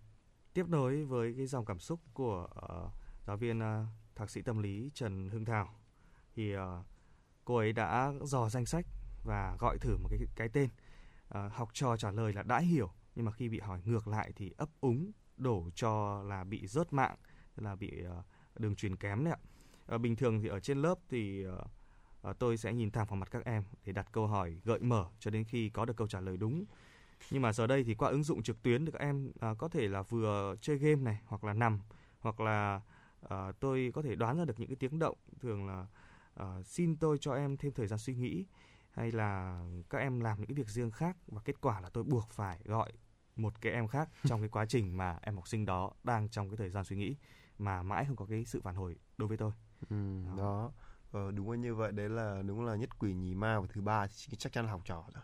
tiếp 0.54 0.66
nối 0.68 1.04
với 1.04 1.34
cái 1.38 1.46
dòng 1.46 1.66
cảm 1.66 1.80
xúc 1.80 2.00
của 2.14 2.48
ờ, 2.56 2.90
giáo 3.28 3.38
viên 3.38 3.60
ờ, 3.60 3.86
thạc 4.16 4.30
sĩ 4.30 4.42
tâm 4.42 4.58
lý 4.58 4.92
Trần 4.94 5.30
Hưng 5.30 5.46
Thảo 5.46 5.70
thì 6.36 6.54
ờ, 6.54 6.84
cô 7.46 7.56
ấy 7.58 7.74
đã 7.74 8.12
dò 8.22 8.50
danh 8.50 8.66
sách 8.66 8.86
và 9.24 9.56
gọi 9.60 9.78
thử 9.78 9.98
một 9.98 10.08
cái 10.10 10.20
cái 10.36 10.50
tên. 10.50 10.70
Ờ, 11.30 11.48
học 11.48 11.70
trò 11.74 11.98
trả 11.98 12.12
lời 12.12 12.34
là 12.34 12.44
đã 12.44 12.60
hiểu 12.60 12.92
nhưng 13.16 13.26
mà 13.26 13.32
khi 13.32 13.50
bị 13.50 13.60
hỏi 13.60 13.80
ngược 13.86 14.08
lại 14.08 14.32
thì 14.36 14.54
ấp 14.58 14.70
úng 14.82 15.12
đổ 15.38 15.70
cho 15.76 16.24
là 16.24 16.44
bị 16.44 16.68
rớt 16.68 16.94
mạng 16.94 17.16
là 17.56 17.76
bị 17.76 18.04
ờ, 18.04 18.24
đường 18.60 18.76
truyền 18.76 18.96
kém 18.96 19.24
đấy 19.24 19.34
ạ 19.34 19.40
Ờ, 19.90 19.98
bình 19.98 20.16
thường 20.16 20.42
thì 20.42 20.48
ở 20.48 20.60
trên 20.60 20.82
lớp 20.82 21.00
thì 21.10 21.44
ờ, 21.44 21.64
ờ, 22.22 22.34
tôi 22.34 22.58
sẽ 22.58 22.74
nhìn 22.74 22.92
thẳng 22.92 23.06
vào 23.10 23.16
mặt 23.16 23.32
các 23.32 23.46
em 23.46 23.64
để 23.86 23.94
đặt 23.94 24.08
câu 24.12 24.28
hỏi 24.28 24.62
gợi 24.64 24.80
mở 24.80 25.06
cho 25.20 25.32
đến 25.32 25.44
khi 25.44 25.70
có 25.70 25.86
được 25.86 25.98
câu 25.98 26.08
trả 26.08 26.20
lời 26.20 26.38
đúng. 26.38 26.66
Nhưng 27.32 27.42
mà 27.42 27.54
giờ 27.54 27.68
đây 27.68 27.84
thì 27.84 27.94
qua 27.94 28.10
ứng 28.10 28.24
dụng 28.24 28.44
trực 28.44 28.64
tuyến 28.64 28.86
thì 28.86 28.92
các 28.92 29.02
em 29.02 29.32
à, 29.40 29.54
có 29.58 29.68
thể 29.68 29.88
là 29.88 30.02
vừa 30.02 30.56
chơi 30.62 30.78
game 30.78 31.02
này 31.02 31.22
hoặc 31.26 31.44
là 31.44 31.54
nằm 31.54 31.80
hoặc 32.20 32.40
là 32.40 32.82
à, 33.30 33.52
tôi 33.60 33.92
có 33.94 34.02
thể 34.02 34.16
đoán 34.16 34.38
ra 34.38 34.46
được 34.46 34.60
những 34.60 34.68
cái 34.70 34.76
tiếng 34.76 35.00
động. 35.00 35.18
Thường 35.42 35.68
là 35.68 35.88
à, 36.36 36.46
xin 36.66 36.96
tôi 36.98 37.18
cho 37.22 37.34
em 37.34 37.58
thêm 37.58 37.72
thời 37.72 37.88
gian 37.88 38.00
suy 38.00 38.16
nghĩ 38.16 38.46
hay 38.92 39.12
là 39.12 39.62
các 39.90 39.98
em 39.98 40.20
làm 40.20 40.38
những 40.38 40.48
cái 40.48 40.56
việc 40.56 40.70
riêng 40.70 40.92
khác 40.92 41.18
và 41.28 41.42
kết 41.46 41.62
quả 41.62 41.82
là 41.82 41.90
tôi 41.90 42.04
buộc 42.04 42.30
phải 42.30 42.60
gọi 42.66 42.92
một 43.36 43.62
cái 43.62 43.74
em 43.74 43.88
khác 43.88 44.10
trong 44.26 44.40
cái 44.40 44.50
quá 44.50 44.66
trình 44.66 44.98
mà 44.98 45.18
em 45.22 45.36
học 45.36 45.48
sinh 45.48 45.66
đó 45.66 45.92
đang 46.04 46.30
trong 46.30 46.50
cái 46.50 46.58
thời 46.58 46.70
gian 46.70 46.84
suy 46.84 46.96
nghĩ 46.96 47.16
mà 47.58 47.84
mãi 47.84 48.06
không 48.06 48.16
có 48.16 48.26
cái 48.26 48.46
sự 48.46 48.62
phản 48.64 48.76
hồi 48.76 48.96
đối 49.18 49.28
với 49.28 49.38
tôi 49.38 49.52
ừ, 49.90 49.96
Đó. 50.28 50.36
đó. 50.38 50.72
Ờ, 51.12 51.32
đúng 51.32 51.52
là 51.52 51.58
như 51.58 51.76
vậy 51.76 51.92
đấy 51.92 52.10
là 52.10 52.42
đúng 52.46 52.66
là 52.66 52.76
nhất 52.76 53.00
quỷ 53.00 53.14
nhì 53.14 53.36
ma 53.36 53.60
và 53.60 53.68
thứ 53.74 53.82
ba 53.82 54.08
thì 54.08 54.38
chắc 54.38 54.54
chắn 54.54 54.66
là 54.66 54.72
học 54.72 54.82
trò 54.86 55.04
rồi 55.14 55.24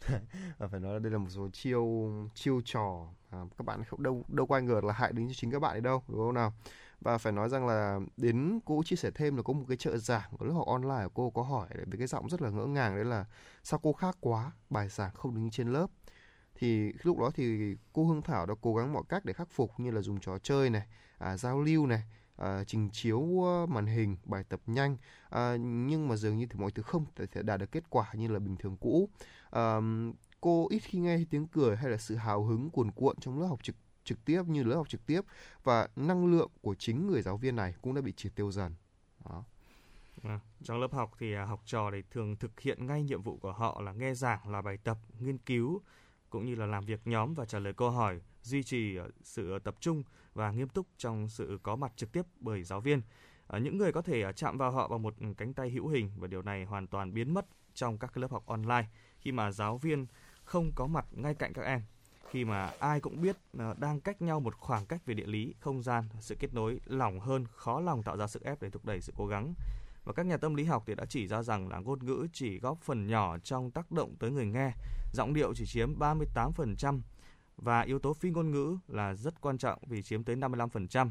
và 0.58 0.66
phải 0.68 0.80
nói 0.80 0.92
là 0.92 0.98
đây 0.98 1.12
là 1.12 1.18
một 1.18 1.30
số 1.30 1.48
chiêu 1.52 2.12
chiêu 2.34 2.60
trò 2.64 3.06
à, 3.30 3.38
các 3.58 3.66
bạn 3.66 3.84
không 3.84 4.02
đâu 4.02 4.24
đâu 4.28 4.46
ai 4.50 4.62
ngờ 4.62 4.80
là 4.84 4.92
hại 4.92 5.12
đến 5.12 5.28
cho 5.28 5.34
chính 5.34 5.50
các 5.50 5.58
bạn 5.58 5.72
ấy 5.74 5.80
đâu 5.80 6.02
đúng 6.08 6.18
không 6.18 6.34
nào? 6.34 6.52
Và 7.00 7.18
phải 7.18 7.32
nói 7.32 7.48
rằng 7.48 7.66
là 7.66 8.00
đến 8.16 8.60
cô 8.64 8.82
chia 8.82 8.96
sẻ 8.96 9.10
thêm 9.14 9.36
là 9.36 9.42
có 9.42 9.52
một 9.52 9.64
cái 9.68 9.76
trợ 9.76 9.96
giảng 9.96 10.30
ở 10.38 10.46
lớp 10.46 10.52
học 10.52 10.66
online 10.66 11.04
của 11.04 11.10
cô 11.14 11.30
có 11.30 11.42
hỏi 11.42 11.68
với 11.86 11.98
cái 11.98 12.06
giọng 12.06 12.28
rất 12.28 12.42
là 12.42 12.50
ngỡ 12.50 12.66
ngàng 12.66 12.94
đấy 12.94 13.04
là 13.04 13.24
sao 13.62 13.80
cô 13.82 13.92
khác 13.92 14.16
quá? 14.20 14.52
Bài 14.70 14.88
giảng 14.88 15.14
không 15.14 15.42
như 15.44 15.50
trên 15.52 15.68
lớp. 15.72 15.86
Thì 16.54 16.92
lúc 17.02 17.18
đó 17.18 17.30
thì 17.34 17.76
cô 17.92 18.06
Hương 18.06 18.22
Thảo 18.22 18.46
đã 18.46 18.54
cố 18.60 18.74
gắng 18.74 18.92
mọi 18.92 19.02
cách 19.08 19.24
để 19.24 19.32
khắc 19.32 19.48
phục 19.50 19.80
như 19.80 19.90
là 19.90 20.00
dùng 20.00 20.20
trò 20.20 20.38
chơi 20.38 20.70
này 20.70 20.86
à, 21.18 21.36
giao 21.36 21.60
lưu 21.60 21.86
này 21.86 22.02
à, 22.36 22.64
trình 22.64 22.90
chiếu 22.90 23.44
ờ, 23.44 23.66
màn 23.66 23.86
hình 23.86 24.16
bài 24.24 24.44
tập 24.48 24.60
nhanh 24.66 24.96
à, 25.30 25.56
nhưng 25.56 26.08
mà 26.08 26.16
dường 26.16 26.36
như 26.36 26.46
thì 26.46 26.58
mọi 26.58 26.70
thứ 26.70 26.82
không 26.82 27.04
thể 27.16 27.42
đạt 27.42 27.60
được 27.60 27.72
kết 27.72 27.84
quả 27.90 28.06
như 28.14 28.28
là 28.28 28.38
bình 28.38 28.56
thường 28.56 28.76
cũ. 28.80 29.08
À, 29.50 29.76
cô 30.40 30.68
ít 30.70 30.78
khi 30.78 30.98
nghe 30.98 31.18
tiếng 31.30 31.46
cười 31.46 31.76
hay 31.76 31.90
là 31.90 31.96
sự 31.96 32.16
hào 32.16 32.44
hứng 32.44 32.70
cuồn 32.70 32.90
cuộn 32.90 33.16
trong 33.20 33.40
lớp 33.40 33.46
học 33.46 33.62
trực 33.62 33.76
trực 34.04 34.24
tiếp 34.24 34.42
như 34.46 34.62
lớp 34.62 34.76
học 34.76 34.88
trực 34.88 35.06
tiếp 35.06 35.20
và 35.64 35.88
năng 35.96 36.26
lượng 36.26 36.50
của 36.60 36.74
chính 36.74 37.06
người 37.06 37.22
giáo 37.22 37.36
viên 37.36 37.56
này 37.56 37.74
cũng 37.82 37.94
đã 37.94 38.00
bị 38.00 38.12
triệt 38.12 38.34
tiêu 38.34 38.52
dần. 38.52 38.74
Đó. 39.24 39.44
À, 40.22 40.40
trong 40.62 40.80
lớp 40.80 40.92
học 40.92 41.12
thì 41.18 41.34
à, 41.34 41.44
học 41.44 41.62
trò 41.64 41.90
thì 41.92 42.02
thường 42.10 42.36
thực 42.36 42.60
hiện 42.60 42.86
ngay 42.86 43.02
nhiệm 43.02 43.22
vụ 43.22 43.36
của 43.36 43.52
họ 43.52 43.80
là 43.80 43.92
nghe 43.92 44.14
giảng, 44.14 44.48
là 44.48 44.62
bài 44.62 44.76
tập, 44.84 44.98
nghiên 45.18 45.38
cứu 45.38 45.82
cũng 46.30 46.46
như 46.46 46.54
là 46.54 46.66
làm 46.66 46.84
việc 46.84 47.06
nhóm 47.06 47.34
và 47.34 47.44
trả 47.44 47.58
lời 47.58 47.72
câu 47.72 47.90
hỏi, 47.90 48.20
duy 48.44 48.62
trì 48.62 48.96
ờ, 48.96 49.08
sự 49.22 49.58
tập 49.58 49.74
trung 49.80 50.02
và 50.34 50.50
nghiêm 50.50 50.68
túc 50.68 50.86
trong 50.96 51.28
sự 51.28 51.58
có 51.62 51.76
mặt 51.76 51.92
trực 51.96 52.12
tiếp 52.12 52.22
bởi 52.40 52.62
giáo 52.62 52.80
viên. 52.80 53.02
Ờ, 53.46 53.58
những 53.58 53.78
người 53.78 53.92
có 53.92 54.02
thể 54.02 54.22
ờ, 54.22 54.32
chạm 54.32 54.58
vào 54.58 54.70
họ 54.70 54.88
bằng 54.88 55.02
một 55.02 55.14
cánh 55.36 55.54
tay 55.54 55.70
hữu 55.70 55.88
hình 55.88 56.10
và 56.16 56.26
điều 56.26 56.42
này 56.42 56.64
hoàn 56.64 56.86
toàn 56.86 57.14
biến 57.14 57.34
mất 57.34 57.46
trong 57.74 57.98
các 57.98 58.16
lớp 58.16 58.30
học 58.30 58.46
online 58.46 58.86
khi 59.18 59.32
mà 59.32 59.50
giáo 59.50 59.78
viên 59.78 60.06
không 60.44 60.72
có 60.74 60.86
mặt 60.86 61.06
ngay 61.10 61.34
cạnh 61.34 61.52
các 61.52 61.62
em 61.62 61.82
khi 62.30 62.44
mà 62.44 62.72
ai 62.78 63.00
cũng 63.00 63.20
biết 63.20 63.36
đang 63.78 64.00
cách 64.00 64.22
nhau 64.22 64.40
một 64.40 64.54
khoảng 64.56 64.86
cách 64.86 65.06
về 65.06 65.14
địa 65.14 65.26
lý, 65.26 65.54
không 65.60 65.82
gian, 65.82 66.04
sự 66.20 66.34
kết 66.38 66.54
nối 66.54 66.80
lỏng 66.86 67.20
hơn, 67.20 67.46
khó 67.50 67.80
lòng 67.80 68.02
tạo 68.02 68.16
ra 68.16 68.26
sức 68.26 68.44
ép 68.44 68.62
để 68.62 68.70
thúc 68.70 68.84
đẩy 68.84 69.00
sự 69.00 69.12
cố 69.16 69.26
gắng. 69.26 69.54
Và 70.04 70.12
các 70.12 70.26
nhà 70.26 70.36
tâm 70.36 70.54
lý 70.54 70.64
học 70.64 70.82
thì 70.86 70.94
đã 70.94 71.04
chỉ 71.06 71.26
ra 71.26 71.42
rằng 71.42 71.68
là 71.68 71.78
ngôn 71.78 72.06
ngữ 72.06 72.26
chỉ 72.32 72.58
góp 72.58 72.78
phần 72.82 73.06
nhỏ 73.06 73.38
trong 73.38 73.70
tác 73.70 73.92
động 73.92 74.16
tới 74.18 74.30
người 74.30 74.46
nghe, 74.46 74.72
giọng 75.12 75.34
điệu 75.34 75.54
chỉ 75.54 75.66
chiếm 75.66 75.98
38% 75.98 77.00
và 77.56 77.80
yếu 77.80 77.98
tố 77.98 78.14
phi 78.14 78.30
ngôn 78.30 78.50
ngữ 78.50 78.78
là 78.88 79.14
rất 79.14 79.40
quan 79.40 79.58
trọng 79.58 79.78
vì 79.86 80.02
chiếm 80.02 80.24
tới 80.24 80.36
55%. 80.36 81.10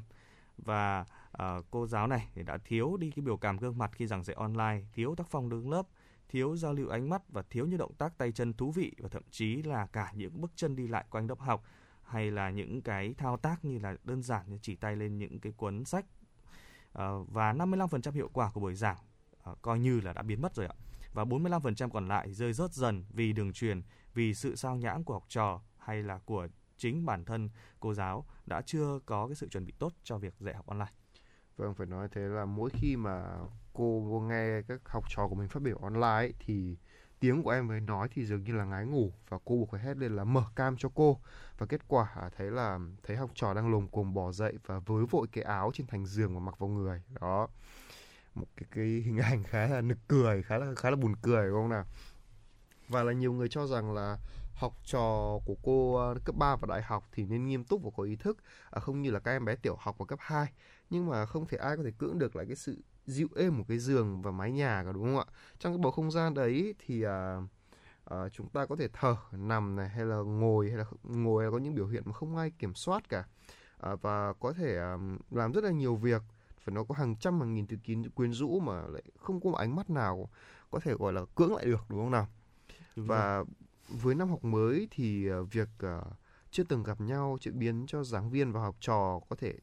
Và 0.57 1.05
uh, 1.31 1.65
cô 1.71 1.87
giáo 1.87 2.07
này 2.07 2.29
thì 2.33 2.43
đã 2.43 2.57
thiếu 2.57 2.97
đi 2.97 3.11
cái 3.11 3.23
biểu 3.23 3.37
cảm 3.37 3.57
gương 3.57 3.77
mặt 3.77 3.91
khi 3.93 4.07
giảng 4.07 4.23
dạy 4.23 4.35
online, 4.35 4.81
thiếu 4.93 5.15
tác 5.15 5.27
phong 5.29 5.49
đứng 5.49 5.69
lớp, 5.69 5.87
thiếu 6.29 6.57
giao 6.57 6.73
lưu 6.73 6.89
ánh 6.89 7.09
mắt 7.09 7.21
và 7.29 7.43
thiếu 7.49 7.65
những 7.65 7.77
động 7.77 7.93
tác 7.93 8.17
tay 8.17 8.31
chân 8.31 8.53
thú 8.53 8.71
vị 8.71 8.91
và 8.97 9.09
thậm 9.09 9.23
chí 9.31 9.61
là 9.61 9.85
cả 9.85 10.11
những 10.15 10.41
bước 10.41 10.51
chân 10.55 10.75
đi 10.75 10.87
lại 10.87 11.05
quanh 11.09 11.27
lớp 11.27 11.39
học 11.39 11.63
hay 12.03 12.31
là 12.31 12.49
những 12.49 12.81
cái 12.81 13.13
thao 13.17 13.37
tác 13.37 13.65
như 13.65 13.79
là 13.79 13.95
đơn 14.03 14.23
giản 14.23 14.49
như 14.49 14.59
chỉ 14.61 14.75
tay 14.75 14.95
lên 14.95 15.17
những 15.17 15.39
cái 15.39 15.53
cuốn 15.57 15.85
sách. 15.85 16.05
Uh, 16.91 17.29
và 17.31 17.53
55% 17.53 18.11
hiệu 18.11 18.29
quả 18.33 18.51
của 18.53 18.59
buổi 18.59 18.75
giảng 18.75 18.97
uh, 19.51 19.61
coi 19.61 19.79
như 19.79 19.99
là 19.99 20.13
đã 20.13 20.21
biến 20.21 20.41
mất 20.41 20.55
rồi 20.55 20.65
ạ. 20.65 20.73
Và 21.13 21.23
45% 21.23 21.89
còn 21.89 22.07
lại 22.07 22.33
rơi 22.33 22.53
rớt 22.53 22.73
dần 22.73 23.05
vì 23.09 23.33
đường 23.33 23.53
truyền, 23.53 23.81
vì 24.13 24.33
sự 24.33 24.55
sao 24.55 24.75
nhãng 24.75 25.03
của 25.03 25.13
học 25.13 25.25
trò 25.29 25.61
hay 25.85 26.03
là 26.03 26.19
của 26.25 26.47
chính 26.77 27.05
bản 27.05 27.25
thân 27.25 27.49
cô 27.79 27.93
giáo 27.93 28.25
đã 28.45 28.61
chưa 28.61 28.99
có 29.05 29.27
cái 29.27 29.35
sự 29.35 29.47
chuẩn 29.47 29.65
bị 29.65 29.73
tốt 29.79 29.93
cho 30.03 30.17
việc 30.17 30.33
dạy 30.39 30.55
học 30.55 30.65
online. 30.65 30.91
Vâng, 31.57 31.75
phải 31.75 31.87
nói 31.87 32.07
thế 32.11 32.21
là 32.21 32.45
mỗi 32.45 32.69
khi 32.73 32.95
mà 32.95 33.23
cô, 33.73 34.07
cô 34.11 34.19
nghe 34.19 34.61
các 34.67 34.81
học 34.85 35.03
trò 35.09 35.27
của 35.27 35.35
mình 35.35 35.47
phát 35.47 35.63
biểu 35.63 35.77
online 35.77 36.07
ấy, 36.07 36.33
thì 36.39 36.77
tiếng 37.19 37.43
của 37.43 37.49
em 37.49 37.67
mới 37.67 37.79
nói 37.79 38.07
thì 38.11 38.25
dường 38.25 38.43
như 38.43 38.53
là 38.53 38.65
ngái 38.65 38.85
ngủ 38.85 39.11
và 39.29 39.37
cô 39.45 39.55
buộc 39.55 39.71
phải 39.71 39.81
hét 39.81 39.97
lên 39.97 40.15
là 40.15 40.23
mở 40.23 40.43
cam 40.55 40.77
cho 40.77 40.89
cô. 40.95 41.19
Và 41.57 41.65
kết 41.65 41.87
quả 41.87 42.09
à, 42.15 42.29
thấy 42.37 42.51
là 42.51 42.79
thấy 43.03 43.17
học 43.17 43.31
trò 43.35 43.53
đang 43.53 43.71
lồm 43.71 43.87
cồm 43.87 44.13
bỏ 44.13 44.31
dậy 44.31 44.57
và 44.65 44.79
với 44.79 45.05
vội 45.05 45.27
cái 45.31 45.43
áo 45.43 45.71
trên 45.73 45.87
thành 45.87 46.05
giường 46.05 46.33
và 46.33 46.39
mặc 46.39 46.59
vào 46.59 46.69
người. 46.69 47.01
Đó. 47.21 47.47
Một 48.35 48.47
cái 48.57 48.67
cái 48.71 48.85
hình 48.85 49.17
ảnh 49.17 49.43
khá 49.43 49.67
là 49.67 49.81
nực 49.81 49.97
cười 50.07 50.43
khá 50.43 50.57
là 50.57 50.73
khá 50.75 50.89
là 50.89 50.95
buồn 50.95 51.15
cười 51.21 51.47
đúng 51.47 51.61
không 51.61 51.69
nào? 51.69 51.85
Và 52.87 53.03
là 53.03 53.13
nhiều 53.13 53.33
người 53.33 53.49
cho 53.49 53.67
rằng 53.67 53.93
là 53.93 54.17
học 54.53 54.77
trò 54.85 55.39
của 55.45 55.55
cô 55.63 55.95
ờ, 55.95 56.15
cấp 56.25 56.35
3 56.35 56.55
và 56.55 56.67
đại 56.69 56.81
học 56.81 57.07
thì 57.11 57.25
nên 57.25 57.45
nghiêm 57.47 57.63
túc 57.63 57.83
và 57.83 57.89
có 57.97 58.03
ý 58.03 58.15
thức 58.15 58.37
à, 58.71 58.79
không 58.79 59.01
như 59.01 59.11
là 59.11 59.19
các 59.19 59.31
em 59.31 59.45
bé 59.45 59.55
tiểu 59.55 59.75
học 59.79 59.95
và 59.97 60.05
cấp 60.05 60.19
2 60.21 60.53
nhưng 60.89 61.09
mà 61.09 61.25
không 61.25 61.47
thể 61.47 61.57
ai 61.57 61.77
có 61.77 61.83
thể 61.83 61.91
cưỡng 61.97 62.19
được 62.19 62.35
lại 62.35 62.45
cái 62.45 62.55
sự 62.55 62.83
dịu 63.05 63.27
êm 63.35 63.57
một 63.57 63.63
cái 63.67 63.79
giường 63.79 64.21
và 64.21 64.31
mái 64.31 64.51
nhà 64.51 64.83
cả 64.85 64.91
đúng 64.91 65.03
không 65.03 65.17
ạ? 65.17 65.25
Trong 65.59 65.73
cái 65.73 65.77
bầu 65.77 65.91
không 65.91 66.11
gian 66.11 66.33
đấy 66.33 66.75
thì 66.85 67.03
à, 67.03 67.37
à, 68.05 68.29
chúng 68.29 68.49
ta 68.49 68.65
có 68.65 68.75
thể 68.75 68.87
thở 68.93 69.15
nằm 69.31 69.75
này 69.75 69.89
hay 69.89 70.05
là 70.05 70.15
ngồi 70.15 70.69
hay 70.69 70.77
là 70.77 70.85
ngồi 71.03 71.43
hay 71.43 71.47
là 71.47 71.51
có 71.51 71.57
những 71.57 71.75
biểu 71.75 71.87
hiện 71.87 72.03
mà 72.05 72.13
không 72.13 72.37
ai 72.37 72.51
kiểm 72.51 72.73
soát 72.75 73.09
cả. 73.09 73.25
À, 73.77 73.95
và 73.95 74.33
có 74.33 74.53
thể 74.53 74.77
à, 74.77 74.97
làm 75.31 75.51
rất 75.51 75.63
là 75.63 75.71
nhiều 75.71 75.95
việc 75.95 76.21
phải 76.65 76.75
nó 76.75 76.83
có 76.83 76.95
hàng 76.95 77.15
trăm 77.15 77.39
hàng 77.39 77.53
nghìn 77.53 77.67
từ 77.67 77.77
kín 77.83 78.09
quyến 78.09 78.33
rũ 78.33 78.59
mà 78.59 78.81
lại 78.87 79.03
không 79.19 79.41
có 79.41 79.49
một 79.49 79.57
ánh 79.57 79.75
mắt 79.75 79.89
nào 79.89 80.29
có 80.71 80.79
thể 80.79 80.93
gọi 80.93 81.13
là 81.13 81.21
cưỡng 81.35 81.55
lại 81.55 81.65
được 81.65 81.85
đúng 81.89 81.99
không 81.99 82.11
nào? 82.11 82.27
Đúng 82.95 83.07
và 83.07 83.37
rồi. 83.37 83.45
Với 83.87 84.15
năm 84.15 84.29
học 84.29 84.43
mới 84.43 84.87
thì 84.91 85.31
uh, 85.31 85.51
việc 85.51 85.69
uh, 85.85 86.13
chưa 86.51 86.63
từng 86.63 86.83
gặp 86.83 87.01
nhau 87.01 87.37
sẽ 87.41 87.51
biến 87.51 87.85
cho 87.87 88.03
giảng 88.03 88.29
viên 88.29 88.51
và 88.51 88.61
học 88.61 88.75
trò 88.79 89.19
có 89.29 89.35
thể 89.35 89.53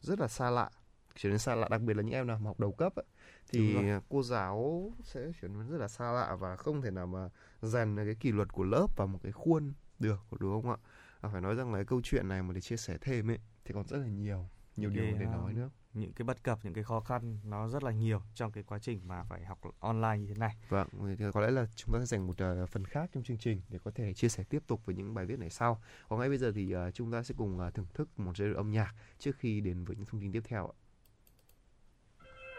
rất 0.00 0.20
là 0.20 0.28
xa 0.28 0.50
lạ 0.50 0.70
trở 1.16 1.28
nên 1.28 1.38
xa 1.38 1.54
lạ 1.54 1.68
đặc 1.70 1.80
biệt 1.80 1.94
là 1.94 2.02
những 2.02 2.14
em 2.14 2.26
nào 2.26 2.38
học 2.38 2.60
đầu 2.60 2.72
cấp 2.72 2.94
ấy, 2.94 3.04
thì 3.48 3.76
cô 4.08 4.22
giáo 4.22 4.92
sẽ 5.02 5.32
trở 5.42 5.48
nên 5.48 5.70
rất 5.70 5.78
là 5.78 5.88
xa 5.88 6.12
lạ 6.12 6.36
và 6.40 6.56
không 6.56 6.82
thể 6.82 6.90
nào 6.90 7.06
mà 7.06 7.28
dàn 7.62 7.96
cái 7.96 8.14
kỷ 8.14 8.32
luật 8.32 8.52
của 8.52 8.64
lớp 8.64 8.86
vào 8.96 9.06
một 9.06 9.18
cái 9.22 9.32
khuôn 9.32 9.72
được 9.98 10.20
đúng 10.38 10.62
không 10.62 10.70
ạ? 10.70 10.76
À, 11.20 11.30
phải 11.32 11.40
nói 11.40 11.54
rằng 11.54 11.72
là 11.72 11.78
cái 11.78 11.84
câu 11.84 12.00
chuyện 12.04 12.28
này 12.28 12.42
mà 12.42 12.54
để 12.54 12.60
chia 12.60 12.76
sẻ 12.76 12.98
thêm 13.00 13.30
ấy 13.30 13.38
thì 13.64 13.74
còn 13.74 13.86
rất 13.86 13.98
là 13.98 14.06
nhiều 14.06 14.48
nhiều 14.76 14.90
điều 14.90 15.04
để 15.04 15.26
nói 15.26 15.52
nữa 15.52 15.70
những 15.94 16.12
cái 16.12 16.24
bất 16.24 16.42
cập 16.42 16.58
những 16.64 16.74
cái 16.74 16.84
khó 16.84 17.00
khăn 17.00 17.38
nó 17.44 17.68
rất 17.68 17.82
là 17.82 17.90
nhiều 17.90 18.22
trong 18.34 18.52
cái 18.52 18.64
quá 18.64 18.78
trình 18.78 19.00
mà 19.04 19.22
phải 19.22 19.44
học 19.44 19.58
online 19.80 20.18
như 20.18 20.26
thế 20.26 20.34
này. 20.34 20.56
Vâng 20.68 20.88
thì 21.18 21.24
có 21.32 21.40
lẽ 21.40 21.50
là 21.50 21.66
chúng 21.76 21.92
ta 21.92 21.98
sẽ 22.00 22.06
dành 22.06 22.26
một 22.26 22.36
uh, 22.62 22.68
phần 22.68 22.84
khác 22.84 23.10
trong 23.12 23.22
chương 23.22 23.38
trình 23.38 23.60
để 23.68 23.78
có 23.84 23.90
thể 23.90 24.14
chia 24.14 24.28
sẻ 24.28 24.44
tiếp 24.44 24.62
tục 24.66 24.86
với 24.86 24.94
những 24.94 25.14
bài 25.14 25.26
viết 25.26 25.38
này 25.38 25.50
sau. 25.50 25.82
Còn 26.08 26.18
ngay 26.20 26.28
bây 26.28 26.38
giờ 26.38 26.52
thì 26.54 26.74
uh, 26.76 26.94
chúng 26.94 27.12
ta 27.12 27.22
sẽ 27.22 27.34
cùng 27.38 27.60
uh, 27.66 27.74
thưởng 27.74 27.86
thức 27.94 28.08
một 28.16 28.36
giai 28.36 28.48
điệu 28.48 28.56
âm 28.56 28.70
nhạc 28.70 28.94
trước 29.18 29.36
khi 29.38 29.60
đến 29.60 29.84
với 29.84 29.96
những 29.96 30.06
thông 30.06 30.20
tin 30.20 30.32
tiếp 30.32 30.42
theo 30.44 30.72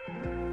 ạ. 0.07 0.44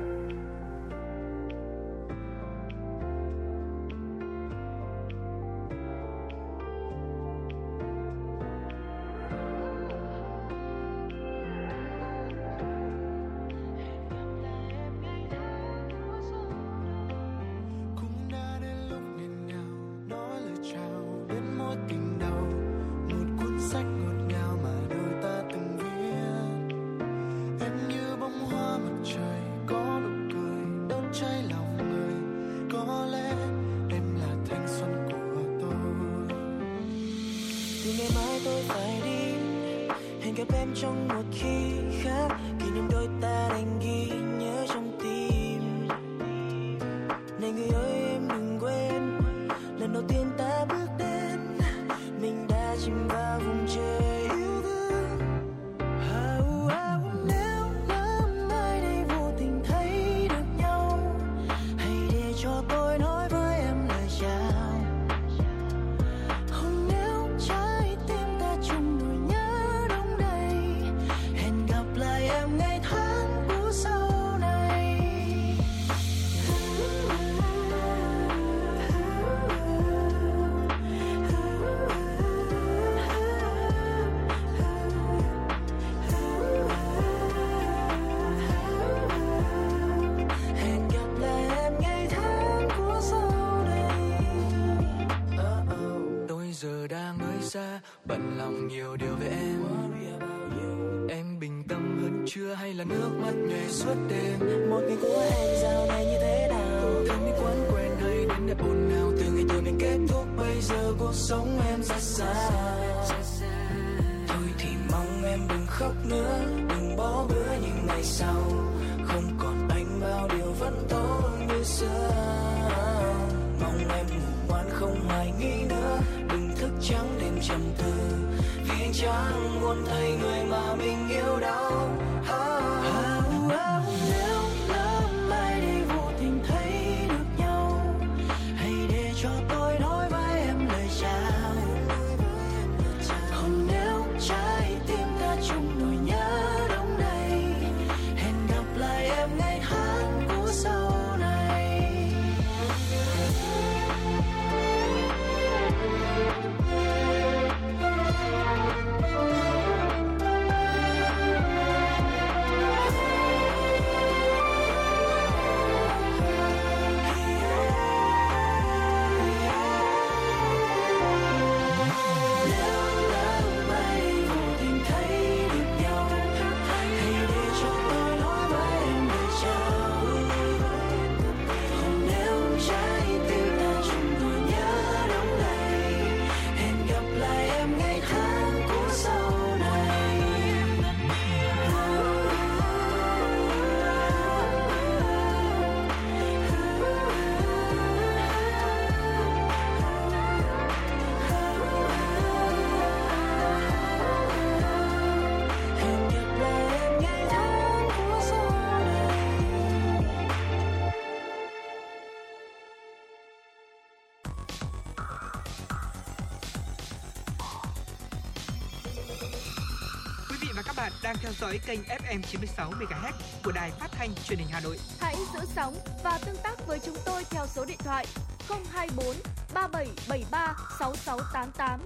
Đang 221.12 221.22
theo 221.22 221.32
dõi 221.32 221.60
kênh 221.66 221.80
FM 221.82 222.22
96 222.22 222.70
MHz 222.70 223.12
của 223.44 223.52
đài 223.52 223.70
phát 223.70 223.88
thanh 223.92 224.14
truyền 224.24 224.38
hình 224.38 224.48
Hà 224.50 224.60
Nội. 224.60 224.76
Hãy 225.00 225.16
giữ 225.34 225.40
sóng 225.54 225.74
và 226.04 226.18
tương 226.26 226.36
tác 226.42 226.66
với 226.66 226.78
chúng 226.78 226.96
tôi 227.06 227.24
theo 227.30 227.46
số 227.46 227.64
điện 227.64 227.78
thoại 227.78 228.06
024 228.48 229.16
3773 229.54 230.54
6688. 230.78 231.80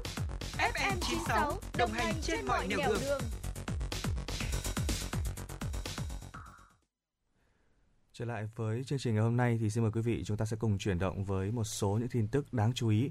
FM 0.59 0.97
96 1.01 1.61
đồng 1.79 1.91
hành 1.93 2.15
trên 2.23 2.47
mọi 2.47 2.67
nẻo 2.67 2.79
đường. 2.89 3.01
đường. 3.01 3.21
Trở 8.13 8.25
lại 8.25 8.49
với 8.57 8.85
chương 8.85 8.99
trình 8.99 9.15
ngày 9.15 9.23
hôm 9.23 9.37
nay 9.37 9.59
thì 9.61 9.71
xin 9.71 9.83
mời 9.83 9.93
quý 9.95 10.01
vị 10.01 10.23
chúng 10.25 10.37
ta 10.37 10.45
sẽ 10.45 10.57
cùng 10.61 10.79
chuyển 10.79 10.99
động 10.99 11.25
với 11.25 11.51
một 11.51 11.65
số 11.65 11.89
những 11.89 12.09
tin 12.09 12.29
tức 12.29 12.53
đáng 12.53 12.73
chú 12.75 12.89
ý. 12.89 13.11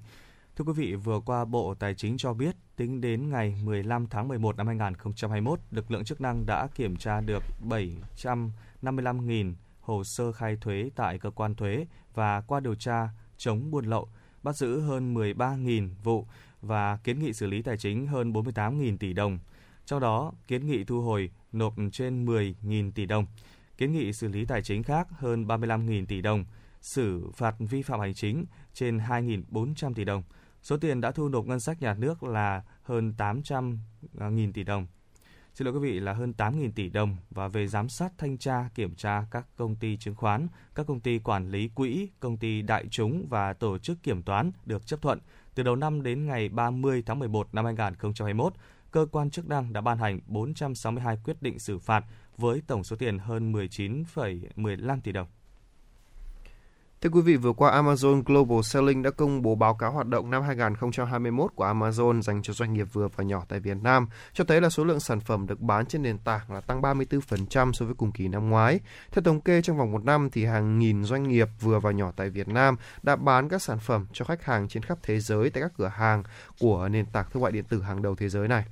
Thưa 0.58 0.66
quý 0.66 0.74
vị, 0.74 0.95
vừa 0.95 1.20
qua 1.20 1.45
Bộ 1.45 1.74
Tài 1.74 1.95
chính 1.95 2.18
cho 2.18 2.34
biết 2.34 2.56
tính 2.76 3.01
đến 3.01 3.30
ngày 3.30 3.56
15 3.64 4.08
tháng 4.08 4.28
11 4.28 4.58
năm 4.58 4.68
2021, 4.68 5.60
lực 5.72 5.91
lượng 5.91 6.03
chức 6.03 6.22
năng 6.22 6.45
đã 6.45 6.68
kiểm 6.76 6.95
tra 6.95 7.22
được 7.22 7.43
755.000 8.82 9.53
hồ 9.82 10.03
sơ 10.03 10.32
khai 10.32 10.58
thuế 10.62 10.89
tại 10.95 11.20
cơ 11.20 11.30
quan 11.30 11.56
thuế 11.56 11.86
và 12.14 12.41
qua 12.41 12.60
điều 12.60 12.76
tra 12.76 13.10
chống 13.38 13.72
buôn 13.72 13.86
lậu, 13.86 14.10
bắt 14.43 14.58
giữ 14.58 14.80
hơn 14.80 15.14
13.000 15.14 15.89
vụ 16.03 16.26
và 16.62 16.97
kiến 16.97 17.20
nghị 17.20 17.34
xử 17.34 17.47
lý 17.47 17.62
tài 17.62 17.78
chính 17.78 18.08
hơn 18.08 18.34
48.000 18.34 18.97
tỷ 18.97 19.14
đồng. 19.14 19.39
Trong 19.86 19.99
đó, 19.99 20.34
kiến 20.47 20.68
nghị 20.68 20.84
thu 20.84 21.01
hồi 21.01 21.30
nộp 21.51 21.74
trên 21.91 22.26
10.000 22.26 22.91
tỷ 22.91 23.06
đồng, 23.06 23.26
kiến 23.78 23.91
nghị 23.91 24.14
xử 24.14 24.28
lý 24.28 24.45
tài 24.45 24.62
chính 24.62 24.84
khác 24.84 25.08
hơn 25.12 25.45
35.000 25.47 26.06
tỷ 26.06 26.22
đồng, 26.22 26.45
xử 26.82 27.30
phạt 27.34 27.56
vi 27.60 27.82
phạm 27.82 27.99
hành 27.99 28.14
chính 28.14 28.45
trên 28.74 28.97
2.400 28.97 29.93
tỷ 29.93 30.03
đồng. 30.03 30.24
Số 30.66 30.78
tiền 30.78 31.01
đã 31.01 31.11
thu 31.11 31.30
nộp 31.30 31.45
ngân 31.45 31.59
sách 31.59 31.82
nhà 31.82 31.93
nước 31.93 32.24
là 32.24 32.63
hơn 32.84 33.13
800.000 33.18 34.51
tỷ 34.53 34.63
đồng. 34.63 34.88
Xin 35.53 35.66
lỗi 35.66 35.74
quý 35.74 35.80
vị 35.80 35.99
là 35.99 36.13
hơn 36.13 36.34
8.000 36.38 36.72
tỷ 36.76 36.89
đồng 36.89 37.18
và 37.30 37.47
về 37.47 37.68
giám 37.68 37.89
sát 37.89 38.13
thanh 38.18 38.38
tra 38.38 38.70
kiểm 38.76 38.95
tra 38.95 39.26
các 39.32 39.47
công 39.55 39.76
ty 39.76 39.97
chứng 39.97 40.16
khoán, 40.16 40.47
các 40.76 40.88
công 40.88 40.99
ty 40.99 41.20
quản 41.20 41.51
lý 41.51 41.68
quỹ, 41.68 42.09
công 42.20 42.38
ty 42.38 42.61
đại 42.61 42.86
chúng 42.89 43.28
và 43.30 43.53
tổ 43.53 43.78
chức 43.78 44.03
kiểm 44.03 44.24
toán 44.24 44.51
được 44.66 44.88
chấp 44.88 45.01
thuận. 45.01 45.20
Từ 45.55 45.63
đầu 45.63 45.76
năm 45.76 46.03
đến 46.03 46.26
ngày 46.26 46.49
30 46.49 47.03
tháng 47.05 47.20
11 47.20 47.47
năm 47.53 47.66
2021, 47.66 48.53
cơ 48.91 49.05
quan 49.11 49.30
chức 49.30 49.47
năng 49.47 49.74
đã 49.74 49.82
ban 49.82 49.97
hành 49.97 50.20
462 50.28 51.18
quyết 51.24 51.41
định 51.41 51.59
xử 51.59 51.80
phạt 51.80 52.05
với 52.38 52.61
tổng 52.68 52.84
số 52.84 52.95
tiền 52.95 53.20
hơn 53.20 53.53
19,15 53.53 55.01
tỷ 55.01 55.11
đồng. 55.11 55.28
Thưa 57.01 57.09
quý 57.09 57.21
vị, 57.21 57.35
vừa 57.35 57.53
qua 57.53 57.81
Amazon 57.81 58.23
Global 58.25 58.61
Selling 58.63 59.03
đã 59.03 59.11
công 59.11 59.41
bố 59.41 59.55
báo 59.55 59.75
cáo 59.75 59.91
hoạt 59.91 60.07
động 60.07 60.29
năm 60.29 60.43
2021 60.43 61.51
của 61.55 61.65
Amazon 61.65 62.21
dành 62.21 62.41
cho 62.41 62.53
doanh 62.53 62.73
nghiệp 62.73 62.87
vừa 62.93 63.07
và 63.15 63.23
nhỏ 63.23 63.43
tại 63.47 63.59
Việt 63.59 63.77
Nam, 63.81 64.07
cho 64.33 64.43
thấy 64.43 64.61
là 64.61 64.69
số 64.69 64.83
lượng 64.83 64.99
sản 64.99 65.19
phẩm 65.19 65.47
được 65.47 65.59
bán 65.59 65.85
trên 65.85 66.03
nền 66.03 66.17
tảng 66.17 66.51
là 66.53 66.61
tăng 66.61 66.81
34% 66.81 67.71
so 67.71 67.85
với 67.85 67.95
cùng 67.95 68.11
kỳ 68.11 68.27
năm 68.27 68.49
ngoái. 68.49 68.79
Theo 69.11 69.23
thống 69.23 69.41
kê 69.41 69.61
trong 69.61 69.77
vòng 69.77 69.91
một 69.91 70.05
năm 70.05 70.29
thì 70.31 70.45
hàng 70.45 70.79
nghìn 70.79 71.03
doanh 71.03 71.23
nghiệp 71.23 71.47
vừa 71.61 71.79
và 71.79 71.91
nhỏ 71.91 72.11
tại 72.15 72.29
Việt 72.29 72.47
Nam 72.47 72.75
đã 73.03 73.15
bán 73.15 73.49
các 73.49 73.61
sản 73.61 73.79
phẩm 73.79 74.05
cho 74.13 74.25
khách 74.25 74.43
hàng 74.43 74.67
trên 74.67 74.83
khắp 74.83 74.97
thế 75.03 75.19
giới 75.19 75.49
tại 75.49 75.63
các 75.63 75.71
cửa 75.77 75.91
hàng 75.95 76.23
của 76.59 76.89
nền 76.89 77.05
tảng 77.05 77.25
thương 77.33 77.43
mại 77.43 77.51
điện 77.51 77.65
tử 77.69 77.81
hàng 77.81 78.01
đầu 78.01 78.15
thế 78.15 78.29
giới 78.29 78.47
này. 78.47 78.65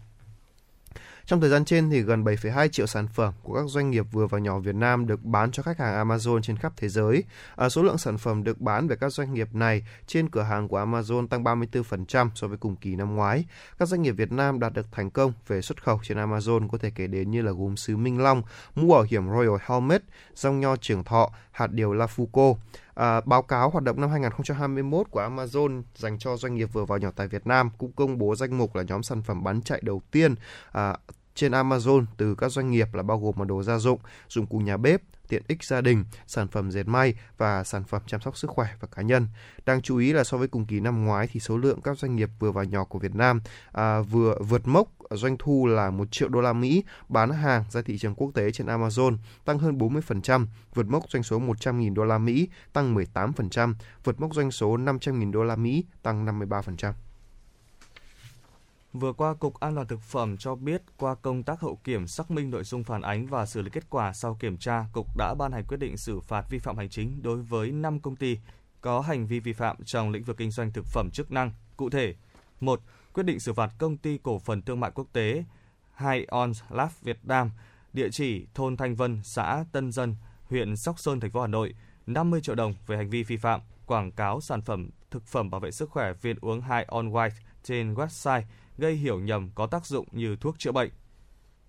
Trong 1.26 1.42
thời 1.42 1.50
gian 1.50 1.66
trên 1.66 1.90
thì 1.90 2.02
gần 2.02 2.24
7,2 2.24 2.68
triệu 2.68 2.88
sản 2.88 3.08
phẩm 3.08 3.34
của 3.44 3.54
các 3.54 3.64
doanh 3.68 3.92
nghiệp 3.92 4.06
vừa 4.12 4.28
và 4.28 4.40
nhỏ 4.40 4.60
Việt 4.60 4.76
Nam 4.76 5.08
được 5.08 5.24
bán 5.24 5.52
cho 5.52 5.64
khách 5.64 5.80
hàng 5.80 6.08
Amazon 6.08 6.42
trên 6.42 6.58
khắp 6.58 6.74
thế 6.78 6.90
giới. 6.90 7.24
À, 7.56 7.70
số 7.70 7.84
lượng 7.84 7.98
sản 7.98 8.18
phẩm 8.18 8.44
được 8.44 8.62
bán 8.62 8.88
về 8.88 8.96
các 8.96 9.14
doanh 9.14 9.34
nghiệp 9.34 9.48
này 9.54 9.86
trên 10.08 10.30
cửa 10.30 10.42
hàng 10.42 10.68
của 10.68 10.80
Amazon 10.80 11.28
tăng 11.28 11.44
34% 11.44 12.30
so 12.36 12.48
với 12.48 12.58
cùng 12.58 12.76
kỳ 12.76 12.96
năm 12.96 13.16
ngoái. 13.16 13.46
Các 13.80 13.88
doanh 13.88 14.02
nghiệp 14.02 14.12
Việt 14.12 14.32
Nam 14.32 14.60
đạt 14.60 14.74
được 14.74 14.88
thành 14.92 15.12
công 15.12 15.34
về 15.48 15.62
xuất 15.62 15.84
khẩu 15.84 16.00
trên 16.04 16.18
Amazon 16.18 16.68
có 16.70 16.78
thể 16.78 16.92
kể 16.96 17.08
đến 17.08 17.32
như 17.32 17.42
là 17.42 17.52
gốm 17.52 17.78
sứ 17.78 17.98
Minh 17.98 18.24
Long, 18.24 18.44
mũ 18.76 18.88
bảo 18.88 19.06
hiểm 19.10 19.30
Royal 19.30 19.58
Helmet, 19.62 20.02
rong 20.36 20.60
nho 20.60 20.76
trường 20.76 21.04
thọ, 21.04 21.32
hạt 21.52 21.72
điều 21.72 21.94
La 21.94 22.08
Fuco. 22.16 22.56
À, 22.96 23.22
báo 23.26 23.42
cáo 23.42 23.70
hoạt 23.70 23.84
động 23.84 24.02
năm 24.02 24.10
2021 24.10 25.08
của 25.12 25.22
Amazon 25.22 25.84
dành 25.96 26.20
cho 26.20 26.38
doanh 26.38 26.56
nghiệp 26.56 26.70
vừa 26.74 26.86
và 26.86 26.98
nhỏ 26.98 27.10
tại 27.16 27.28
Việt 27.28 27.48
Nam 27.48 27.70
cũng 27.78 27.92
công 27.92 28.18
bố 28.18 28.36
danh 28.36 28.58
mục 28.58 28.76
là 28.76 28.84
nhóm 28.84 29.04
sản 29.04 29.22
phẩm 29.22 29.44
bán 29.44 29.62
chạy 29.62 29.80
đầu 29.84 30.02
tiên 30.12 30.36
à, 30.72 30.98
trên 31.36 31.52
Amazon 31.52 32.06
từ 32.18 32.36
các 32.36 32.52
doanh 32.52 32.72
nghiệp 32.72 32.94
là 32.94 33.04
bao 33.04 33.20
gồm 33.20 33.36
là 33.38 33.46
đồ 33.46 33.64
gia 33.64 33.78
dụng, 33.78 34.00
dụng 34.30 34.46
cụ 34.46 34.58
nhà 34.58 34.78
bếp, 34.78 35.02
tiện 35.28 35.44
ích 35.48 35.64
gia 35.64 35.82
đình, 35.82 36.06
sản 36.28 36.48
phẩm 36.48 36.72
dệt 36.72 36.88
may 36.88 37.14
và 37.38 37.64
sản 37.64 37.84
phẩm 37.84 38.02
chăm 38.06 38.22
sóc 38.22 38.38
sức 38.38 38.50
khỏe 38.50 38.68
và 38.80 38.88
cá 38.96 39.02
nhân. 39.02 39.28
Đáng 39.66 39.82
chú 39.82 39.98
ý 39.98 40.14
là 40.14 40.24
so 40.24 40.38
với 40.38 40.48
cùng 40.48 40.66
kỳ 40.66 40.80
năm 40.80 41.06
ngoái 41.06 41.28
thì 41.32 41.40
số 41.40 41.58
lượng 41.58 41.82
các 41.82 41.98
doanh 41.98 42.16
nghiệp 42.16 42.30
vừa 42.40 42.52
và 42.52 42.64
nhỏ 42.64 42.84
của 42.84 43.00
Việt 43.00 43.16
Nam 43.16 43.42
à, 43.72 44.02
vừa 44.02 44.38
vượt 44.40 44.68
mốc 44.68 44.88
doanh 45.12 45.38
thu 45.40 45.68
là 45.68 45.90
1 45.90 46.12
triệu 46.12 46.30
đô 46.30 46.42
la 46.42 46.54
Mỹ 46.54 46.84
bán 47.10 47.30
hàng 47.30 47.64
ra 47.70 47.82
thị 47.82 47.98
trường 47.98 48.16
quốc 48.16 48.32
tế 48.34 48.52
trên 48.52 48.68
Amazon, 48.68 49.18
tăng 49.46 49.60
hơn 49.60 49.78
40%, 49.78 50.46
vượt 50.74 50.88
mốc 50.88 51.10
doanh 51.10 51.24
số 51.24 51.40
100.000 51.40 51.94
đô 51.94 52.04
la 52.04 52.18
Mỹ, 52.18 52.50
tăng 52.74 52.96
18%, 52.96 53.74
vượt 54.04 54.22
mốc 54.22 54.36
doanh 54.36 54.52
số 54.52 54.78
500.000 54.78 55.32
đô 55.32 55.44
la 55.44 55.56
Mỹ, 55.56 55.86
tăng 56.04 56.26
53%. 56.26 56.94
Vừa 58.94 59.14
qua, 59.14 59.34
Cục 59.34 59.60
An 59.60 59.76
toàn 59.76 59.88
Thực 59.88 60.02
phẩm 60.02 60.38
cho 60.38 60.56
biết 60.56 60.82
qua 60.98 61.16
công 61.16 61.44
tác 61.44 61.62
hậu 61.62 61.76
kiểm 61.84 62.08
xác 62.08 62.32
minh 62.32 62.50
nội 62.50 62.64
dung 62.64 62.84
phản 62.84 63.02
ánh 63.02 63.28
và 63.28 63.46
xử 63.46 63.62
lý 63.62 63.70
kết 63.70 63.90
quả 63.90 64.14
sau 64.14 64.38
kiểm 64.40 64.58
tra, 64.58 64.86
Cục 64.94 65.18
đã 65.18 65.34
ban 65.34 65.52
hành 65.52 65.64
quyết 65.68 65.78
định 65.78 65.98
xử 65.98 66.20
phạt 66.20 66.46
vi 66.50 66.60
phạm 66.60 66.78
hành 66.78 66.90
chính 66.90 67.22
đối 67.22 67.38
với 67.38 67.72
5 67.72 68.00
công 68.00 68.16
ty 68.16 68.38
có 68.82 69.02
hành 69.02 69.28
vi 69.28 69.40
vi 69.40 69.54
phạm 69.54 69.84
trong 69.86 70.12
lĩnh 70.12 70.24
vực 70.24 70.38
kinh 70.38 70.52
doanh 70.52 70.72
thực 70.72 70.86
phẩm 70.86 71.10
chức 71.14 71.32
năng. 71.32 71.52
Cụ 71.78 71.90
thể, 71.90 72.16
1. 72.60 72.82
Quyết 73.14 73.24
định 73.24 73.40
xử 73.40 73.54
phạt 73.54 73.72
công 73.78 73.98
ty 73.98 74.18
cổ 74.24 74.40
phần 74.40 74.62
thương 74.62 74.80
mại 74.80 74.92
quốc 74.92 75.08
tế 75.14 75.44
Hai 75.94 76.26
On 76.30 76.52
Lab 76.70 76.90
Việt 77.02 77.20
Nam, 77.24 77.52
địa 77.94 78.10
chỉ 78.12 78.48
thôn 78.54 78.78
Thanh 78.78 78.96
Vân, 78.96 79.22
xã 79.24 79.66
Tân 79.72 79.92
Dân, 79.92 80.16
huyện 80.50 80.76
Sóc 80.76 81.00
Sơn, 81.00 81.20
thành 81.20 81.32
phố 81.32 81.42
Hà 81.42 81.48
Nội, 81.48 81.76
50 82.08 82.42
triệu 82.42 82.56
đồng 82.56 82.74
về 82.88 82.98
hành 82.98 83.10
vi 83.10 83.24
vi 83.24 83.38
phạm 83.38 83.62
quảng 83.86 84.12
cáo 84.12 84.42
sản 84.42 84.62
phẩm 84.62 84.90
thực 85.12 85.28
phẩm 85.28 85.50
bảo 85.50 85.62
vệ 85.62 85.72
sức 85.72 85.90
khỏe 85.90 86.14
viên 86.14 86.38
uống 86.42 86.62
Hai 86.62 86.84
On 86.84 87.10
White 87.10 87.30
trên 87.64 87.94
website 87.94 88.42
gây 88.78 88.96
hiểu 88.96 89.20
nhầm 89.20 89.50
có 89.56 89.68
tác 89.68 89.86
dụng 89.86 90.08
như 90.12 90.36
thuốc 90.36 90.60
chữa 90.60 90.72
bệnh. 90.72 90.92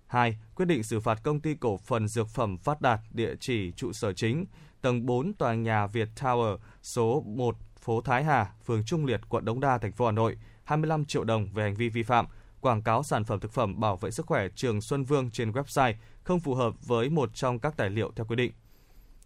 2. 0.07 0.37
Quyết 0.55 0.65
định 0.65 0.83
xử 0.83 0.99
phạt 0.99 1.23
công 1.23 1.39
ty 1.39 1.55
cổ 1.55 1.77
phần 1.77 2.07
dược 2.07 2.27
phẩm 2.27 2.57
Phát 2.57 2.81
Đạt 2.81 2.99
địa 3.11 3.35
chỉ 3.39 3.71
trụ 3.71 3.93
sở 3.93 4.13
chính, 4.13 4.45
tầng 4.81 5.05
4 5.05 5.33
tòa 5.33 5.53
nhà 5.53 5.87
Việt 5.87 6.09
Tower, 6.15 6.57
số 6.81 7.23
1 7.25 7.55
phố 7.79 8.01
Thái 8.01 8.23
Hà, 8.23 8.53
phường 8.65 8.83
Trung 8.85 9.05
Liệt, 9.05 9.21
quận 9.29 9.45
Đống 9.45 9.59
Đa, 9.59 9.77
thành 9.77 9.91
phố 9.91 10.05
Hà 10.05 10.11
Nội, 10.11 10.37
25 10.63 11.05
triệu 11.05 11.23
đồng 11.23 11.53
về 11.53 11.63
hành 11.63 11.75
vi 11.75 11.89
vi 11.89 12.03
phạm 12.03 12.25
quảng 12.65 12.81
cáo 12.81 13.03
sản 13.03 13.23
phẩm 13.23 13.39
thực 13.39 13.51
phẩm 13.51 13.79
bảo 13.79 13.97
vệ 13.97 14.11
sức 14.11 14.25
khỏe 14.25 14.47
Trường 14.55 14.81
Xuân 14.81 15.03
Vương 15.03 15.31
trên 15.31 15.51
website 15.51 15.93
không 16.23 16.39
phù 16.39 16.55
hợp 16.55 16.73
với 16.85 17.09
một 17.09 17.29
trong 17.33 17.59
các 17.59 17.77
tài 17.77 17.89
liệu 17.89 18.11
theo 18.15 18.25
quy 18.25 18.35
định. 18.35 18.51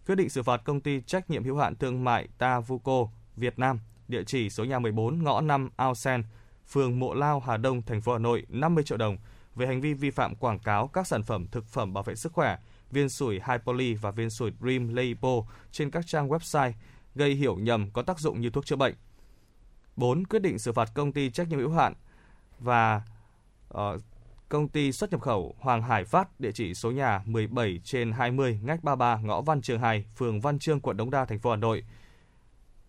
Quyết 0.06 0.14
định 0.14 0.28
xử 0.28 0.42
phạt 0.42 0.60
công 0.64 0.80
ty 0.80 1.00
trách 1.00 1.30
nhiệm 1.30 1.44
hữu 1.44 1.56
hạn 1.56 1.76
thương 1.76 2.04
mại 2.04 2.28
Tavuco 2.38 3.06
Việt 3.36 3.58
Nam, 3.58 3.80
địa 4.08 4.24
chỉ 4.24 4.50
số 4.50 4.64
nhà 4.64 4.78
14 4.78 5.22
ngõ 5.22 5.40
5 5.40 5.70
Ao 5.76 5.94
Sen, 5.94 6.22
phường 6.70 6.98
Mộ 6.98 7.14
Lao, 7.14 7.40
Hà 7.40 7.56
Đông, 7.56 7.82
thành 7.82 8.00
phố 8.00 8.12
Hà 8.12 8.18
Nội 8.18 8.46
50 8.48 8.84
triệu 8.84 8.98
đồng 8.98 9.16
về 9.54 9.66
hành 9.66 9.80
vi 9.80 9.94
vi 9.94 10.10
phạm 10.10 10.34
quảng 10.34 10.58
cáo 10.58 10.88
các 10.88 11.06
sản 11.06 11.22
phẩm 11.22 11.46
thực 11.50 11.66
phẩm 11.66 11.92
bảo 11.92 12.04
vệ 12.04 12.14
sức 12.14 12.32
khỏe, 12.32 12.58
viên 12.90 13.08
sủi 13.08 13.40
Hypoly 13.48 13.94
và 13.94 14.10
viên 14.10 14.30
sủi 14.30 14.52
Dream 14.60 14.94
Leipo 14.94 15.42
trên 15.72 15.90
các 15.90 16.06
trang 16.06 16.28
website 16.28 16.72
gây 17.14 17.34
hiểu 17.34 17.56
nhầm 17.56 17.90
có 17.90 18.02
tác 18.02 18.18
dụng 18.18 18.40
như 18.40 18.50
thuốc 18.50 18.66
chữa 18.66 18.76
bệnh. 18.76 18.94
4. 19.96 20.26
Quyết 20.26 20.42
định 20.42 20.58
xử 20.58 20.72
phạt 20.72 20.90
công 20.94 21.12
ty 21.12 21.30
trách 21.30 21.48
nhiệm 21.48 21.58
hữu 21.58 21.70
hạn 21.70 21.94
và 22.58 23.02
uh, 23.74 24.00
công 24.48 24.68
ty 24.68 24.92
xuất 24.92 25.10
nhập 25.10 25.20
khẩu 25.20 25.54
Hoàng 25.58 25.82
Hải 25.82 26.04
Phát, 26.04 26.40
địa 26.40 26.52
chỉ 26.52 26.74
số 26.74 26.90
nhà 26.90 27.22
17 27.26 27.80
trên 27.84 28.12
20, 28.12 28.60
ngách 28.62 28.84
33, 28.84 29.16
ngõ 29.22 29.40
Văn 29.40 29.62
Trường 29.62 29.80
2, 29.80 30.04
phường 30.16 30.40
Văn 30.40 30.58
Chương, 30.58 30.80
quận 30.80 30.96
Đống 30.96 31.10
Đa, 31.10 31.24
thành 31.24 31.38
phố 31.38 31.50
Hà 31.50 31.56
Nội, 31.56 31.84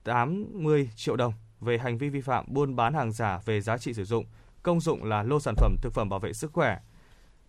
80 0.04 0.90
triệu 0.96 1.16
đồng 1.16 1.34
về 1.62 1.78
hành 1.78 1.98
vi 1.98 2.10
vi 2.10 2.22
phạm 2.22 2.46
buôn 2.48 2.76
bán 2.76 2.94
hàng 2.94 3.12
giả 3.12 3.40
về 3.46 3.62
giá 3.62 3.78
trị 3.78 3.94
sử 3.94 4.04
dụng, 4.04 4.26
công 4.64 4.80
dụng 4.80 5.04
là 5.04 5.24
lô 5.24 5.40
sản 5.40 5.56
phẩm 5.58 5.76
thực 5.82 5.94
phẩm 5.94 6.10
bảo 6.10 6.20
vệ 6.20 6.34
sức 6.34 6.54
khỏe. 6.54 6.78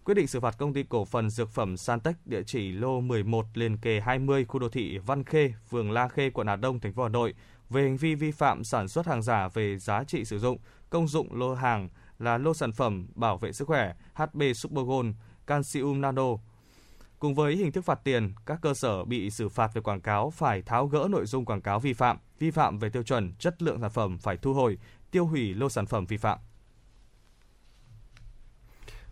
Quyết 0.05 0.15
định 0.15 0.27
xử 0.27 0.41
phạt 0.41 0.59
công 0.59 0.75
ty 0.75 0.83
cổ 0.83 1.05
phần 1.05 1.31
dược 1.31 1.51
phẩm 1.51 1.77
Santech 1.77 2.17
địa 2.27 2.43
chỉ 2.43 2.73
lô 2.73 3.01
11 3.01 3.47
liền 3.55 3.77
kề 3.77 4.01
20 4.01 4.45
khu 4.45 4.61
đô 4.61 4.69
thị 4.69 4.99
Văn 4.99 5.25
Khê, 5.25 5.53
phường 5.71 5.91
La 5.91 6.09
Khê, 6.09 6.31
quận 6.31 6.47
Hà 6.47 6.57
Đông, 6.57 6.81
thành 6.81 6.93
phố 6.93 7.03
Hà 7.03 7.09
Nội 7.09 7.35
về 7.71 7.83
hành 7.83 7.97
vi 7.97 8.15
vi 8.15 8.31
phạm 8.31 8.65
sản 8.65 8.89
xuất 8.89 9.07
hàng 9.07 9.23
giả 9.23 9.49
về 9.49 9.79
giá 9.79 10.05
trị 10.05 10.25
sử 10.25 10.39
dụng, 10.39 10.59
công 10.91 11.09
dụng 11.09 11.35
lô 11.35 11.55
hàng 11.55 11.89
là 12.19 12.39
lô 12.39 12.55
sản 12.55 12.73
phẩm 12.73 13.07
bảo 13.15 13.37
vệ 13.37 13.53
sức 13.53 13.69
khỏe 13.69 13.95
HB 14.15 14.43
Super 14.55 14.87
Gold, 14.87 15.09
Calcium 15.47 16.01
Nano. 16.01 16.29
Cùng 17.19 17.35
với 17.35 17.57
hình 17.57 17.73
thức 17.73 17.85
phạt 17.85 18.01
tiền, 18.05 18.35
các 18.47 18.59
cơ 18.63 18.75
sở 18.75 19.05
bị 19.05 19.31
xử 19.31 19.49
phạt 19.49 19.75
về 19.75 19.81
quảng 19.81 20.01
cáo 20.01 20.31
phải 20.31 20.63
tháo 20.63 20.87
gỡ 20.87 21.09
nội 21.11 21.27
dung 21.27 21.45
quảng 21.45 21.63
cáo 21.63 21.81
vi 21.81 21.93
phạm, 21.93 22.19
vi 22.43 22.51
phạm 22.51 22.79
về 22.79 22.89
tiêu 22.89 23.03
chuẩn, 23.03 23.33
chất 23.39 23.63
lượng 23.63 23.81
sản 23.81 23.91
phẩm 23.91 24.19
phải 24.19 24.37
thu 24.37 24.55
hồi, 24.55 24.79
tiêu 25.11 25.27
hủy 25.27 25.55
lô 25.55 25.69
sản 25.69 25.87
phẩm 25.87 26.07
vi 26.07 26.17
phạm. 26.17 26.39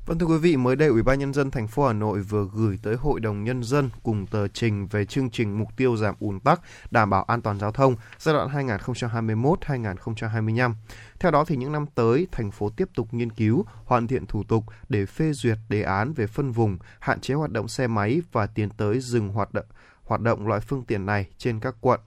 Vâng 0.06 0.18
thưa 0.18 0.26
quý 0.26 0.38
vị, 0.38 0.56
mới 0.56 0.76
đây 0.76 0.88
Ủy 0.88 1.02
ban 1.02 1.18
nhân 1.18 1.32
dân 1.32 1.50
thành 1.50 1.68
phố 1.68 1.86
Hà 1.86 1.92
Nội 1.92 2.20
vừa 2.20 2.48
gửi 2.54 2.78
tới 2.82 2.96
Hội 2.96 3.20
đồng 3.20 3.44
nhân 3.44 3.62
dân 3.62 3.90
cùng 4.02 4.26
tờ 4.26 4.48
trình 4.48 4.86
về 4.86 5.04
chương 5.04 5.30
trình 5.30 5.58
mục 5.58 5.68
tiêu 5.76 5.96
giảm 5.96 6.14
ùn 6.18 6.40
tắc, 6.40 6.60
đảm 6.90 7.10
bảo 7.10 7.22
an 7.22 7.42
toàn 7.42 7.58
giao 7.58 7.72
thông 7.72 7.96
giai 8.18 8.34
đoạn 8.34 8.68
2021-2025. 8.68 10.74
Theo 11.20 11.30
đó 11.30 11.44
thì 11.44 11.56
những 11.56 11.72
năm 11.72 11.86
tới, 11.94 12.26
thành 12.32 12.50
phố 12.50 12.70
tiếp 12.70 12.88
tục 12.94 13.14
nghiên 13.14 13.32
cứu, 13.32 13.64
hoàn 13.84 14.06
thiện 14.06 14.26
thủ 14.26 14.44
tục 14.44 14.64
để 14.88 15.06
phê 15.06 15.32
duyệt 15.32 15.58
đề 15.68 15.82
án 15.82 16.12
về 16.12 16.26
phân 16.26 16.50
vùng, 16.50 16.78
hạn 17.00 17.20
chế 17.20 17.34
hoạt 17.34 17.50
động 17.50 17.68
xe 17.68 17.86
máy 17.86 18.22
và 18.32 18.46
tiến 18.46 18.70
tới 18.70 19.00
dừng 19.00 19.28
hoạt 19.28 19.54
động 19.54 19.66
hoạt 20.10 20.20
động 20.20 20.46
loại 20.46 20.60
phương 20.60 20.84
tiện 20.84 21.06
này 21.06 21.26
trên 21.38 21.60
các 21.60 21.74
quận, 21.80 22.00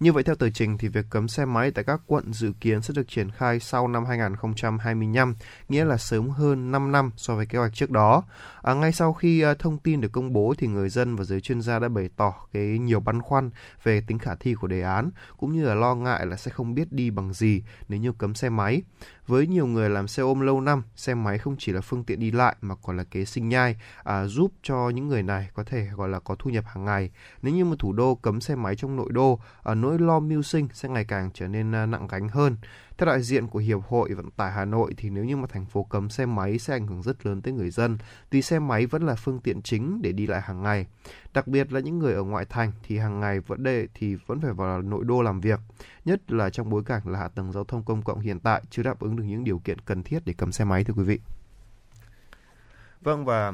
như 0.00 0.12
vậy 0.12 0.22
theo 0.22 0.34
tờ 0.34 0.50
trình 0.50 0.78
thì 0.78 0.88
việc 0.88 1.06
cấm 1.10 1.28
xe 1.28 1.44
máy 1.44 1.70
tại 1.70 1.84
các 1.84 2.00
quận 2.06 2.32
dự 2.32 2.52
kiến 2.60 2.82
sẽ 2.82 2.94
được 2.96 3.08
triển 3.08 3.30
khai 3.30 3.60
sau 3.60 3.88
năm 3.88 4.04
2025, 4.04 5.34
nghĩa 5.68 5.84
là 5.84 5.96
sớm 5.96 6.28
hơn 6.28 6.70
5 6.72 6.92
năm 6.92 7.10
so 7.16 7.36
với 7.36 7.46
kế 7.46 7.58
hoạch 7.58 7.74
trước 7.74 7.90
đó. 7.90 8.22
À, 8.62 8.74
ngay 8.74 8.92
sau 8.92 9.12
khi 9.12 9.40
à, 9.40 9.54
thông 9.54 9.78
tin 9.78 10.00
được 10.00 10.12
công 10.12 10.32
bố 10.32 10.54
thì 10.58 10.66
người 10.66 10.88
dân 10.88 11.16
và 11.16 11.24
giới 11.24 11.40
chuyên 11.40 11.60
gia 11.60 11.78
đã 11.78 11.88
bày 11.88 12.08
tỏ 12.16 12.34
cái 12.52 12.62
nhiều 12.62 13.00
băn 13.00 13.22
khoăn 13.22 13.50
về 13.82 14.02
tính 14.06 14.18
khả 14.18 14.34
thi 14.34 14.54
của 14.54 14.66
đề 14.66 14.82
án 14.82 15.10
cũng 15.36 15.52
như 15.52 15.64
là 15.64 15.74
lo 15.74 15.94
ngại 15.94 16.26
là 16.26 16.36
sẽ 16.36 16.50
không 16.50 16.74
biết 16.74 16.92
đi 16.92 17.10
bằng 17.10 17.32
gì 17.32 17.62
nếu 17.88 18.00
như 18.00 18.12
cấm 18.12 18.34
xe 18.34 18.48
máy. 18.48 18.82
Với 19.26 19.46
nhiều 19.46 19.66
người 19.66 19.90
làm 19.90 20.08
xe 20.08 20.22
ôm 20.22 20.40
lâu 20.40 20.60
năm, 20.60 20.82
xe 20.96 21.14
máy 21.14 21.38
không 21.38 21.56
chỉ 21.58 21.72
là 21.72 21.80
phương 21.80 22.04
tiện 22.04 22.20
đi 22.20 22.30
lại 22.30 22.56
mà 22.60 22.74
còn 22.82 22.96
là 22.96 23.04
kế 23.04 23.24
sinh 23.24 23.48
nhai, 23.48 23.76
à, 24.04 24.26
giúp 24.26 24.52
cho 24.62 24.88
những 24.88 25.08
người 25.08 25.22
này 25.22 25.48
có 25.54 25.64
thể 25.64 25.88
gọi 25.96 26.08
là 26.08 26.20
có 26.20 26.34
thu 26.38 26.50
nhập 26.50 26.64
hàng 26.66 26.84
ngày. 26.84 27.10
Nếu 27.42 27.54
như 27.54 27.64
mà 27.64 27.76
thủ 27.78 27.92
đô 27.92 28.14
cấm 28.14 28.40
xe 28.40 28.54
máy 28.54 28.76
trong 28.76 28.96
nội 28.96 29.08
đô, 29.12 29.40
à, 29.62 29.74
nỗi 29.74 29.98
lo 29.98 30.20
mưu 30.20 30.42
sinh 30.42 30.68
sẽ 30.72 30.88
ngày 30.88 31.04
càng 31.04 31.30
trở 31.34 31.48
nên 31.48 31.74
à, 31.74 31.86
nặng 31.86 32.08
gánh 32.10 32.28
hơn. 32.28 32.56
Theo 33.00 33.06
đại 33.06 33.22
diện 33.22 33.48
của 33.48 33.58
Hiệp 33.58 33.80
hội 33.88 34.14
Vận 34.14 34.30
tải 34.30 34.52
Hà 34.52 34.64
Nội 34.64 34.94
thì 34.96 35.10
nếu 35.10 35.24
như 35.24 35.36
mà 35.36 35.46
thành 35.46 35.66
phố 35.66 35.82
cấm 35.82 36.10
xe 36.10 36.26
máy 36.26 36.58
sẽ 36.58 36.74
ảnh 36.74 36.86
hưởng 36.86 37.02
rất 37.02 37.26
lớn 37.26 37.42
tới 37.42 37.52
người 37.52 37.70
dân 37.70 37.98
vì 38.30 38.42
xe 38.42 38.58
máy 38.58 38.86
vẫn 38.86 39.06
là 39.06 39.14
phương 39.14 39.40
tiện 39.40 39.62
chính 39.62 40.02
để 40.02 40.12
đi 40.12 40.26
lại 40.26 40.40
hàng 40.40 40.62
ngày. 40.62 40.86
Đặc 41.34 41.46
biệt 41.46 41.72
là 41.72 41.80
những 41.80 41.98
người 41.98 42.14
ở 42.14 42.22
ngoại 42.22 42.44
thành 42.44 42.72
thì 42.82 42.98
hàng 42.98 43.20
ngày 43.20 43.40
vẫn 43.40 43.62
đề 43.62 43.88
thì 43.94 44.14
vẫn 44.14 44.40
phải 44.40 44.52
vào 44.52 44.82
nội 44.82 45.04
đô 45.04 45.22
làm 45.22 45.40
việc, 45.40 45.60
nhất 46.04 46.32
là 46.32 46.50
trong 46.50 46.70
bối 46.70 46.82
cảnh 46.86 47.02
là 47.04 47.18
hạ 47.18 47.28
tầng 47.28 47.52
giao 47.52 47.64
thông 47.64 47.84
công 47.84 48.02
cộng 48.02 48.20
hiện 48.20 48.40
tại 48.40 48.62
chưa 48.70 48.82
đáp 48.82 49.00
ứng 49.00 49.16
được 49.16 49.24
những 49.24 49.44
điều 49.44 49.58
kiện 49.58 49.80
cần 49.80 50.02
thiết 50.02 50.18
để 50.24 50.32
cấm 50.32 50.52
xe 50.52 50.64
máy 50.64 50.84
thưa 50.84 50.94
quý 50.94 51.04
vị. 51.04 51.20
Vâng 53.00 53.24
và 53.24 53.52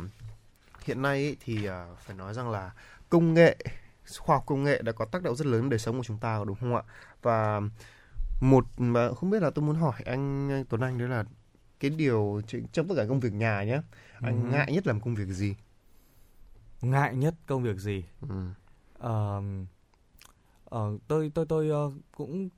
hiện 0.85 1.03
nay 1.03 1.37
thì 1.45 1.67
à, 1.67 1.87
phải 1.99 2.17
nói 2.17 2.35
rằng 2.35 2.51
là 2.51 2.71
công 3.09 3.35
nghệ 3.35 3.57
khoa 4.19 4.37
học 4.37 4.43
công 4.47 4.65
nghệ 4.65 4.83
đã 4.83 4.93
có 4.93 5.05
tác 5.05 5.23
động 5.23 5.37
rất 5.37 5.47
lớn 5.47 5.61
đến 5.63 5.71
đời 5.71 5.79
sống 5.79 5.97
của 5.97 6.05
chúng 6.05 6.19
ta 6.19 6.41
đúng 6.47 6.57
không 6.61 6.77
ạ? 6.77 6.83
Và 7.23 7.61
một 8.41 8.67
mà 8.77 9.15
không 9.15 9.31
biết 9.31 9.43
là 9.43 9.51
tôi 9.51 9.65
muốn 9.65 9.77
hỏi 9.77 10.03
anh, 10.05 10.51
anh 10.51 10.65
Tuấn 10.65 10.81
Anh 10.81 10.99
đấy 10.99 11.09
là 11.09 11.25
cái 11.81 11.91
điều 11.91 12.41
trong 12.73 12.89
tất 12.89 12.95
cả 12.97 13.05
công 13.09 13.21
việc 13.21 13.33
nhà 13.33 13.65
nhé, 13.65 13.81
anh 14.21 14.43
ừ. 14.43 14.49
ngại 14.51 14.73
nhất 14.73 14.87
làm 14.87 15.01
công 15.01 15.15
việc 15.15 15.29
gì? 15.29 15.55
Ngại 16.83 17.17
nhất 17.17 17.35
công 17.47 17.63
việc 17.63 17.77
gì? 17.77 18.05
Ừ. 18.29 18.49
Uh, 18.99 19.45
uh, 20.75 21.01
tôi 21.09 21.33
tôi 21.35 21.47
tôi 21.47 21.87
uh, 21.87 21.95
cũng 22.17 22.49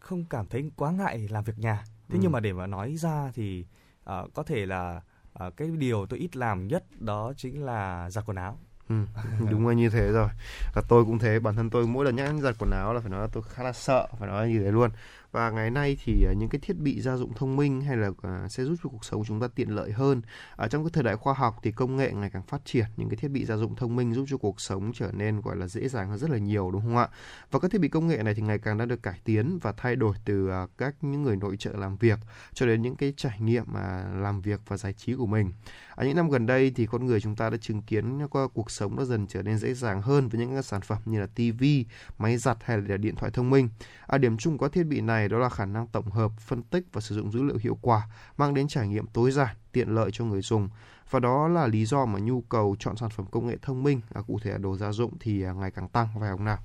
không 0.00 0.24
cảm 0.24 0.46
thấy 0.46 0.70
quá 0.76 0.90
ngại 0.90 1.28
làm 1.30 1.44
việc 1.44 1.58
nhà. 1.58 1.84
Thế 2.08 2.14
ừ. 2.14 2.18
nhưng 2.22 2.32
mà 2.32 2.40
để 2.40 2.52
mà 2.52 2.66
nói 2.66 2.96
ra 2.96 3.30
thì 3.34 3.64
uh, 4.00 4.34
có 4.34 4.42
thể 4.42 4.66
là 4.66 5.02
uh, 5.46 5.56
cái 5.56 5.68
điều 5.68 6.06
tôi 6.06 6.18
ít 6.18 6.36
làm 6.36 6.68
nhất 6.68 6.84
đó 7.00 7.32
chính 7.36 7.64
là 7.64 8.10
giặt 8.10 8.24
quần 8.26 8.36
áo. 8.36 8.58
Ừ, 8.90 8.96
đúng 9.50 9.68
là 9.68 9.74
như 9.74 9.90
thế 9.90 10.12
rồi. 10.12 10.28
Và 10.74 10.82
tôi 10.88 11.04
cũng 11.06 11.18
thế 11.18 11.40
bản 11.40 11.56
thân 11.56 11.70
tôi 11.70 11.86
mỗi 11.86 12.04
lần 12.04 12.16
nhắc 12.16 12.34
giặt 12.42 12.56
quần 12.58 12.70
áo 12.70 12.94
là 12.94 13.00
phải 13.00 13.10
nói 13.10 13.20
là 13.22 13.28
tôi 13.32 13.42
khá 13.54 13.64
là 13.64 13.72
sợ 13.72 14.08
phải 14.20 14.28
nói 14.28 14.48
như 14.50 14.60
thế 14.64 14.72
luôn 14.72 14.90
và 15.32 15.50
ngày 15.50 15.70
nay 15.70 15.96
thì 16.04 16.24
à, 16.24 16.32
những 16.32 16.48
cái 16.48 16.60
thiết 16.62 16.76
bị 16.76 17.00
gia 17.00 17.16
dụng 17.16 17.34
thông 17.34 17.56
minh 17.56 17.80
hay 17.80 17.96
là 17.96 18.10
à, 18.22 18.48
sẽ 18.48 18.64
giúp 18.64 18.74
cho 18.82 18.90
cuộc 18.90 19.04
sống 19.04 19.24
chúng 19.24 19.40
ta 19.40 19.48
tiện 19.54 19.70
lợi 19.70 19.92
hơn. 19.92 20.22
Ở 20.56 20.68
trong 20.68 20.84
cái 20.84 20.90
thời 20.92 21.02
đại 21.02 21.16
khoa 21.16 21.34
học 21.34 21.56
thì 21.62 21.72
công 21.72 21.96
nghệ 21.96 22.12
ngày 22.12 22.30
càng 22.30 22.42
phát 22.42 22.64
triển 22.64 22.84
những 22.96 23.08
cái 23.08 23.16
thiết 23.16 23.28
bị 23.28 23.44
gia 23.44 23.56
dụng 23.56 23.76
thông 23.76 23.96
minh 23.96 24.14
giúp 24.14 24.24
cho 24.28 24.36
cuộc 24.36 24.60
sống 24.60 24.92
trở 24.94 25.12
nên 25.12 25.40
gọi 25.40 25.56
là 25.56 25.66
dễ 25.66 25.88
dàng 25.88 26.08
hơn 26.08 26.18
rất 26.18 26.30
là 26.30 26.38
nhiều 26.38 26.70
đúng 26.70 26.82
không 26.82 26.96
ạ? 26.96 27.08
Và 27.50 27.58
các 27.58 27.70
thiết 27.70 27.80
bị 27.80 27.88
công 27.88 28.08
nghệ 28.08 28.22
này 28.22 28.34
thì 28.34 28.42
ngày 28.42 28.58
càng 28.58 28.78
đang 28.78 28.88
được 28.88 29.02
cải 29.02 29.20
tiến 29.24 29.58
và 29.62 29.72
thay 29.76 29.96
đổi 29.96 30.14
từ 30.24 30.50
à, 30.50 30.66
các 30.78 30.94
những 31.00 31.22
người 31.22 31.36
nội 31.36 31.56
trợ 31.56 31.72
làm 31.72 31.96
việc 31.96 32.18
cho 32.54 32.66
đến 32.66 32.82
những 32.82 32.96
cái 32.96 33.14
trải 33.16 33.40
nghiệm 33.40 33.64
mà 33.66 34.04
làm 34.14 34.40
việc 34.40 34.60
và 34.66 34.76
giải 34.76 34.92
trí 34.92 35.14
của 35.14 35.26
mình. 35.26 35.52
Ở 35.94 36.04
những 36.06 36.16
năm 36.16 36.30
gần 36.30 36.46
đây 36.46 36.72
thì 36.76 36.86
con 36.86 37.06
người 37.06 37.20
chúng 37.20 37.36
ta 37.36 37.50
đã 37.50 37.56
chứng 37.56 37.82
kiến 37.82 38.28
qua 38.30 38.48
cuộc 38.54 38.70
sống 38.70 38.98
đã 38.98 39.04
dần 39.04 39.26
trở 39.26 39.42
nên 39.42 39.58
dễ 39.58 39.74
dàng 39.74 40.02
hơn 40.02 40.28
với 40.28 40.46
những 40.46 40.62
sản 40.62 40.80
phẩm 40.80 40.98
như 41.04 41.20
là 41.20 41.26
tivi 41.26 41.86
máy 42.18 42.36
giặt 42.36 42.56
hay 42.64 42.78
là 42.78 42.96
điện 42.96 43.14
thoại 43.14 43.30
thông 43.34 43.50
minh. 43.50 43.68
À, 44.06 44.18
điểm 44.18 44.36
chung 44.36 44.58
của 44.58 44.68
thiết 44.68 44.84
bị 44.84 45.00
này 45.00 45.19
đó 45.28 45.38
là 45.38 45.48
khả 45.48 45.66
năng 45.66 45.86
tổng 45.86 46.10
hợp, 46.10 46.32
phân 46.40 46.62
tích 46.62 46.84
và 46.92 47.00
sử 47.00 47.14
dụng 47.14 47.32
dữ 47.32 47.42
liệu 47.42 47.56
hiệu 47.60 47.78
quả, 47.82 48.08
mang 48.36 48.54
đến 48.54 48.68
trải 48.68 48.88
nghiệm 48.88 49.06
tối 49.06 49.30
giản, 49.30 49.56
tiện 49.72 49.88
lợi 49.94 50.10
cho 50.12 50.24
người 50.24 50.42
dùng. 50.42 50.68
Và 51.10 51.20
đó 51.20 51.48
là 51.48 51.66
lý 51.66 51.84
do 51.84 52.06
mà 52.06 52.18
nhu 52.18 52.40
cầu 52.40 52.76
chọn 52.78 52.96
sản 52.96 53.10
phẩm 53.10 53.26
công 53.30 53.46
nghệ 53.46 53.56
thông 53.62 53.82
minh, 53.82 54.00
à, 54.14 54.22
cụ 54.26 54.38
thể 54.42 54.50
là 54.50 54.58
đồ 54.58 54.76
gia 54.76 54.92
dụng 54.92 55.12
thì 55.20 55.42
à, 55.42 55.52
ngày 55.52 55.70
càng 55.70 55.88
tăng 55.88 56.08
phải 56.20 56.30
không 56.30 56.44
nào? 56.44 56.58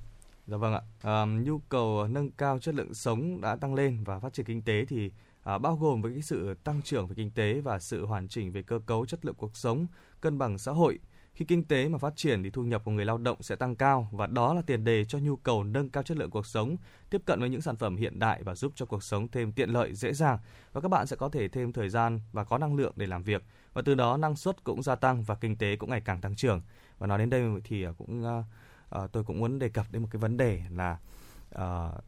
Dạ 0.47 0.57
vâng 0.57 0.73
ạ. 0.73 0.81
À, 1.01 1.25
nhu 1.25 1.59
cầu 1.59 2.07
nâng 2.07 2.31
cao 2.31 2.59
chất 2.59 2.75
lượng 2.75 2.93
sống 2.93 3.41
đã 3.41 3.55
tăng 3.55 3.75
lên 3.75 4.03
và 4.03 4.19
phát 4.19 4.33
triển 4.33 4.45
kinh 4.45 4.61
tế 4.61 4.85
thì 4.85 5.11
à, 5.43 5.57
bao 5.57 5.75
gồm 5.75 6.01
với 6.01 6.13
cái 6.13 6.21
sự 6.21 6.53
tăng 6.63 6.81
trưởng 6.81 7.07
về 7.07 7.15
kinh 7.15 7.31
tế 7.31 7.61
và 7.61 7.79
sự 7.79 8.05
hoàn 8.05 8.27
chỉnh 8.27 8.51
về 8.51 8.61
cơ 8.61 8.79
cấu 8.85 9.05
chất 9.05 9.25
lượng 9.25 9.35
cuộc 9.37 9.57
sống, 9.57 9.87
cân 10.21 10.37
bằng 10.37 10.57
xã 10.57 10.71
hội. 10.71 10.99
Khi 11.35 11.45
kinh 11.45 11.63
tế 11.63 11.87
mà 11.89 11.97
phát 11.97 12.15
triển 12.15 12.43
thì 12.43 12.49
thu 12.49 12.63
nhập 12.63 12.81
của 12.85 12.91
người 12.91 13.05
lao 13.05 13.17
động 13.17 13.37
sẽ 13.41 13.55
tăng 13.55 13.75
cao 13.75 14.09
và 14.11 14.27
đó 14.27 14.53
là 14.53 14.61
tiền 14.61 14.83
đề 14.83 15.05
cho 15.05 15.19
nhu 15.19 15.35
cầu 15.35 15.63
nâng 15.63 15.89
cao 15.89 16.03
chất 16.03 16.17
lượng 16.17 16.29
cuộc 16.29 16.45
sống, 16.45 16.75
tiếp 17.09 17.21
cận 17.25 17.39
với 17.39 17.49
những 17.49 17.61
sản 17.61 17.75
phẩm 17.75 17.95
hiện 17.95 18.19
đại 18.19 18.43
và 18.43 18.55
giúp 18.55 18.71
cho 18.75 18.85
cuộc 18.85 19.03
sống 19.03 19.27
thêm 19.27 19.51
tiện 19.51 19.69
lợi, 19.69 19.93
dễ 19.93 20.13
dàng. 20.13 20.37
Và 20.73 20.81
các 20.81 20.87
bạn 20.87 21.07
sẽ 21.07 21.15
có 21.15 21.29
thể 21.29 21.47
thêm 21.47 21.73
thời 21.73 21.89
gian 21.89 22.19
và 22.31 22.43
có 22.43 22.57
năng 22.57 22.75
lượng 22.75 22.93
để 22.95 23.07
làm 23.07 23.23
việc. 23.23 23.43
Và 23.73 23.81
từ 23.85 23.95
đó 23.95 24.17
năng 24.17 24.35
suất 24.35 24.63
cũng 24.63 24.83
gia 24.83 24.95
tăng 24.95 25.23
và 25.23 25.35
kinh 25.35 25.55
tế 25.55 25.75
cũng 25.75 25.89
ngày 25.89 26.01
càng 26.01 26.21
tăng 26.21 26.35
trưởng. 26.35 26.61
Và 26.97 27.07
nói 27.07 27.17
đến 27.17 27.29
đây 27.29 27.43
thì 27.63 27.83
à, 27.83 27.91
cũng 27.97 28.23
uh, 28.23 29.11
tôi 29.11 29.23
cũng 29.23 29.39
muốn 29.39 29.59
đề 29.59 29.69
cập 29.69 29.85
đến 29.91 30.01
một 30.01 30.07
cái 30.11 30.19
vấn 30.19 30.37
đề 30.37 30.61
là 30.71 30.97
uh, 31.55 32.03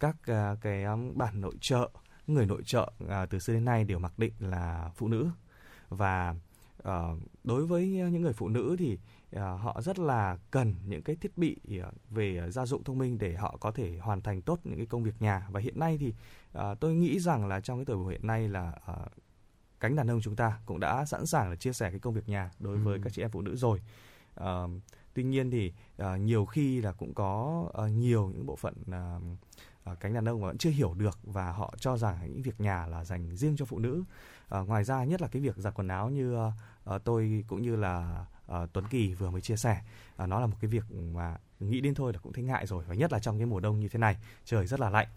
các 0.00 0.16
uh, 0.30 0.60
cái 0.60 0.84
um, 0.84 1.18
bản 1.18 1.40
nội 1.40 1.54
trợ 1.60 1.90
người 2.26 2.46
nội 2.46 2.62
trợ 2.64 2.92
à, 3.08 3.26
từ 3.26 3.38
xưa 3.38 3.52
đến 3.52 3.64
nay 3.64 3.84
đều 3.84 3.98
mặc 3.98 4.18
định 4.18 4.32
là 4.38 4.90
phụ 4.94 5.08
nữ. 5.08 5.28
Và 5.88 6.34
à, 6.84 7.00
đối 7.44 7.66
với 7.66 7.88
những 7.88 8.22
người 8.22 8.32
phụ 8.32 8.48
nữ 8.48 8.76
thì 8.78 8.98
à, 9.32 9.50
họ 9.50 9.82
rất 9.82 9.98
là 9.98 10.38
cần 10.50 10.74
những 10.86 11.02
cái 11.02 11.16
thiết 11.16 11.38
bị 11.38 11.56
à, 11.82 11.90
về 12.10 12.50
gia 12.50 12.66
dụng 12.66 12.84
thông 12.84 12.98
minh 12.98 13.18
để 13.18 13.34
họ 13.34 13.56
có 13.60 13.70
thể 13.70 13.98
hoàn 13.98 14.20
thành 14.20 14.42
tốt 14.42 14.60
những 14.64 14.76
cái 14.76 14.86
công 14.86 15.02
việc 15.02 15.22
nhà. 15.22 15.46
Và 15.50 15.60
hiện 15.60 15.78
nay 15.78 15.98
thì 16.00 16.14
à, 16.52 16.74
tôi 16.74 16.94
nghĩ 16.94 17.20
rằng 17.20 17.46
là 17.46 17.60
trong 17.60 17.78
cái 17.78 17.84
thời 17.84 17.96
buổi 17.96 18.12
hiện 18.12 18.26
nay 18.26 18.48
là 18.48 18.72
à, 18.86 18.94
cánh 19.80 19.96
đàn 19.96 20.10
ông 20.10 20.20
chúng 20.20 20.36
ta 20.36 20.58
cũng 20.66 20.80
đã 20.80 21.04
sẵn 21.04 21.26
sàng 21.26 21.50
là 21.50 21.56
chia 21.56 21.72
sẻ 21.72 21.90
cái 21.90 21.98
công 21.98 22.14
việc 22.14 22.28
nhà 22.28 22.50
đối 22.58 22.76
với 22.76 22.94
ừ. 22.94 23.00
các 23.04 23.12
chị 23.12 23.22
em 23.22 23.30
phụ 23.30 23.42
nữ 23.42 23.56
rồi. 23.56 23.80
À, 24.34 24.62
tuy 25.14 25.22
nhiên 25.22 25.50
thì 25.50 25.72
à, 25.96 26.16
nhiều 26.16 26.46
khi 26.46 26.80
là 26.80 26.92
cũng 26.92 27.14
có 27.14 27.64
à, 27.74 27.88
nhiều 27.88 28.30
những 28.34 28.46
bộ 28.46 28.56
phận 28.56 28.74
à, 28.90 29.94
cánh 30.00 30.14
đàn 30.14 30.28
ông 30.28 30.40
mà 30.40 30.46
vẫn 30.46 30.58
chưa 30.58 30.70
hiểu 30.70 30.94
được 30.94 31.18
và 31.22 31.52
họ 31.52 31.74
cho 31.78 31.96
rằng 31.96 32.18
những 32.22 32.42
việc 32.42 32.60
nhà 32.60 32.86
là 32.86 33.04
dành 33.04 33.36
riêng 33.36 33.56
cho 33.56 33.64
phụ 33.64 33.78
nữ 33.78 34.04
à, 34.50 34.58
ngoài 34.60 34.84
ra 34.84 35.04
nhất 35.04 35.22
là 35.22 35.28
cái 35.28 35.42
việc 35.42 35.56
giặt 35.56 35.74
quần 35.74 35.88
áo 35.88 36.10
như 36.10 36.36
uh, 36.36 37.04
tôi 37.04 37.44
cũng 37.48 37.62
như 37.62 37.76
là 37.76 38.26
uh, 38.52 38.72
Tuấn 38.72 38.84
Kỳ 38.90 39.14
vừa 39.14 39.30
mới 39.30 39.40
chia 39.40 39.56
sẻ 39.56 39.82
uh, 40.22 40.28
nó 40.28 40.40
là 40.40 40.46
một 40.46 40.56
cái 40.60 40.70
việc 40.70 40.84
mà 40.90 41.36
nghĩ 41.60 41.80
đến 41.80 41.94
thôi 41.94 42.12
là 42.12 42.18
cũng 42.18 42.32
thấy 42.32 42.44
ngại 42.44 42.66
rồi 42.66 42.84
và 42.88 42.94
nhất 42.94 43.12
là 43.12 43.18
trong 43.18 43.38
cái 43.38 43.46
mùa 43.46 43.60
đông 43.60 43.80
như 43.80 43.88
thế 43.88 43.98
này 43.98 44.16
trời 44.44 44.66
rất 44.66 44.80
là 44.80 44.90
lạnh. 44.90 45.08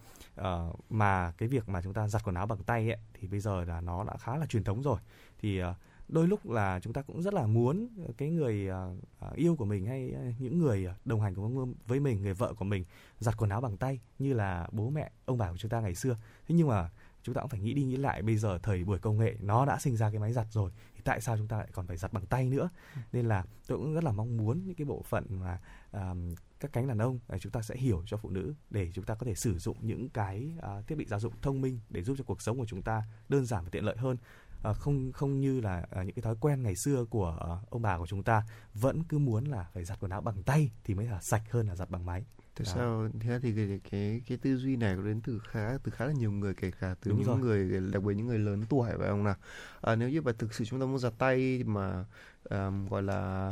Uh, 0.41 0.45
mà 0.89 1.33
cái 1.37 1.49
việc 1.49 1.69
mà 1.69 1.81
chúng 1.81 1.93
ta 1.93 2.07
giặt 2.07 2.23
quần 2.23 2.35
áo 2.35 2.45
bằng 2.45 2.63
tay 2.63 2.89
ấy 2.89 2.97
thì 3.13 3.27
bây 3.27 3.39
giờ 3.39 3.63
là 3.63 3.81
nó 3.81 4.03
đã 4.03 4.17
khá 4.17 4.37
là 4.37 4.45
truyền 4.45 4.63
thống 4.63 4.81
rồi. 4.81 4.99
Thì 5.39 5.63
uh, 5.63 5.67
đôi 6.07 6.27
lúc 6.27 6.49
là 6.49 6.79
chúng 6.79 6.93
ta 6.93 7.01
cũng 7.01 7.21
rất 7.21 7.33
là 7.33 7.47
muốn 7.47 7.87
cái 8.17 8.29
người 8.29 8.69
uh, 8.69 9.35
yêu 9.35 9.55
của 9.55 9.65
mình 9.65 9.85
hay 9.85 10.15
những 10.39 10.59
người 10.59 10.87
đồng 11.05 11.21
hành 11.21 11.35
cùng 11.35 11.75
với 11.87 11.99
mình 11.99 12.21
người 12.21 12.33
vợ 12.33 12.53
của 12.53 12.65
mình 12.65 12.85
giặt 13.19 13.37
quần 13.37 13.49
áo 13.49 13.61
bằng 13.61 13.77
tay 13.77 13.99
như 14.19 14.33
là 14.33 14.67
bố 14.71 14.89
mẹ 14.89 15.11
ông 15.25 15.37
bà 15.37 15.51
của 15.51 15.57
chúng 15.57 15.69
ta 15.69 15.79
ngày 15.79 15.95
xưa. 15.95 16.17
Thế 16.47 16.55
nhưng 16.55 16.67
mà 16.67 16.89
chúng 17.23 17.35
ta 17.35 17.41
cũng 17.41 17.49
phải 17.49 17.59
nghĩ 17.59 17.73
đi 17.73 17.83
nghĩ 17.83 17.97
lại 17.97 18.21
bây 18.21 18.37
giờ 18.37 18.59
thời 18.63 18.83
buổi 18.83 18.99
công 18.99 19.17
nghệ 19.17 19.35
nó 19.39 19.65
đã 19.65 19.79
sinh 19.79 19.97
ra 19.97 20.09
cái 20.09 20.19
máy 20.19 20.33
giặt 20.33 20.47
rồi 20.51 20.71
thì 20.95 21.01
tại 21.03 21.21
sao 21.21 21.37
chúng 21.37 21.47
ta 21.47 21.57
lại 21.57 21.67
còn 21.71 21.87
phải 21.87 21.97
giặt 21.97 22.13
bằng 22.13 22.25
tay 22.25 22.49
nữa? 22.49 22.69
Nên 23.11 23.25
là 23.25 23.43
tôi 23.67 23.77
cũng 23.77 23.93
rất 23.93 24.03
là 24.03 24.11
mong 24.11 24.37
muốn 24.37 24.65
những 24.65 24.75
cái 24.75 24.85
bộ 24.85 25.01
phận 25.01 25.25
mà 25.29 25.59
um, 25.91 26.35
các 26.59 26.73
cánh 26.73 26.87
đàn 26.87 26.97
ông 26.97 27.19
chúng 27.39 27.51
ta 27.51 27.61
sẽ 27.61 27.75
hiểu 27.75 28.03
cho 28.05 28.17
phụ 28.17 28.29
nữ 28.29 28.53
để 28.69 28.91
chúng 28.93 29.05
ta 29.05 29.15
có 29.15 29.25
thể 29.25 29.35
sử 29.35 29.59
dụng 29.59 29.77
những 29.81 30.09
cái 30.09 30.53
uh, 30.57 30.87
thiết 30.87 30.95
bị 30.95 31.05
gia 31.05 31.19
dụng 31.19 31.33
thông 31.41 31.61
minh 31.61 31.79
để 31.89 32.03
giúp 32.03 32.15
cho 32.17 32.23
cuộc 32.23 32.41
sống 32.41 32.57
của 32.57 32.65
chúng 32.65 32.81
ta 32.81 33.03
đơn 33.29 33.45
giản 33.45 33.63
và 33.63 33.69
tiện 33.69 33.85
lợi 33.85 33.97
hơn. 33.97 34.17
À, 34.63 34.73
không 34.73 35.11
không 35.11 35.39
như 35.39 35.61
là 35.61 35.85
à, 35.91 36.03
những 36.03 36.15
cái 36.15 36.23
thói 36.23 36.35
quen 36.39 36.63
ngày 36.63 36.75
xưa 36.75 37.05
của 37.05 37.37
à, 37.39 37.67
ông 37.69 37.81
bà 37.81 37.97
của 37.97 38.07
chúng 38.07 38.23
ta 38.23 38.43
vẫn 38.73 39.03
cứ 39.03 39.19
muốn 39.19 39.45
là 39.45 39.69
phải 39.73 39.85
giặt 39.85 39.99
quần 39.99 40.11
áo 40.11 40.21
bằng 40.21 40.43
tay 40.43 40.71
thì 40.83 40.93
mới 40.93 41.07
là 41.07 41.21
sạch 41.21 41.51
hơn 41.51 41.67
là 41.67 41.75
giặt 41.75 41.89
bằng 41.89 42.05
máy. 42.05 42.25
Tại 42.57 42.65
Đó. 42.65 42.71
sao 42.75 43.07
thế 43.19 43.39
thì 43.41 43.53
cái, 43.55 43.79
cái 43.91 44.21
cái 44.27 44.37
tư 44.37 44.57
duy 44.57 44.75
này 44.75 44.95
có 44.95 45.01
đến 45.01 45.21
từ 45.21 45.39
khá 45.47 45.77
từ 45.83 45.91
khá 45.91 46.05
là 46.05 46.11
nhiều 46.13 46.31
người 46.31 46.53
kể 46.53 46.71
cả 46.79 46.95
từ 47.03 47.11
Đúng 47.11 47.19
những 47.19 47.27
rồi. 47.27 47.37
người 47.37 47.81
đặc 47.93 48.03
biệt 48.03 48.13
những 48.13 48.27
người 48.27 48.39
lớn 48.39 48.63
tuổi 48.69 48.89
phải 48.99 49.07
không 49.07 49.23
nào? 49.23 49.35
À, 49.81 49.95
nếu 49.95 50.09
như 50.09 50.21
mà 50.21 50.31
thực 50.37 50.53
sự 50.53 50.65
chúng 50.65 50.79
ta 50.79 50.85
muốn 50.85 50.99
giặt 50.99 51.13
tay 51.17 51.63
mà 51.65 52.05
à, 52.49 52.71
gọi 52.89 53.03
là 53.03 53.51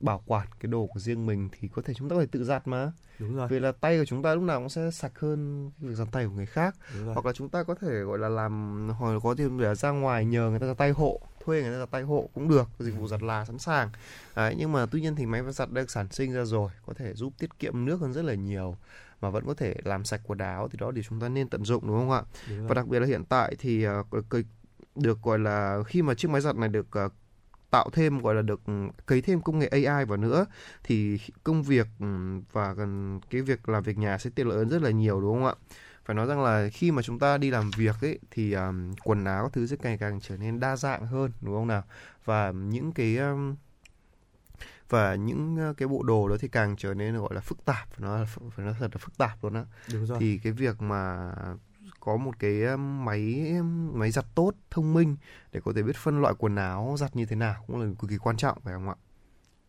bảo 0.00 0.22
quản 0.26 0.48
cái 0.60 0.72
đồ 0.72 0.86
của 0.86 1.00
riêng 1.00 1.26
mình 1.26 1.48
thì 1.58 1.68
có 1.68 1.82
thể 1.82 1.94
chúng 1.94 2.08
ta 2.08 2.14
có 2.16 2.20
thể 2.20 2.26
tự 2.26 2.44
giặt 2.44 2.66
mà. 2.68 2.92
Đúng 3.18 3.36
rồi. 3.36 3.48
Vì 3.48 3.60
là 3.60 3.72
tay 3.72 3.98
của 3.98 4.04
chúng 4.04 4.22
ta 4.22 4.34
lúc 4.34 4.42
nào 4.42 4.60
cũng 4.60 4.68
sẽ 4.68 4.90
sạch 4.90 5.18
hơn 5.18 5.70
việc 5.78 5.94
giặt 5.94 6.08
tay 6.12 6.24
của 6.26 6.32
người 6.32 6.46
khác. 6.46 6.76
Hoặc 7.14 7.26
là 7.26 7.32
chúng 7.32 7.48
ta 7.48 7.62
có 7.62 7.74
thể 7.74 8.00
gọi 8.00 8.18
là 8.18 8.28
làm 8.28 8.88
hoặc 8.98 9.18
có 9.22 9.34
thể 9.34 9.44
để 9.58 9.74
ra 9.74 9.90
ngoài 9.90 10.24
nhờ 10.24 10.50
người 10.50 10.58
ta 10.60 10.66
giặt 10.66 10.76
tay 10.78 10.90
hộ 10.90 11.20
thuê 11.46 11.62
người 11.62 11.72
ta 11.72 11.78
giặt 11.78 11.90
tay 11.90 12.02
hộ 12.02 12.28
cũng 12.34 12.48
được 12.48 12.68
dịch 12.78 12.94
vụ 12.98 13.08
giặt 13.08 13.22
là 13.22 13.44
sẵn 13.44 13.58
sàng. 13.58 13.90
Đấy, 14.36 14.54
nhưng 14.58 14.72
mà 14.72 14.86
tuy 14.86 15.00
nhiên 15.00 15.16
thì 15.16 15.26
máy 15.26 15.42
giặt 15.48 15.72
đã 15.72 15.80
được 15.80 15.90
sản 15.90 16.06
sinh 16.10 16.32
ra 16.32 16.44
rồi 16.44 16.70
có 16.86 16.92
thể 16.94 17.14
giúp 17.14 17.32
tiết 17.38 17.58
kiệm 17.58 17.84
nước 17.84 18.00
hơn 18.00 18.12
rất 18.12 18.24
là 18.24 18.34
nhiều 18.34 18.76
mà 19.20 19.30
vẫn 19.30 19.46
có 19.46 19.54
thể 19.54 19.74
làm 19.84 20.04
sạch 20.04 20.20
quần 20.24 20.38
áo 20.38 20.68
thì 20.68 20.78
đó 20.80 20.92
thì 20.96 21.02
chúng 21.08 21.20
ta 21.20 21.28
nên 21.28 21.48
tận 21.48 21.64
dụng 21.64 21.86
đúng 21.86 21.96
không 21.98 22.10
ạ? 22.10 22.22
Đúng 22.48 22.58
rồi. 22.58 22.68
Và 22.68 22.74
đặc 22.74 22.86
biệt 22.86 23.00
là 23.00 23.06
hiện 23.06 23.24
tại 23.24 23.56
thì 23.58 23.82
ờ, 23.82 24.02
được 24.94 25.22
gọi 25.22 25.38
là 25.38 25.82
khi 25.86 26.02
mà 26.02 26.14
chiếc 26.14 26.30
máy 26.30 26.40
giặt 26.40 26.56
này 26.56 26.68
được 26.68 26.86
ờ, 26.90 27.08
tạo 27.70 27.88
thêm 27.92 28.18
gọi 28.18 28.34
là 28.34 28.42
được 28.42 28.60
ừ, 28.66 28.72
cấy 29.06 29.20
thêm 29.20 29.40
công 29.40 29.58
nghệ 29.58 29.66
AI 29.66 30.04
vào 30.04 30.16
nữa 30.16 30.46
thì 30.84 31.18
công 31.44 31.62
việc 31.62 31.86
ừ, 32.00 32.06
và 32.52 32.74
cái 33.30 33.42
việc 33.42 33.68
làm 33.68 33.82
việc 33.82 33.98
nhà 33.98 34.18
sẽ 34.18 34.30
tiện 34.34 34.48
lợi 34.48 34.58
hơn 34.58 34.68
rất 34.68 34.82
là 34.82 34.90
nhiều 34.90 35.20
đúng 35.20 35.34
không 35.34 35.46
ạ? 35.46 35.54
Phải 36.06 36.16
nói 36.16 36.26
rằng 36.26 36.42
là 36.44 36.68
khi 36.72 36.90
mà 36.90 37.02
chúng 37.02 37.18
ta 37.18 37.38
đi 37.38 37.50
làm 37.50 37.70
việc 37.76 38.00
ấy 38.00 38.18
thì 38.30 38.52
um, 38.52 38.94
quần 39.04 39.24
áo 39.24 39.42
các 39.42 39.52
thứ 39.52 39.66
sẽ 39.66 39.76
ngày 39.82 39.98
càng 39.98 40.20
trở 40.20 40.36
nên 40.36 40.60
đa 40.60 40.76
dạng 40.76 41.06
hơn 41.06 41.30
đúng 41.40 41.54
không 41.54 41.66
nào? 41.66 41.82
Và 42.24 42.50
những 42.50 42.92
cái 42.92 43.16
um, 43.16 43.56
và 44.88 45.14
những 45.14 45.74
cái 45.76 45.88
bộ 45.88 46.02
đồ 46.02 46.28
đó 46.28 46.36
thì 46.40 46.48
càng 46.48 46.76
trở 46.78 46.94
nên 46.94 47.16
gọi 47.16 47.34
là 47.34 47.40
phức 47.40 47.64
tạp 47.64 48.00
nó 48.00 48.24
phải 48.50 48.66
nói 48.66 48.74
thật 48.78 48.90
là 48.92 48.98
phức 48.98 49.18
tạp 49.18 49.44
luôn 49.44 49.54
á 49.54 49.64
đúng 49.92 50.06
rồi 50.06 50.18
thì 50.20 50.38
cái 50.38 50.52
việc 50.52 50.82
mà 50.82 51.32
có 52.00 52.16
một 52.16 52.38
cái 52.38 52.76
máy 52.76 53.52
máy 53.92 54.10
giặt 54.10 54.24
tốt 54.34 54.52
thông 54.70 54.94
minh 54.94 55.16
để 55.52 55.60
có 55.64 55.72
thể 55.76 55.82
biết 55.82 55.96
phân 55.96 56.20
loại 56.20 56.34
quần 56.38 56.56
áo 56.56 56.96
giặt 56.98 57.16
như 57.16 57.26
thế 57.26 57.36
nào 57.36 57.64
cũng 57.66 57.80
là 57.80 57.86
cực 57.98 58.10
kỳ 58.10 58.18
quan 58.18 58.36
trọng 58.36 58.60
phải 58.60 58.74
không 58.74 58.88
ạ? 58.88 58.94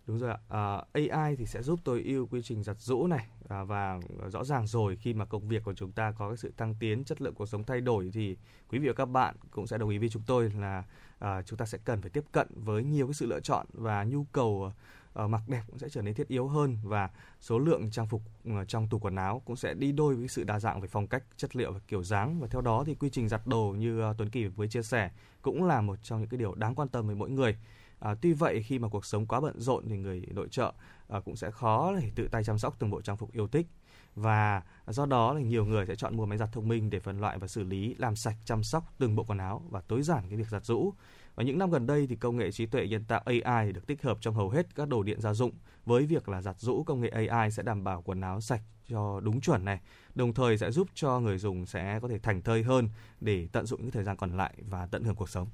Đúng 0.08 0.18
rồi 0.18 0.30
ạ. 0.30 0.38
À, 0.50 0.82
AI 0.94 1.36
thì 1.36 1.46
sẽ 1.46 1.62
giúp 1.62 1.80
tối 1.84 2.04
ưu 2.06 2.28
quy 2.28 2.42
trình 2.42 2.64
giặt 2.64 2.78
giũ 2.80 3.08
này 3.08 3.28
à, 3.50 3.64
và 3.64 4.00
rõ 4.32 4.44
ràng 4.44 4.68
rồi 4.68 4.96
khi 4.96 5.14
mà 5.14 5.26
công 5.26 5.48
việc 5.48 5.64
của 5.64 5.74
chúng 5.74 5.92
ta 5.92 6.12
có 6.12 6.28
cái 6.30 6.38
sự 6.38 6.54
tăng 6.58 6.76
tiến, 6.80 7.04
chất 7.04 7.22
lượng 7.22 7.34
cuộc 7.34 7.46
sống 7.46 7.64
thay 7.64 7.82
đổi 7.82 8.10
thì 8.14 8.38
quý 8.70 8.80
vị 8.80 8.88
và 8.88 8.94
các 8.94 9.06
bạn 9.06 9.36
cũng 9.52 9.68
sẽ 9.68 9.78
đồng 9.78 9.90
ý 9.90 9.98
với 9.98 10.10
chúng 10.10 10.24
tôi 10.28 10.50
là 10.50 10.84
à, 11.20 11.42
chúng 11.42 11.58
ta 11.58 11.66
sẽ 11.66 11.78
cần 11.86 12.02
phải 12.02 12.10
tiếp 12.10 12.24
cận 12.32 12.48
với 12.56 12.84
nhiều 12.84 13.08
cái 13.08 13.14
sự 13.14 13.26
lựa 13.26 13.40
chọn 13.40 13.66
và 13.74 14.04
nhu 14.04 14.24
cầu 14.32 14.72
à, 15.14 15.28
mặc 15.28 15.42
đẹp 15.48 15.62
cũng 15.68 15.80
sẽ 15.80 15.90
trở 15.90 16.02
nên 16.02 16.14
thiết 16.14 16.28
yếu 16.28 16.48
hơn 16.48 16.78
và 16.84 17.10
số 17.42 17.60
lượng 17.60 17.92
trang 17.92 18.08
phục 18.08 18.22
ờ, 18.46 18.66
trong 18.66 18.88
tủ 18.88 19.00
quần 19.00 19.16
áo 19.16 19.42
cũng 19.46 19.56
sẽ 19.56 19.74
đi 19.74 19.92
đôi 19.92 20.16
với 20.16 20.28
sự 20.28 20.44
đa 20.44 20.60
dạng 20.60 20.82
về 20.82 20.88
phong 20.88 21.08
cách, 21.08 21.24
chất 21.38 21.56
liệu 21.56 21.72
và 21.72 21.80
kiểu 21.88 22.04
dáng 22.04 22.40
và 22.40 22.48
theo 22.48 22.62
đó 22.62 22.84
thì 22.86 22.96
quy 22.96 23.10
trình 23.10 23.30
giặt 23.30 23.48
đồ 23.48 23.76
như 23.78 24.00
ờ, 24.02 24.16
Tuấn 24.18 24.30
Kỳ 24.30 24.48
vừa 24.48 24.68
chia 24.68 24.84
sẻ 24.84 25.12
cũng 25.42 25.64
là 25.64 25.82
một 25.82 25.96
trong 26.04 26.20
những 26.20 26.30
cái 26.30 26.38
điều 26.38 26.56
đáng 26.56 26.76
quan 26.76 26.88
tâm 26.88 27.08
với 27.08 27.16
mỗi 27.16 27.30
người. 27.30 27.58
À, 28.00 28.16
tuy 28.22 28.34
vậy 28.34 28.64
khi 28.64 28.80
mà 28.80 28.88
cuộc 28.88 29.06
sống 29.06 29.26
quá 29.26 29.40
bận 29.40 29.60
rộn 29.60 29.84
thì 29.90 29.98
người 29.98 30.22
nội 30.32 30.48
trợ 30.52 30.74
à, 31.08 31.20
cũng 31.20 31.36
sẽ 31.36 31.52
khó 31.52 31.94
để 32.02 32.12
tự 32.16 32.28
tay 32.32 32.44
chăm 32.44 32.58
sóc 32.58 32.76
từng 32.80 32.90
bộ 32.90 33.02
trang 33.02 33.18
phục 33.18 33.32
yêu 33.32 33.48
thích. 33.48 33.68
Và 34.16 34.64
do 34.88 35.06
đó 35.06 35.34
là 35.34 35.42
nhiều 35.42 35.66
người 35.66 35.86
sẽ 35.86 35.96
chọn 35.96 36.18
mua 36.18 36.26
máy 36.26 36.38
giặt 36.38 36.50
thông 36.52 36.68
minh 36.68 36.90
để 36.90 37.00
phân 37.00 37.20
loại 37.20 37.38
và 37.38 37.48
xử 37.48 37.64
lý 37.64 37.96
làm 37.98 38.16
sạch 38.16 38.36
chăm 38.46 38.64
sóc 38.64 38.94
từng 38.98 39.16
bộ 39.16 39.24
quần 39.24 39.38
áo 39.38 39.64
và 39.70 39.82
tối 39.82 40.02
giản 40.02 40.30
cái 40.30 40.38
việc 40.38 40.48
giặt 40.48 40.66
giũ 40.66 40.94
và 41.36 41.44
những 41.44 41.58
năm 41.58 41.72
gần 41.72 41.88
đây 41.88 42.08
thì 42.08 42.16
công 42.16 42.38
nghệ 42.38 42.52
trí 42.52 42.66
tuệ 42.66 42.88
nhân 42.88 43.04
tạo 43.04 43.24
AI 43.26 43.72
được 43.72 43.88
tích 43.88 44.04
hợp 44.04 44.18
trong 44.22 44.36
hầu 44.36 44.50
hết 44.50 44.76
các 44.76 44.88
đồ 44.88 45.04
điện 45.04 45.22
gia 45.22 45.34
dụng 45.34 45.52
với 45.86 46.06
việc 46.06 46.30
là 46.30 46.42
giặt 46.42 46.60
giũ 46.60 46.84
công 46.84 47.02
nghệ 47.02 47.10
AI 47.10 47.52
sẽ 47.52 47.64
đảm 47.64 47.84
bảo 47.84 48.02
quần 48.02 48.22
áo 48.22 48.42
sạch 48.42 48.62
cho 48.90 49.20
đúng 49.20 49.42
chuẩn 49.42 49.66
này 49.66 49.80
đồng 50.16 50.34
thời 50.34 50.58
sẽ 50.58 50.72
giúp 50.72 50.88
cho 50.94 51.20
người 51.20 51.38
dùng 51.38 51.66
sẽ 51.66 52.00
có 52.02 52.08
thể 52.08 52.20
thành 52.20 52.42
thơi 52.42 52.64
hơn 52.64 52.90
để 53.22 53.48
tận 53.52 53.66
dụng 53.66 53.82
những 53.82 53.92
thời 53.92 54.04
gian 54.04 54.18
còn 54.18 54.38
lại 54.38 54.54
và 54.70 54.86
tận 54.86 55.04
hưởng 55.04 55.16
cuộc 55.16 55.30
sống. 55.30 55.48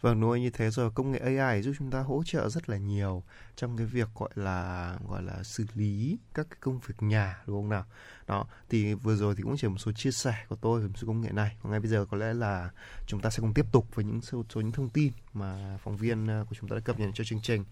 Vâng, 0.00 0.20
nuôi 0.20 0.40
như 0.40 0.50
thế 0.50 0.70
rồi 0.70 0.90
công 0.90 1.12
nghệ 1.12 1.18
AI 1.18 1.62
giúp 1.62 1.72
chúng 1.78 1.90
ta 1.90 2.00
hỗ 2.00 2.22
trợ 2.26 2.48
rất 2.48 2.68
là 2.68 2.76
nhiều 2.76 3.22
trong 3.56 3.76
cái 3.76 3.86
việc 3.86 4.08
gọi 4.14 4.30
là 4.34 4.96
gọi 5.08 5.22
là 5.22 5.42
xử 5.42 5.64
lý 5.74 6.18
các 6.34 6.46
cái 6.50 6.56
công 6.60 6.78
việc 6.86 6.94
nhà 7.00 7.42
đúng 7.46 7.56
không 7.56 7.68
nào? 7.68 7.84
Đó, 8.26 8.46
thì 8.68 8.94
vừa 8.94 9.16
rồi 9.16 9.34
thì 9.36 9.42
cũng 9.42 9.56
chỉ 9.56 9.68
một 9.68 9.78
số 9.78 9.92
chia 9.92 10.10
sẻ 10.10 10.34
của 10.48 10.56
tôi 10.56 10.80
về 10.80 10.86
một 10.86 10.94
số 10.96 11.06
công 11.06 11.20
nghệ 11.20 11.30
này. 11.32 11.56
Còn 11.62 11.70
ngay 11.72 11.80
bây 11.80 11.88
giờ 11.88 12.06
có 12.10 12.16
lẽ 12.16 12.34
là 12.34 12.70
chúng 13.06 13.20
ta 13.20 13.30
sẽ 13.30 13.40
cùng 13.40 13.54
tiếp 13.54 13.66
tục 13.72 13.86
với 13.94 14.04
những 14.04 14.20
số, 14.20 14.44
số 14.54 14.60
những 14.60 14.72
thông 14.72 14.88
tin 14.88 15.12
mà 15.34 15.78
phóng 15.84 15.96
viên 15.96 16.26
ờ, 16.26 16.44
của 16.48 16.54
chúng 16.60 16.68
ta 16.68 16.76
đã 16.76 16.80
cập 16.80 17.00
nhật 17.00 17.10
cho 17.14 17.24
chương 17.24 17.40
trình. 17.40 17.64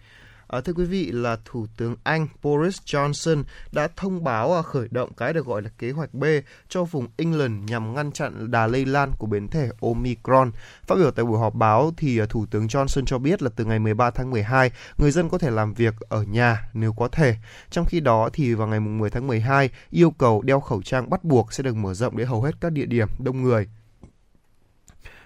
À, 0.48 0.60
thưa 0.60 0.72
quý 0.72 0.84
vị 0.84 1.10
là 1.12 1.36
Thủ 1.44 1.66
tướng 1.76 1.96
Anh 2.02 2.28
Boris 2.42 2.78
Johnson 2.84 3.42
đã 3.72 3.88
thông 3.96 4.24
báo 4.24 4.54
à, 4.54 4.62
khởi 4.62 4.88
động 4.90 5.12
cái 5.16 5.32
được 5.32 5.46
gọi 5.46 5.62
là 5.62 5.70
kế 5.78 5.90
hoạch 5.90 6.14
B 6.14 6.24
cho 6.68 6.84
vùng 6.84 7.06
England 7.16 7.70
nhằm 7.70 7.94
ngăn 7.94 8.12
chặn 8.12 8.50
đà 8.50 8.66
lây 8.66 8.86
lan 8.86 9.12
của 9.18 9.26
biến 9.26 9.48
thể 9.48 9.68
Omicron. 9.80 10.50
Phát 10.86 10.94
biểu 10.94 11.10
tại 11.10 11.24
buổi 11.24 11.38
họp 11.38 11.54
báo 11.54 11.92
thì 11.96 12.18
à, 12.18 12.26
Thủ 12.28 12.46
tướng 12.50 12.66
Johnson 12.66 13.04
cho 13.06 13.18
biết 13.18 13.42
là 13.42 13.50
từ 13.56 13.64
ngày 13.64 13.78
13 13.78 14.10
tháng 14.10 14.30
12, 14.30 14.70
người 14.98 15.10
dân 15.10 15.28
có 15.28 15.38
thể 15.38 15.50
làm 15.50 15.74
việc 15.74 15.94
ở 16.08 16.22
nhà 16.22 16.68
nếu 16.72 16.92
có 16.92 17.08
thể. 17.08 17.36
Trong 17.70 17.84
khi 17.84 18.00
đó 18.00 18.30
thì 18.32 18.54
vào 18.54 18.68
ngày 18.68 18.80
10 18.80 19.10
tháng 19.10 19.26
12, 19.26 19.70
yêu 19.90 20.10
cầu 20.10 20.42
đeo 20.42 20.60
khẩu 20.60 20.82
trang 20.82 21.10
bắt 21.10 21.24
buộc 21.24 21.52
sẽ 21.52 21.62
được 21.62 21.76
mở 21.76 21.94
rộng 21.94 22.16
đến 22.16 22.28
hầu 22.28 22.42
hết 22.42 22.60
các 22.60 22.72
địa 22.72 22.86
điểm 22.86 23.08
đông 23.18 23.42
người 23.42 23.68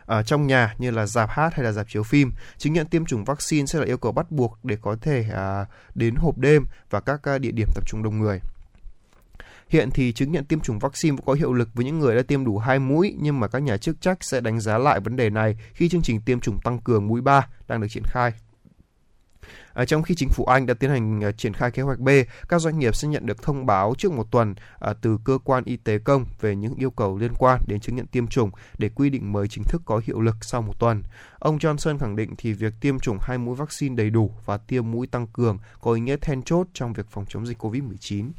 ở 0.06 0.22
trong 0.22 0.46
nhà 0.46 0.74
như 0.78 0.90
là 0.90 1.06
dạp 1.06 1.30
hát 1.30 1.54
hay 1.54 1.64
là 1.64 1.72
dạp 1.72 1.88
chiếu 1.88 2.02
phim. 2.02 2.32
Chứng 2.58 2.72
nhận 2.72 2.86
tiêm 2.86 3.04
chủng 3.04 3.24
vaccine 3.24 3.66
sẽ 3.66 3.78
là 3.78 3.84
yêu 3.84 3.98
cầu 3.98 4.12
bắt 4.12 4.30
buộc 4.30 4.58
để 4.62 4.76
có 4.82 4.96
thể 5.00 5.26
à, 5.32 5.66
đến 5.94 6.14
hộp 6.14 6.38
đêm 6.38 6.66
và 6.90 7.00
các 7.00 7.22
à, 7.22 7.38
địa 7.38 7.50
điểm 7.50 7.68
tập 7.74 7.84
trung 7.86 8.02
đông 8.02 8.18
người. 8.18 8.40
Hiện 9.68 9.90
thì 9.90 10.12
chứng 10.12 10.32
nhận 10.32 10.44
tiêm 10.44 10.60
chủng 10.60 10.78
vaccine 10.78 11.16
có 11.26 11.32
hiệu 11.32 11.52
lực 11.52 11.68
với 11.74 11.84
những 11.84 11.98
người 11.98 12.16
đã 12.16 12.22
tiêm 12.22 12.44
đủ 12.44 12.58
2 12.58 12.78
mũi, 12.78 13.16
nhưng 13.20 13.40
mà 13.40 13.48
các 13.48 13.58
nhà 13.58 13.76
chức 13.76 14.00
trách 14.00 14.24
sẽ 14.24 14.40
đánh 14.40 14.60
giá 14.60 14.78
lại 14.78 15.00
vấn 15.00 15.16
đề 15.16 15.30
này 15.30 15.56
khi 15.74 15.88
chương 15.88 16.02
trình 16.02 16.20
tiêm 16.20 16.40
chủng 16.40 16.58
tăng 16.64 16.78
cường 16.78 17.06
mũi 17.06 17.20
3 17.20 17.46
đang 17.68 17.80
được 17.80 17.88
triển 17.90 18.04
khai. 18.06 18.32
À, 19.74 19.84
trong 19.84 20.02
khi 20.02 20.14
chính 20.14 20.28
phủ 20.28 20.44
Anh 20.44 20.66
đã 20.66 20.74
tiến 20.74 20.90
hành 20.90 21.24
à, 21.24 21.32
triển 21.32 21.54
khai 21.54 21.70
kế 21.70 21.82
hoạch 21.82 21.98
B, 21.98 22.08
các 22.48 22.60
doanh 22.60 22.78
nghiệp 22.78 22.96
sẽ 22.96 23.08
nhận 23.08 23.26
được 23.26 23.42
thông 23.42 23.66
báo 23.66 23.94
trước 23.98 24.12
một 24.12 24.30
tuần 24.30 24.54
à, 24.80 24.92
từ 24.92 25.18
cơ 25.24 25.38
quan 25.44 25.64
y 25.64 25.76
tế 25.76 25.98
công 25.98 26.24
về 26.40 26.56
những 26.56 26.74
yêu 26.74 26.90
cầu 26.90 27.18
liên 27.18 27.32
quan 27.38 27.60
đến 27.66 27.80
chứng 27.80 27.96
nhận 27.96 28.06
tiêm 28.06 28.26
chủng 28.26 28.50
để 28.78 28.88
quy 28.94 29.10
định 29.10 29.32
mới 29.32 29.48
chính 29.48 29.64
thức 29.64 29.82
có 29.84 30.00
hiệu 30.04 30.20
lực 30.20 30.36
sau 30.40 30.62
một 30.62 30.78
tuần. 30.78 31.02
Ông 31.38 31.58
Johnson 31.58 31.98
khẳng 31.98 32.16
định 32.16 32.34
thì 32.38 32.52
việc 32.52 32.74
tiêm 32.80 32.98
chủng 32.98 33.18
hai 33.20 33.38
mũi 33.38 33.56
vaccine 33.56 33.94
đầy 33.94 34.10
đủ 34.10 34.30
và 34.44 34.56
tiêm 34.56 34.90
mũi 34.90 35.06
tăng 35.06 35.26
cường 35.26 35.58
có 35.80 35.92
ý 35.92 36.00
nghĩa 36.00 36.16
then 36.16 36.42
chốt 36.42 36.66
trong 36.72 36.92
việc 36.92 37.06
phòng 37.10 37.24
chống 37.28 37.46
dịch 37.46 37.62
COVID-19. 37.62 38.30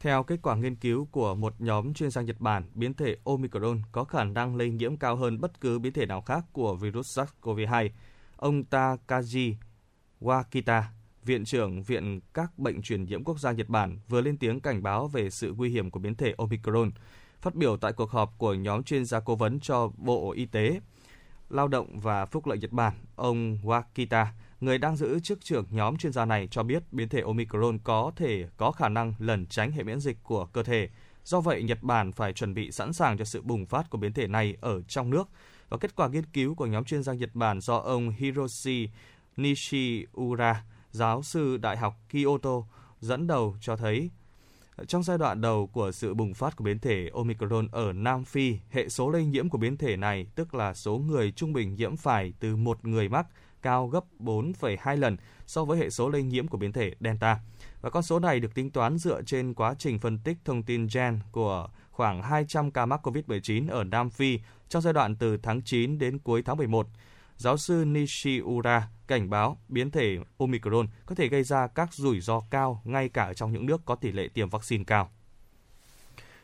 Theo 0.00 0.22
kết 0.22 0.38
quả 0.42 0.56
nghiên 0.56 0.74
cứu 0.74 1.08
của 1.10 1.34
một 1.34 1.54
nhóm 1.58 1.94
chuyên 1.94 2.10
gia 2.10 2.22
Nhật 2.22 2.40
Bản, 2.40 2.64
biến 2.74 2.94
thể 2.94 3.16
Omicron 3.24 3.82
có 3.92 4.04
khả 4.04 4.24
năng 4.24 4.56
lây 4.56 4.70
nhiễm 4.70 4.96
cao 4.96 5.16
hơn 5.16 5.40
bất 5.40 5.60
cứ 5.60 5.78
biến 5.78 5.92
thể 5.92 6.06
nào 6.06 6.20
khác 6.20 6.44
của 6.52 6.74
virus 6.74 7.18
SARS-CoV-2. 7.18 7.88
Ông 8.36 8.62
Takaji 8.70 9.54
Wakita, 10.20 10.82
Viện 11.24 11.44
trưởng 11.44 11.82
Viện 11.82 12.20
các 12.34 12.58
bệnh 12.58 12.82
truyền 12.82 13.04
nhiễm 13.04 13.24
quốc 13.24 13.40
gia 13.40 13.52
Nhật 13.52 13.68
Bản 13.68 13.98
vừa 14.08 14.20
lên 14.20 14.36
tiếng 14.36 14.60
cảnh 14.60 14.82
báo 14.82 15.08
về 15.08 15.30
sự 15.30 15.54
nguy 15.56 15.70
hiểm 15.70 15.90
của 15.90 16.00
biến 16.00 16.14
thể 16.14 16.34
Omicron. 16.38 16.90
Phát 17.40 17.54
biểu 17.54 17.76
tại 17.76 17.92
cuộc 17.92 18.10
họp 18.10 18.34
của 18.38 18.54
nhóm 18.54 18.82
chuyên 18.82 19.04
gia 19.04 19.20
cố 19.20 19.36
vấn 19.36 19.60
cho 19.60 19.90
Bộ 19.96 20.32
Y 20.32 20.46
tế, 20.46 20.80
Lao 21.50 21.68
động 21.68 22.00
và 22.00 22.26
Phúc 22.26 22.46
lợi 22.46 22.58
Nhật 22.58 22.72
Bản, 22.72 22.94
ông 23.16 23.58
Wakita, 23.62 24.26
người 24.60 24.78
đang 24.78 24.96
giữ 24.96 25.20
chức 25.20 25.44
trưởng 25.44 25.64
nhóm 25.70 25.96
chuyên 25.96 26.12
gia 26.12 26.24
này 26.24 26.48
cho 26.50 26.62
biết 26.62 26.92
biến 26.92 27.08
thể 27.08 27.20
Omicron 27.20 27.78
có 27.78 28.12
thể 28.16 28.48
có 28.56 28.72
khả 28.72 28.88
năng 28.88 29.14
lẩn 29.18 29.46
tránh 29.46 29.72
hệ 29.72 29.82
miễn 29.82 30.00
dịch 30.00 30.16
của 30.22 30.46
cơ 30.46 30.62
thể. 30.62 30.88
Do 31.24 31.40
vậy, 31.40 31.62
Nhật 31.62 31.82
Bản 31.82 32.12
phải 32.12 32.32
chuẩn 32.32 32.54
bị 32.54 32.72
sẵn 32.72 32.92
sàng 32.92 33.18
cho 33.18 33.24
sự 33.24 33.42
bùng 33.42 33.66
phát 33.66 33.90
của 33.90 33.98
biến 33.98 34.12
thể 34.12 34.26
này 34.26 34.56
ở 34.60 34.82
trong 34.82 35.10
nước. 35.10 35.28
Và 35.68 35.76
kết 35.78 35.96
quả 35.96 36.08
nghiên 36.08 36.26
cứu 36.26 36.54
của 36.54 36.66
nhóm 36.66 36.84
chuyên 36.84 37.02
gia 37.02 37.12
Nhật 37.12 37.34
Bản 37.34 37.60
do 37.60 37.76
ông 37.76 38.10
Hiroshi 38.10 38.88
Nishiura, 39.36 40.64
giáo 40.90 41.22
sư 41.22 41.56
Đại 41.56 41.76
học 41.76 41.94
Kyoto, 42.12 42.62
dẫn 43.00 43.26
đầu 43.26 43.56
cho 43.60 43.76
thấy 43.76 44.10
trong 44.88 45.02
giai 45.02 45.18
đoạn 45.18 45.40
đầu 45.40 45.66
của 45.66 45.92
sự 45.92 46.14
bùng 46.14 46.34
phát 46.34 46.56
của 46.56 46.64
biến 46.64 46.78
thể 46.78 47.10
Omicron 47.14 47.68
ở 47.72 47.92
Nam 47.92 48.24
Phi, 48.24 48.58
hệ 48.70 48.88
số 48.88 49.10
lây 49.10 49.26
nhiễm 49.26 49.48
của 49.48 49.58
biến 49.58 49.76
thể 49.76 49.96
này, 49.96 50.26
tức 50.34 50.54
là 50.54 50.74
số 50.74 50.98
người 50.98 51.32
trung 51.32 51.52
bình 51.52 51.74
nhiễm 51.74 51.96
phải 51.96 52.32
từ 52.40 52.56
một 52.56 52.84
người 52.84 53.08
mắc, 53.08 53.26
cao 53.62 53.88
gấp 53.88 54.04
4,2 54.18 54.96
lần 54.96 55.16
so 55.46 55.64
với 55.64 55.78
hệ 55.78 55.90
số 55.90 56.08
lây 56.08 56.22
nhiễm 56.22 56.48
của 56.48 56.58
biến 56.58 56.72
thể 56.72 56.94
Delta. 57.00 57.40
Và 57.80 57.90
con 57.90 58.02
số 58.02 58.18
này 58.18 58.40
được 58.40 58.54
tính 58.54 58.70
toán 58.70 58.98
dựa 58.98 59.22
trên 59.22 59.54
quá 59.54 59.74
trình 59.78 59.98
phân 59.98 60.18
tích 60.18 60.36
thông 60.44 60.62
tin 60.62 60.86
gen 60.94 61.20
của 61.32 61.68
khoảng 61.90 62.22
200 62.22 62.70
ca 62.70 62.86
mắc 62.86 63.06
COVID-19 63.06 63.70
ở 63.70 63.84
Nam 63.84 64.10
Phi 64.10 64.40
trong 64.68 64.82
giai 64.82 64.92
đoạn 64.92 65.16
từ 65.16 65.36
tháng 65.36 65.62
9 65.62 65.98
đến 65.98 66.18
cuối 66.18 66.42
tháng 66.42 66.56
11. 66.56 66.86
Giáo 67.36 67.56
sư 67.56 67.84
Nishiura 67.86 68.88
cảnh 69.06 69.30
báo 69.30 69.58
biến 69.68 69.90
thể 69.90 70.18
Omicron 70.38 70.86
có 71.06 71.14
thể 71.14 71.28
gây 71.28 71.42
ra 71.42 71.66
các 71.66 71.94
rủi 71.94 72.20
ro 72.20 72.40
cao 72.50 72.82
ngay 72.84 73.08
cả 73.08 73.32
trong 73.34 73.52
những 73.52 73.66
nước 73.66 73.80
có 73.84 73.94
tỷ 73.94 74.12
lệ 74.12 74.28
tiêm 74.34 74.48
vaccine 74.48 74.84
cao. 74.84 75.10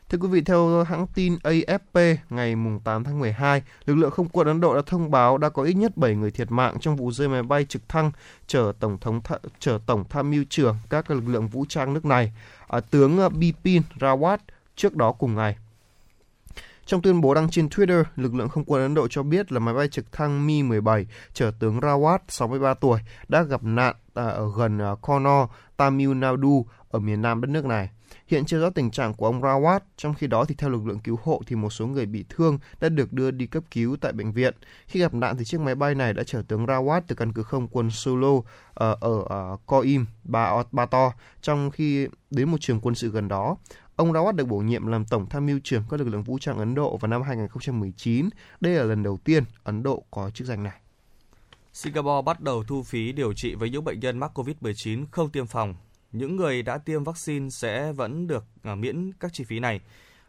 Thưa 0.09 0.17
quý 0.17 0.27
vị, 0.27 0.41
theo 0.41 0.83
hãng 0.83 1.07
tin 1.07 1.35
AFP, 1.43 2.15
ngày 2.29 2.55
8 2.83 3.03
tháng 3.03 3.19
12, 3.19 3.61
lực 3.85 3.95
lượng 3.95 4.11
không 4.11 4.29
quân 4.29 4.47
Ấn 4.47 4.61
Độ 4.61 4.75
đã 4.75 4.81
thông 4.85 5.11
báo 5.11 5.37
đã 5.37 5.49
có 5.49 5.63
ít 5.63 5.73
nhất 5.73 5.97
7 5.97 6.15
người 6.15 6.31
thiệt 6.31 6.51
mạng 6.51 6.77
trong 6.81 6.95
vụ 6.95 7.11
rơi 7.11 7.29
máy 7.29 7.43
bay 7.43 7.65
trực 7.65 7.89
thăng 7.89 8.11
chở 8.47 8.73
tổng 8.79 8.97
thống 8.99 9.21
th- 9.23 9.39
chở 9.59 9.79
tổng 9.85 10.03
tham 10.09 10.31
mưu 10.31 10.43
trưởng 10.49 10.75
các 10.89 11.11
lực 11.11 11.27
lượng 11.27 11.47
vũ 11.47 11.65
trang 11.69 11.93
nước 11.93 12.05
này, 12.05 12.33
à, 12.67 12.79
tướng 12.79 13.39
Bipin 13.39 13.81
Rawat 13.99 14.37
trước 14.75 14.95
đó 14.95 15.11
cùng 15.11 15.35
ngày. 15.35 15.57
Trong 16.85 17.01
tuyên 17.01 17.21
bố 17.21 17.33
đăng 17.33 17.49
trên 17.49 17.67
Twitter, 17.67 18.03
lực 18.15 18.35
lượng 18.35 18.49
không 18.49 18.63
quân 18.65 18.81
Ấn 18.81 18.93
Độ 18.93 19.07
cho 19.07 19.23
biết 19.23 19.51
là 19.51 19.59
máy 19.59 19.73
bay 19.73 19.87
trực 19.87 20.11
thăng 20.11 20.47
Mi-17 20.47 21.05
chở 21.33 21.51
tướng 21.59 21.79
Rawat, 21.79 22.19
63 22.27 22.73
tuổi, 22.73 22.99
đã 23.27 23.43
gặp 23.43 23.63
nạn 23.63 23.95
ở 24.13 24.51
gần 24.57 24.79
à, 24.81 24.95
Kono, 25.01 25.47
Tamil 25.77 26.13
Nadu 26.13 26.65
ở 26.89 26.99
miền 26.99 27.21
nam 27.21 27.41
đất 27.41 27.49
nước 27.49 27.65
này. 27.65 27.89
Hiện 28.27 28.45
chưa 28.45 28.59
rõ 28.59 28.69
tình 28.69 28.91
trạng 28.91 29.13
của 29.13 29.25
ông 29.25 29.41
Rawat, 29.41 29.79
trong 29.97 30.13
khi 30.13 30.27
đó 30.27 30.45
thì 30.45 30.55
theo 30.55 30.69
lực 30.69 30.85
lượng 30.85 30.99
cứu 30.99 31.19
hộ 31.23 31.41
thì 31.47 31.55
một 31.55 31.69
số 31.69 31.87
người 31.87 32.05
bị 32.05 32.25
thương 32.29 32.59
đã 32.79 32.89
được 32.89 33.13
đưa 33.13 33.31
đi 33.31 33.45
cấp 33.45 33.63
cứu 33.71 33.97
tại 34.01 34.11
bệnh 34.11 34.31
viện. 34.31 34.53
Khi 34.87 34.99
gặp 34.99 35.13
nạn 35.13 35.37
thì 35.37 35.45
chiếc 35.45 35.59
máy 35.59 35.75
bay 35.75 35.95
này 35.95 36.13
đã 36.13 36.23
chở 36.23 36.41
tướng 36.47 36.65
Rawat 36.65 37.01
từ 37.07 37.15
căn 37.15 37.33
cứ 37.33 37.43
không 37.43 37.67
quân 37.67 37.91
Solo 37.91 38.41
ờ, 38.73 38.97
ở 39.01 39.23
à, 39.29 39.51
uh, 39.53 39.65
Coim, 39.65 40.05
Ba 40.23 40.85
To, 40.91 41.11
trong 41.41 41.71
khi 41.71 42.07
đến 42.31 42.49
một 42.49 42.57
trường 42.61 42.79
quân 42.79 42.95
sự 42.95 43.09
gần 43.09 43.27
đó. 43.27 43.57
Ông 44.03 44.13
Rawat 44.13 44.35
được 44.35 44.47
bổ 44.47 44.57
nhiệm 44.57 44.87
làm 44.87 45.05
Tổng 45.05 45.29
tham 45.29 45.45
mưu 45.45 45.59
trưởng 45.63 45.83
các 45.89 45.99
lực 45.99 46.07
lượng 46.07 46.23
vũ 46.23 46.39
trang 46.39 46.57
Ấn 46.57 46.75
Độ 46.75 46.97
vào 46.97 47.09
năm 47.09 47.21
2019. 47.21 48.29
Đây 48.61 48.73
là 48.73 48.83
lần 48.83 49.03
đầu 49.03 49.17
tiên 49.23 49.43
Ấn 49.63 49.83
Độ 49.83 50.03
có 50.11 50.29
chức 50.29 50.47
danh 50.47 50.63
này. 50.63 50.79
Singapore 51.73 52.21
bắt 52.25 52.41
đầu 52.41 52.63
thu 52.63 52.83
phí 52.83 53.11
điều 53.11 53.33
trị 53.33 53.55
với 53.55 53.69
những 53.69 53.83
bệnh 53.83 53.99
nhân 53.99 54.17
mắc 54.17 54.31
COVID-19 54.39 55.05
không 55.11 55.29
tiêm 55.29 55.47
phòng. 55.47 55.75
Những 56.11 56.35
người 56.35 56.61
đã 56.61 56.77
tiêm 56.77 57.03
vaccine 57.03 57.49
sẽ 57.49 57.91
vẫn 57.91 58.27
được 58.27 58.45
à, 58.63 58.75
miễn 58.75 59.11
các 59.19 59.33
chi 59.33 59.43
phí 59.43 59.59
này. 59.59 59.81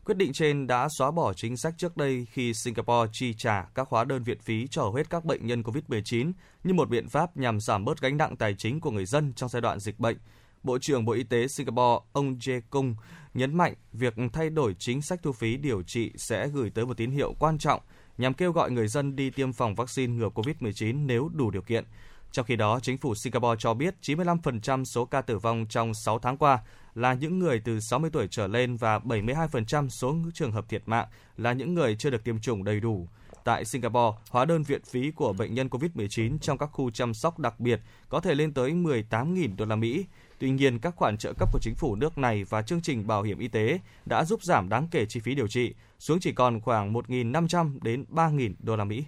Quyết 0.04 0.16
định 0.16 0.32
trên 0.32 0.66
đã 0.66 0.88
xóa 0.88 1.10
bỏ 1.10 1.32
chính 1.32 1.56
sách 1.56 1.74
trước 1.78 1.96
đây 1.96 2.26
khi 2.30 2.54
Singapore 2.54 3.10
chi 3.12 3.34
trả 3.34 3.62
các 3.74 3.88
hóa 3.90 4.04
đơn 4.04 4.22
viện 4.22 4.38
phí 4.38 4.66
cho 4.70 4.82
hầu 4.82 4.94
hết 4.94 5.10
các 5.10 5.24
bệnh 5.24 5.46
nhân 5.46 5.62
COVID-19 5.62 6.32
như 6.64 6.74
một 6.74 6.88
biện 6.88 7.08
pháp 7.08 7.36
nhằm 7.36 7.60
giảm 7.60 7.84
bớt 7.84 8.00
gánh 8.00 8.16
nặng 8.16 8.36
tài 8.36 8.54
chính 8.58 8.80
của 8.80 8.90
người 8.90 9.06
dân 9.06 9.32
trong 9.36 9.48
giai 9.48 9.62
đoạn 9.62 9.80
dịch 9.80 10.00
bệnh. 10.00 10.16
Bộ 10.62 10.78
trưởng 10.78 11.04
Bộ 11.04 11.12
Y 11.12 11.22
tế 11.22 11.48
Singapore, 11.48 12.04
ông 12.12 12.34
Jae 12.34 12.60
Kung 12.70 12.94
nhấn 13.34 13.56
mạnh 13.56 13.74
việc 13.92 14.14
thay 14.32 14.50
đổi 14.50 14.74
chính 14.78 15.02
sách 15.02 15.20
thu 15.22 15.32
phí 15.32 15.56
điều 15.56 15.82
trị 15.82 16.12
sẽ 16.16 16.48
gửi 16.48 16.70
tới 16.70 16.86
một 16.86 16.96
tín 16.96 17.10
hiệu 17.10 17.34
quan 17.38 17.58
trọng 17.58 17.80
nhằm 18.18 18.34
kêu 18.34 18.52
gọi 18.52 18.70
người 18.70 18.88
dân 18.88 19.16
đi 19.16 19.30
tiêm 19.30 19.52
phòng 19.52 19.74
vaccine 19.74 20.12
ngừa 20.12 20.28
COVID-19 20.28 21.06
nếu 21.06 21.30
đủ 21.34 21.50
điều 21.50 21.62
kiện. 21.62 21.84
Trong 22.32 22.46
khi 22.46 22.56
đó, 22.56 22.80
chính 22.82 22.98
phủ 22.98 23.14
Singapore 23.14 23.56
cho 23.58 23.74
biết 23.74 23.94
95% 24.02 24.84
số 24.84 25.04
ca 25.04 25.22
tử 25.22 25.38
vong 25.38 25.66
trong 25.68 25.94
6 25.94 26.18
tháng 26.18 26.36
qua 26.36 26.58
là 26.94 27.14
những 27.14 27.38
người 27.38 27.60
từ 27.64 27.80
60 27.80 28.10
tuổi 28.12 28.28
trở 28.30 28.46
lên 28.46 28.76
và 28.76 28.98
72% 28.98 29.88
số 29.88 30.16
trường 30.34 30.52
hợp 30.52 30.68
thiệt 30.68 30.82
mạng 30.86 31.08
là 31.36 31.52
những 31.52 31.74
người 31.74 31.96
chưa 31.96 32.10
được 32.10 32.24
tiêm 32.24 32.40
chủng 32.40 32.64
đầy 32.64 32.80
đủ. 32.80 33.08
Tại 33.44 33.64
Singapore, 33.64 34.18
hóa 34.30 34.44
đơn 34.44 34.62
viện 34.62 34.82
phí 34.84 35.10
của 35.10 35.32
bệnh 35.32 35.54
nhân 35.54 35.68
COVID-19 35.68 36.38
trong 36.38 36.58
các 36.58 36.66
khu 36.66 36.90
chăm 36.90 37.14
sóc 37.14 37.38
đặc 37.38 37.60
biệt 37.60 37.80
có 38.08 38.20
thể 38.20 38.34
lên 38.34 38.54
tới 38.54 38.72
18.000 38.72 39.56
đô 39.56 39.64
la 39.64 39.76
Mỹ. 39.76 40.06
Tuy 40.44 40.50
nhiên, 40.50 40.78
các 40.78 40.96
khoản 40.96 41.16
trợ 41.16 41.32
cấp 41.38 41.48
của 41.52 41.58
chính 41.62 41.74
phủ 41.74 41.96
nước 41.96 42.18
này 42.18 42.44
và 42.44 42.62
chương 42.62 42.80
trình 42.80 43.06
bảo 43.06 43.22
hiểm 43.22 43.38
y 43.38 43.48
tế 43.48 43.78
đã 44.06 44.24
giúp 44.24 44.42
giảm 44.42 44.68
đáng 44.68 44.88
kể 44.90 45.06
chi 45.08 45.20
phí 45.20 45.34
điều 45.34 45.48
trị, 45.48 45.74
xuống 45.98 46.20
chỉ 46.20 46.32
còn 46.32 46.60
khoảng 46.60 46.92
1.500 46.92 47.78
đến 47.82 48.04
3.000 48.10 48.52
đô 48.58 48.76
la 48.76 48.84
Mỹ. 48.84 49.04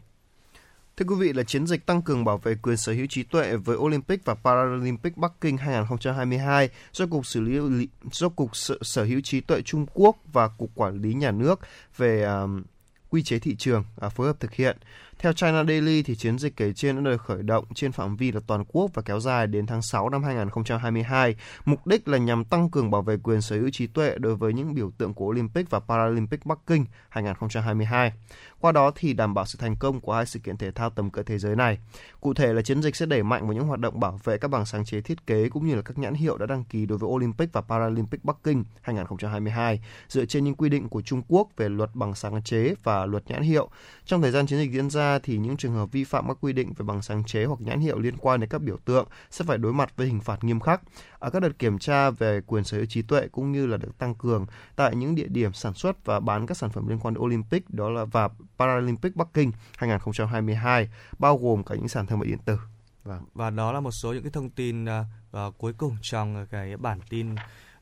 Thưa 0.97 1.07
quý 1.09 1.15
vị 1.19 1.33
là 1.33 1.43
chiến 1.43 1.67
dịch 1.67 1.87
tăng 1.87 2.03
cường 2.03 2.25
bảo 2.25 2.39
vệ 2.39 2.55
quyền 2.63 2.77
sở 2.77 2.93
hữu 2.93 3.07
trí 3.07 3.23
tuệ 3.23 3.57
với 3.57 3.77
Olympic 3.77 4.25
và 4.25 4.35
Paralympic 4.35 5.17
Bắc 5.17 5.33
Kinh 5.41 5.57
2022 5.57 6.69
do 6.93 7.07
Cục 7.07 7.27
xử 7.27 7.41
lý 7.41 7.87
do 8.13 8.29
Cục 8.29 8.57
sở, 8.57 8.79
sở 8.83 9.05
hữu 9.05 9.21
trí 9.21 9.41
tuệ 9.41 9.63
Trung 9.63 9.87
Quốc 9.95 10.17
và 10.33 10.49
Cục 10.49 10.71
Quản 10.75 11.03
lý 11.03 11.15
Nhà 11.15 11.31
nước 11.31 11.61
về 11.97 12.23
um, 12.23 12.63
quy 13.11 13.23
chế 13.23 13.39
thị 13.39 13.57
trường 13.57 13.85
à, 14.01 14.09
phối 14.09 14.27
hợp 14.27 14.41
thực 14.41 14.53
hiện. 14.53 14.77
Theo 15.19 15.33
China 15.33 15.65
Daily 15.65 16.03
thì 16.03 16.17
chiến 16.17 16.39
dịch 16.39 16.57
kể 16.57 16.73
trên 16.73 17.05
đã 17.05 17.11
được 17.11 17.23
khởi 17.23 17.43
động 17.43 17.65
trên 17.75 17.93
phạm 17.93 18.17
vi 18.17 18.33
là 18.33 18.41
toàn 18.47 18.65
quốc 18.69 18.91
và 18.95 19.03
kéo 19.03 19.21
dài 19.21 19.47
đến 19.47 19.67
tháng 19.67 19.83
6 19.83 20.09
năm 20.09 20.23
2022. 20.23 21.37
Mục 21.65 21.87
đích 21.87 22.09
là 22.09 22.19
nhằm 22.19 22.45
tăng 22.45 22.71
cường 22.71 22.91
bảo 22.91 23.03
vệ 23.03 23.17
quyền 23.23 23.41
sở 23.41 23.57
hữu 23.57 23.71
trí 23.73 23.87
tuệ 23.87 24.15
đối 24.19 24.37
với 24.37 24.53
những 24.53 24.75
biểu 24.75 24.91
tượng 24.99 25.15
của 25.15 25.25
Olympic 25.25 25.71
và 25.71 25.81
Paralympic 25.81 26.47
Bắc 26.47 26.59
Kinh 26.67 26.85
2022. 27.09 28.13
Qua 28.61 28.73
đó 28.73 28.91
thì 28.95 29.13
đảm 29.13 29.35
bảo 29.35 29.47
sự 29.47 29.59
thành 29.61 29.77
công 29.77 30.01
của 30.01 30.13
hai 30.13 30.27
sự 30.27 30.39
kiện 30.39 30.57
thể 30.57 30.71
thao 30.71 30.91
tầm 30.91 31.11
cỡ 31.11 31.23
thế 31.23 31.39
giới 31.39 31.57
này. 31.57 31.79
Cụ 32.21 32.35
thể 32.35 32.53
là 32.53 32.63
chiến 32.63 32.83
dịch 32.83 32.97
sẽ 32.97 33.07
đẩy 33.07 33.23
mạnh 33.23 33.43
vào 33.47 33.53
những 33.53 33.67
hoạt 33.67 33.81
động 33.81 34.01
bảo 34.01 34.21
vệ 34.25 34.39
các 34.39 34.49
bằng 34.49 34.67
sáng 34.67 34.85
chế 34.85 35.01
thiết 35.01 35.27
kế 35.27 35.49
cũng 35.49 35.67
như 35.67 35.75
là 35.75 35.83
các 35.83 35.99
nhãn 35.99 36.15
hiệu 36.15 36.39
đã 36.39 36.47
đăng 36.47 36.65
ký 36.65 36.87
đối 36.87 36.99
với 36.99 37.09
Olympic 37.09 37.53
và 37.53 37.61
Paralympic 37.61 38.25
Bắc 38.25 38.37
Kinh 38.43 38.65
2022 38.81 39.81
dựa 40.09 40.25
trên 40.25 40.45
những 40.45 40.55
quy 40.55 40.69
định 40.69 40.89
của 40.89 41.03
Trung 41.03 41.23
Quốc 41.29 41.49
về 41.57 41.69
luật 41.69 41.91
bằng 41.95 42.15
sáng 42.15 42.43
chế 42.43 42.75
và 42.83 43.07
luật 43.07 43.23
nhãn 43.27 43.43
hiệu. 43.43 43.71
Trong 44.05 44.23
thời 44.23 44.31
gian 44.31 44.47
chiến 44.47 44.59
dịch 44.59 44.73
diễn 44.73 44.91
ra 44.91 45.06
thì 45.23 45.39
những 45.39 45.57
trường 45.57 45.73
hợp 45.73 45.93
vi 45.93 46.05
phạm 46.05 46.29
các 46.29 46.37
quy 46.41 46.53
định 46.53 46.73
về 46.73 46.85
bằng 46.85 47.03
sáng 47.03 47.25
chế 47.25 47.45
hoặc 47.45 47.61
nhãn 47.61 47.81
hiệu 47.81 47.99
liên 47.99 48.17
quan 48.17 48.41
đến 48.41 48.51
các 48.51 48.63
biểu 48.63 48.77
tượng 48.85 49.09
sẽ 49.31 49.45
phải 49.45 49.59
đối 49.59 49.73
mặt 49.73 49.97
với 49.97 50.07
hình 50.07 50.21
phạt 50.21 50.45
nghiêm 50.45 50.61
khắc. 50.61 50.83
Ở 51.19 51.31
các 51.31 51.41
đợt 51.43 51.59
kiểm 51.59 51.79
tra 51.79 52.11
về 52.11 52.41
quyền 52.47 52.65
sở 52.65 52.77
hữu 52.77 52.87
trí 52.87 53.03
tuệ 53.03 53.29
cũng 53.29 53.53
như 53.53 53.67
là 53.67 53.77
được 53.77 53.99
tăng 53.99 54.15
cường 54.15 54.47
tại 54.77 54.97
những 54.97 55.15
địa 55.15 55.29
điểm 55.29 55.53
sản 55.53 55.75
xuất 55.75 56.05
và 56.05 56.21
bán 56.21 56.47
các 56.47 56.57
sản 56.57 56.71
phẩm 56.71 56.89
liên 56.89 56.99
quan 56.99 57.15
đến 57.15 57.23
Olympic 57.23 57.71
đó 57.71 57.91
là 57.91 58.05
và 58.05 58.29
Paralympic 58.59 59.17
Bắc 59.17 59.29
Kinh 59.35 59.53
2022 59.77 60.89
bao 61.19 61.39
gồm 61.39 61.65
cả 61.65 61.75
những 61.75 61.89
sàn 61.89 62.07
thương 62.07 62.19
mại 62.19 62.29
điện 62.29 62.39
tử. 62.45 62.59
Vâng. 63.05 63.23
Và 63.35 63.51
đó 63.51 63.73
là 63.73 63.81
một 63.81 63.91
số 63.91 64.13
những 64.13 64.23
cái 64.23 64.33
thông 64.33 64.51
tin 64.51 64.85
uh, 64.85 65.59
cuối 65.59 65.73
cùng 65.73 65.97
trong 66.03 66.47
cái 66.51 66.77
bản 66.77 67.01
tin 67.11 67.35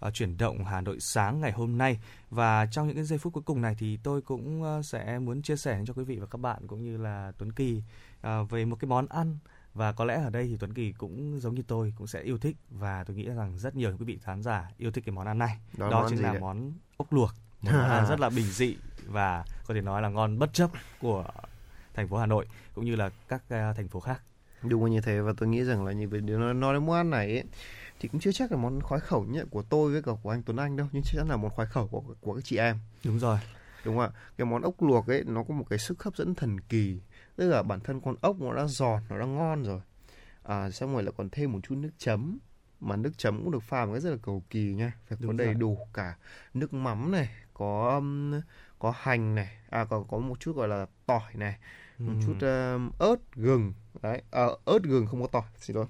uh, 0.08 0.14
chuyển 0.14 0.36
động 0.38 0.64
Hà 0.64 0.80
Nội 0.80 1.00
sáng 1.00 1.40
ngày 1.40 1.52
hôm 1.52 1.78
nay. 1.78 1.98
Và 2.30 2.66
trong 2.66 2.86
những 2.86 2.96
cái 2.96 3.04
giây 3.04 3.18
phút 3.18 3.32
cuối 3.32 3.42
cùng 3.46 3.62
này 3.62 3.76
thì 3.78 3.98
tôi 4.02 4.22
cũng 4.22 4.62
uh, 4.62 4.84
sẽ 4.84 5.18
muốn 5.18 5.42
chia 5.42 5.56
sẻ 5.56 5.82
cho 5.86 5.94
quý 5.94 6.04
vị 6.04 6.16
và 6.16 6.26
các 6.26 6.38
bạn 6.40 6.66
cũng 6.66 6.84
như 6.84 6.96
là 6.96 7.32
Tuấn 7.38 7.52
Kỳ 7.52 7.82
uh, 8.26 8.50
về 8.50 8.64
một 8.64 8.76
cái 8.80 8.88
món 8.88 9.06
ăn. 9.06 9.38
Và 9.74 9.92
có 9.92 10.04
lẽ 10.04 10.14
ở 10.14 10.30
đây 10.30 10.46
thì 10.46 10.56
Tuấn 10.56 10.74
Kỳ 10.74 10.92
cũng 10.92 11.40
giống 11.40 11.54
như 11.54 11.62
tôi 11.66 11.92
cũng 11.98 12.06
sẽ 12.06 12.20
yêu 12.22 12.38
thích. 12.38 12.56
Và 12.70 13.04
tôi 13.04 13.16
nghĩ 13.16 13.28
rằng 13.28 13.58
rất 13.58 13.76
nhiều 13.76 13.96
quý 13.98 14.04
vị 14.04 14.18
khán 14.22 14.42
giả 14.42 14.70
yêu 14.78 14.90
thích 14.90 15.04
cái 15.06 15.12
món 15.12 15.26
ăn 15.26 15.38
này. 15.38 15.58
Đó, 15.76 15.90
đó 15.90 16.06
chính 16.10 16.22
là 16.22 16.32
đấy? 16.32 16.40
món 16.40 16.72
ốc 16.96 17.12
luộc. 17.12 17.30
Một 17.62 17.70
món 17.72 17.90
ăn 17.90 18.06
rất 18.08 18.20
là 18.20 18.30
bình 18.30 18.46
dị 18.46 18.76
và 19.06 19.44
có 19.66 19.74
thể 19.74 19.80
nói 19.80 20.02
là 20.02 20.08
ngon 20.08 20.38
bất 20.38 20.52
chấp 20.52 20.70
của 21.00 21.24
thành 21.94 22.08
phố 22.08 22.16
Hà 22.16 22.26
Nội 22.26 22.46
cũng 22.74 22.84
như 22.84 22.96
là 22.96 23.10
các 23.28 23.42
uh, 23.44 23.76
thành 23.76 23.88
phố 23.88 24.00
khác. 24.00 24.22
Đúng 24.62 24.90
như 24.90 25.00
thế. 25.00 25.20
Và 25.20 25.32
tôi 25.36 25.48
nghĩ 25.48 25.64
rằng 25.64 25.84
là 25.84 25.92
như 25.92 26.08
vậy 26.08 26.20
nói, 26.20 26.54
nói 26.54 26.74
đến 26.74 26.86
món 26.86 26.96
ăn 26.96 27.10
này 27.10 27.26
ấy, 27.26 27.44
thì 28.04 28.08
cũng 28.08 28.20
chưa 28.20 28.32
chắc 28.32 28.52
là 28.52 28.58
món 28.58 28.80
khoái 28.80 29.00
khẩu 29.00 29.24
nhất 29.24 29.46
của 29.50 29.62
tôi 29.62 29.92
với 29.92 30.02
cả 30.02 30.12
của 30.22 30.30
anh 30.30 30.42
Tuấn 30.42 30.56
Anh 30.56 30.76
đâu 30.76 30.86
nhưng 30.92 31.02
chắc 31.02 31.12
chắn 31.16 31.28
là 31.28 31.36
món 31.36 31.50
khoái 31.50 31.68
khẩu 31.68 31.88
của 31.88 32.02
của 32.20 32.34
các 32.34 32.44
chị 32.44 32.56
em. 32.56 32.78
Đúng 33.04 33.18
rồi. 33.18 33.38
Đúng 33.84 33.96
không 33.96 34.04
ạ? 34.04 34.10
Cái 34.36 34.44
món 34.44 34.62
ốc 34.62 34.82
luộc 34.82 35.06
ấy 35.06 35.24
nó 35.26 35.42
có 35.42 35.54
một 35.54 35.64
cái 35.70 35.78
sức 35.78 36.02
hấp 36.02 36.16
dẫn 36.16 36.34
thần 36.34 36.60
kỳ. 36.60 37.00
Tức 37.36 37.48
là 37.48 37.62
bản 37.62 37.80
thân 37.80 38.00
con 38.00 38.14
ốc 38.20 38.40
nó 38.40 38.54
đã 38.54 38.66
giòn 38.66 39.02
nó 39.08 39.18
đã 39.18 39.26
ngon 39.26 39.62
rồi. 39.62 39.80
À, 40.42 40.70
xong 40.70 40.92
rồi 40.92 41.02
lại 41.02 41.12
còn 41.16 41.30
thêm 41.30 41.52
một 41.52 41.58
chút 41.62 41.74
nước 41.74 41.90
chấm. 41.98 42.38
Mà 42.80 42.96
nước 42.96 43.12
chấm 43.16 43.42
cũng 43.42 43.50
được 43.50 43.62
pha 43.62 43.84
một 43.84 43.92
cái 43.92 44.00
rất 44.00 44.10
là 44.10 44.16
cầu 44.22 44.42
kỳ 44.50 44.74
nha. 44.74 44.92
Phải 45.08 45.18
có 45.26 45.32
đầy 45.32 45.46
rồi. 45.46 45.54
đủ 45.54 45.78
cả 45.94 46.16
nước 46.54 46.72
mắm 46.72 47.12
này 47.12 47.28
có 47.54 48.02
có 48.78 48.94
hành 48.96 49.34
này 49.34 49.56
à 49.70 49.84
còn 49.84 50.08
có 50.08 50.18
một 50.18 50.40
chút 50.40 50.56
gọi 50.56 50.68
là 50.68 50.86
tỏi 51.06 51.34
này 51.34 51.56
một 51.98 52.12
ừ. 52.20 52.26
chút 52.26 52.36
uh, 52.36 52.98
ớt 52.98 53.16
gừng. 53.34 53.72
Đấy 54.02 54.22
à, 54.30 54.46
ớt 54.64 54.82
gừng 54.82 55.06
không 55.06 55.22
có 55.22 55.26
tỏi 55.26 55.44
xin 55.58 55.76
lỗi 55.76 55.86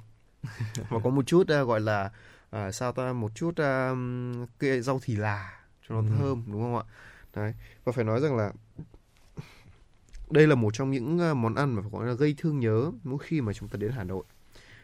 và 0.89 0.99
có 1.05 1.11
một 1.11 1.27
chút 1.27 1.41
uh, 1.41 1.69
gọi 1.69 1.81
là 1.81 2.11
uh, 2.57 2.75
sao 2.75 2.93
ta 2.93 3.13
một 3.13 3.35
chút 3.35 3.51
uh, 3.51 4.49
cái 4.59 4.81
rau 4.81 5.01
thì 5.03 5.17
là 5.17 5.61
cho 5.89 5.95
nó 5.95 6.01
ừ. 6.01 6.07
thơm 6.19 6.45
đúng 6.47 6.63
không 6.63 6.77
ạ? 6.77 6.85
Đấy 7.35 7.55
và 7.85 7.93
phải 7.93 8.05
nói 8.05 8.21
rằng 8.21 8.37
là 8.37 8.53
đây 10.31 10.47
là 10.47 10.55
một 10.55 10.75
trong 10.75 10.91
những 10.91 11.41
món 11.43 11.55
ăn 11.55 11.75
mà 11.75 11.83
phải 11.83 11.91
gọi 11.91 12.07
là 12.07 12.13
gây 12.13 12.35
thương 12.39 12.61
nhớ 12.61 12.91
mỗi 13.05 13.19
khi 13.23 13.41
mà 13.41 13.53
chúng 13.53 13.69
ta 13.69 13.77
đến 13.77 13.93
Hà 13.93 14.05
Nội. 14.05 14.25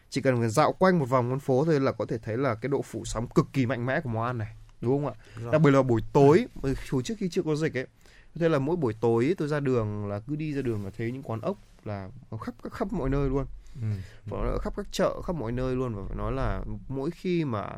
Chỉ 0.09 0.21
cần 0.21 0.49
dạo 0.49 0.73
quanh 0.73 0.99
một 0.99 1.05
vòng 1.05 1.29
con 1.29 1.39
phố 1.39 1.65
thôi 1.65 1.79
là 1.79 1.91
có 1.91 2.05
thể 2.05 2.17
thấy 2.17 2.37
là 2.37 2.55
cái 2.55 2.69
độ 2.69 2.81
phủ 2.81 3.05
sóng 3.05 3.27
cực 3.29 3.45
kỳ 3.53 3.65
mạnh 3.65 3.85
mẽ 3.85 4.01
của 4.01 4.09
món 4.09 4.25
ăn 4.25 4.37
này 4.37 4.55
đúng 4.81 5.05
không 5.05 5.13
ạ? 5.13 5.49
Đặc 5.51 5.61
biệt 5.61 5.71
là 5.71 5.81
buổi 5.81 6.01
tối 6.13 6.47
hồi 6.91 7.03
trước 7.03 7.15
khi 7.17 7.29
chưa 7.29 7.43
có 7.43 7.55
dịch 7.55 7.77
ấy 7.77 7.87
thế 8.35 8.49
là 8.49 8.59
mỗi 8.59 8.75
buổi 8.75 8.93
tối 9.01 9.35
tôi 9.37 9.47
ra 9.47 9.59
đường 9.59 10.07
là 10.07 10.19
cứ 10.19 10.35
đi 10.35 10.53
ra 10.53 10.61
đường 10.61 10.85
là 10.85 10.91
thấy 10.97 11.11
những 11.11 11.23
quán 11.23 11.41
ốc 11.41 11.57
là 11.85 12.09
khắp 12.41 12.55
khắp 12.63 12.71
khắp 12.71 12.93
mọi 12.93 13.09
nơi 13.09 13.29
luôn 13.29 13.45
ừ. 13.81 13.87
và 14.25 14.57
khắp 14.61 14.73
các 14.75 14.87
chợ 14.91 15.21
khắp 15.21 15.35
mọi 15.35 15.51
nơi 15.51 15.75
luôn 15.75 15.95
và 15.95 16.01
phải 16.07 16.17
nói 16.17 16.31
là 16.31 16.63
mỗi 16.87 17.11
khi 17.11 17.45
mà 17.45 17.69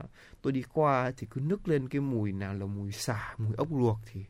tôi 0.42 0.54
đi 0.54 0.64
qua 0.74 1.12
thì 1.18 1.28
cứ 1.32 1.42
nức 1.42 1.68
lên 1.68 1.90
cái 1.90 2.02
mùi 2.02 2.32
nào 2.32 2.54
là 2.54 2.66
mùi 2.66 2.92
xả 2.92 3.34
mùi 3.38 3.54
ốc 3.58 3.68
luộc 3.72 3.98
thì 4.12 4.26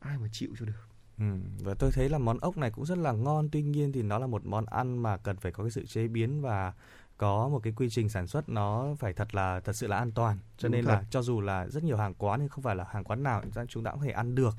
ai 0.00 0.18
mà 0.18 0.28
chịu 0.32 0.50
cho 0.58 0.66
được 0.66 0.94
Ừ, 1.18 1.24
và 1.60 1.74
tôi 1.74 1.90
thấy 1.92 2.08
là 2.08 2.18
món 2.18 2.38
ốc 2.38 2.56
này 2.56 2.70
cũng 2.70 2.86
rất 2.86 2.98
là 2.98 3.12
ngon 3.12 3.48
tuy 3.52 3.62
nhiên 3.62 3.92
thì 3.92 4.02
nó 4.02 4.18
là 4.18 4.26
một 4.26 4.46
món 4.46 4.66
ăn 4.66 4.98
mà 4.98 5.16
cần 5.16 5.36
phải 5.36 5.52
có 5.52 5.64
cái 5.64 5.70
sự 5.70 5.86
chế 5.86 6.08
biến 6.08 6.42
và 6.42 6.72
có 7.16 7.48
một 7.48 7.60
cái 7.62 7.72
quy 7.76 7.90
trình 7.90 8.08
sản 8.08 8.26
xuất 8.26 8.48
nó 8.48 8.94
phải 8.98 9.12
thật 9.12 9.34
là 9.34 9.60
thật 9.60 9.72
sự 9.72 9.86
là 9.86 9.96
an 9.96 10.12
toàn 10.12 10.38
cho 10.56 10.68
Đúng 10.68 10.72
nên 10.72 10.84
thật. 10.84 10.92
là 10.92 11.04
cho 11.10 11.22
dù 11.22 11.40
là 11.40 11.66
rất 11.66 11.84
nhiều 11.84 11.96
hàng 11.96 12.14
quán 12.14 12.40
nhưng 12.40 12.48
không 12.48 12.62
phải 12.62 12.76
là 12.76 12.84
hàng 12.90 13.04
quán 13.04 13.22
nào 13.22 13.42
chúng 13.68 13.84
ta 13.84 13.90
cũng 13.90 14.00
có 14.00 14.06
thể 14.06 14.12
ăn 14.12 14.34
được 14.34 14.54